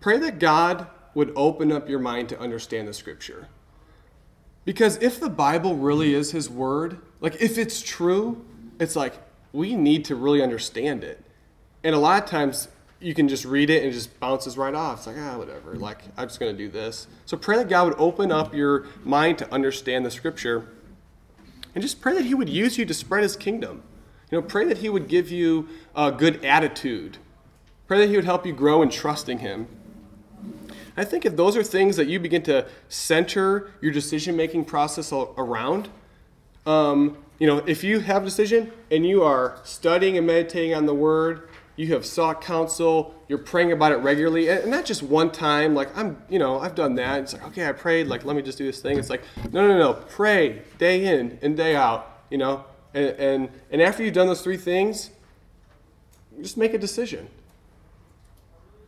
Pray 0.00 0.16
that 0.18 0.38
God 0.38 0.86
would 1.12 1.32
open 1.34 1.72
up 1.72 1.88
your 1.88 1.98
mind 1.98 2.28
to 2.28 2.38
understand 2.38 2.86
the 2.86 2.94
Scripture. 2.94 3.48
Because 4.64 4.96
if 5.02 5.20
the 5.20 5.28
Bible 5.28 5.76
really 5.76 6.14
is 6.14 6.32
His 6.32 6.48
Word, 6.48 6.98
like 7.20 7.40
if 7.40 7.58
it's 7.58 7.82
true, 7.82 8.44
it's 8.78 8.96
like 8.96 9.14
we 9.52 9.74
need 9.76 10.04
to 10.06 10.16
really 10.16 10.42
understand 10.42 11.04
it. 11.04 11.22
And 11.82 11.94
a 11.94 11.98
lot 11.98 12.22
of 12.22 12.28
times 12.28 12.68
you 13.00 13.14
can 13.14 13.28
just 13.28 13.44
read 13.44 13.68
it 13.68 13.82
and 13.82 13.92
it 13.92 13.94
just 13.94 14.18
bounces 14.18 14.56
right 14.56 14.74
off. 14.74 14.98
It's 14.98 15.06
like, 15.06 15.16
ah, 15.18 15.36
whatever. 15.36 15.74
Like, 15.74 15.98
I'm 16.16 16.26
just 16.26 16.40
going 16.40 16.56
to 16.56 16.58
do 16.58 16.70
this. 16.70 17.06
So 17.26 17.36
pray 17.36 17.58
that 17.58 17.68
God 17.68 17.88
would 17.88 17.98
open 17.98 18.32
up 18.32 18.54
your 18.54 18.86
mind 19.04 19.38
to 19.38 19.52
understand 19.52 20.06
the 20.06 20.10
scripture. 20.10 20.68
And 21.74 21.82
just 21.82 22.00
pray 22.00 22.14
that 22.14 22.24
He 22.24 22.34
would 22.34 22.48
use 22.48 22.78
you 22.78 22.86
to 22.86 22.94
spread 22.94 23.22
His 23.22 23.36
kingdom. 23.36 23.82
You 24.30 24.40
know, 24.40 24.42
pray 24.42 24.64
that 24.64 24.78
He 24.78 24.88
would 24.88 25.08
give 25.08 25.30
you 25.30 25.68
a 25.94 26.10
good 26.10 26.42
attitude. 26.44 27.18
Pray 27.86 27.98
that 27.98 28.08
He 28.08 28.16
would 28.16 28.24
help 28.24 28.46
you 28.46 28.54
grow 28.54 28.80
in 28.80 28.88
trusting 28.88 29.38
Him. 29.38 29.68
I 30.96 31.04
think 31.04 31.24
if 31.24 31.36
those 31.36 31.56
are 31.56 31.62
things 31.62 31.96
that 31.96 32.06
you 32.06 32.20
begin 32.20 32.42
to 32.42 32.66
center 32.88 33.70
your 33.80 33.92
decision 33.92 34.36
making 34.36 34.64
process 34.66 35.12
around, 35.12 35.88
um, 36.66 37.18
you 37.38 37.46
know, 37.46 37.58
if 37.66 37.82
you 37.82 38.00
have 38.00 38.22
a 38.22 38.24
decision 38.24 38.72
and 38.90 39.04
you 39.04 39.22
are 39.22 39.58
studying 39.64 40.16
and 40.16 40.26
meditating 40.26 40.74
on 40.74 40.86
the 40.86 40.94
Word, 40.94 41.48
you 41.76 41.88
have 41.88 42.06
sought 42.06 42.40
counsel, 42.40 43.14
you're 43.28 43.38
praying 43.38 43.72
about 43.72 43.90
it 43.90 43.96
regularly, 43.96 44.48
and 44.48 44.70
not 44.70 44.84
just 44.84 45.02
one 45.02 45.32
time, 45.32 45.74
like 45.74 45.96
I'm, 45.98 46.22
you 46.28 46.38
know, 46.38 46.60
I've 46.60 46.76
done 46.76 46.94
that. 46.94 47.22
It's 47.22 47.32
like, 47.32 47.44
okay, 47.48 47.68
I 47.68 47.72
prayed, 47.72 48.06
like, 48.06 48.24
let 48.24 48.36
me 48.36 48.42
just 48.42 48.58
do 48.58 48.64
this 48.64 48.80
thing. 48.80 48.96
It's 48.96 49.10
like, 49.10 49.22
no, 49.52 49.66
no, 49.66 49.76
no, 49.76 49.92
pray 49.94 50.62
day 50.78 51.04
in 51.04 51.38
and 51.42 51.56
day 51.56 51.74
out, 51.74 52.22
you 52.30 52.38
know, 52.38 52.64
and, 52.94 53.08
and, 53.18 53.48
and 53.72 53.82
after 53.82 54.04
you've 54.04 54.14
done 54.14 54.28
those 54.28 54.42
three 54.42 54.56
things, 54.56 55.10
just 56.40 56.56
make 56.56 56.72
a 56.74 56.78
decision 56.78 57.28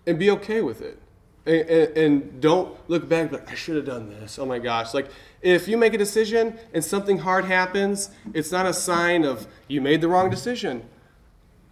and 0.07 0.18
be 0.18 0.30
okay 0.30 0.62
with 0.62 0.80
it. 0.80 1.00
And, 1.47 1.68
and, 1.68 1.97
and 1.97 2.40
don't 2.40 2.76
look 2.88 3.09
back 3.09 3.32
like, 3.32 3.51
I 3.51 3.55
should 3.55 3.76
have 3.76 3.86
done 3.86 4.09
this. 4.09 4.38
Oh 4.38 4.47
my 4.47 4.59
gosh. 4.59 4.92
Like, 4.92 5.09
if 5.42 5.68
you 5.68 5.76
make 5.76 5.94
a 5.94 5.99
decision 5.99 6.59
and 6.74 6.84
something 6.84 7.18
hard 7.18 7.44
happens, 7.44 8.11
it's 8.34 8.51
not 8.51 8.66
a 8.66 8.74
sign 8.74 9.24
of 9.24 9.47
you 9.68 9.80
made 9.80 10.01
the 10.01 10.09
wrong 10.09 10.28
decision 10.28 10.82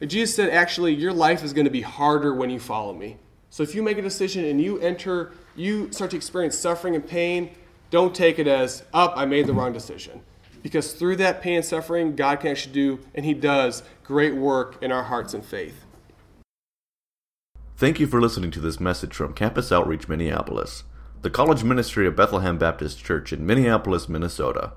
Jesus 0.07 0.35
said, 0.35 0.51
actually, 0.51 0.95
your 0.95 1.13
life 1.13 1.45
is 1.45 1.53
going 1.53 1.65
to 1.65 1.71
be 1.71 1.81
harder 1.81 2.35
when 2.35 2.51
you 2.51 2.59
follow 2.59 2.93
me. 2.93 3.17
So 3.51 3.63
if 3.63 3.75
you 3.75 3.83
make 3.83 3.99
a 3.99 4.03
decision 4.03 4.45
and 4.45 4.61
you 4.61 4.79
enter, 4.81 5.33
you 5.55 5.93
start 5.93 6.11
to 6.11 6.17
experience 6.17 6.59
suffering 6.59 6.95
and 6.95 7.07
pain, 7.07 7.55
don't 7.91 8.15
take 8.15 8.39
it 8.39 8.49
as, 8.49 8.83
up, 8.93 9.15
oh, 9.17 9.21
I 9.21 9.25
made 9.25 9.47
the 9.47 9.53
wrong 9.53 9.73
decision. 9.73 10.21
Because 10.63 10.95
through 10.95 11.17
that 11.17 11.43
pain 11.43 11.57
and 11.57 11.65
suffering, 11.65 12.17
God 12.17 12.41
can 12.41 12.51
actually 12.51 12.73
do, 12.73 13.01
and 13.15 13.25
He 13.25 13.35
does, 13.35 13.83
great 14.03 14.35
work 14.35 14.83
in 14.83 14.91
our 14.91 15.05
hearts 15.05 15.35
and 15.35 15.45
faith. 15.45 15.84
Thank 17.77 17.99
you 17.99 18.07
for 18.07 18.21
listening 18.21 18.53
to 18.53 18.61
this 18.61 18.79
message 18.79 19.15
from 19.15 19.35
Campus 19.35 19.73
Outreach 19.73 20.09
Minneapolis. 20.09 20.85
the 21.23 21.31
college 21.31 21.65
ministry 21.65 22.07
of 22.07 22.15
Bethlehem 22.15 22.57
Baptist 22.57 23.05
Church 23.05 23.33
in 23.33 23.45
Minneapolis, 23.45 24.09
Minnesota. 24.09 24.75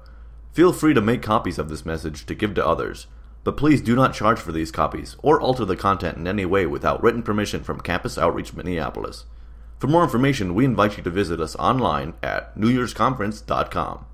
Feel 0.52 0.74
free 0.74 0.96
to 0.96 1.02
make 1.02 1.22
copies 1.22 1.60
of 1.60 1.70
this 1.70 1.86
message 1.86 2.26
to 2.26 2.34
give 2.34 2.56
to 2.56 2.66
others, 2.66 3.06
but 3.44 3.56
please 3.56 3.82
do 3.82 3.96
not 3.96 4.16
charge 4.16 4.40
for 4.40 4.52
these 4.52 4.72
copies 4.72 5.16
or 5.22 5.40
alter 5.40 5.64
the 5.64 5.76
content 5.76 6.18
in 6.18 6.26
any 6.26 6.44
way 6.44 6.66
without 6.66 7.04
written 7.04 7.22
permission 7.22 7.64
from 7.64 7.82
Campus 7.82 8.18
Outreach 8.18 8.56
Minneapolis. 8.56 9.26
For 9.78 9.86
more 9.86 10.04
information, 10.04 10.56
we 10.56 10.66
invite 10.66 10.98
you 10.98 11.04
to 11.04 11.12
visit 11.12 11.40
us 11.40 11.56
online 11.58 12.16
at 12.24 12.58
newyearsconference.com. 12.58 14.08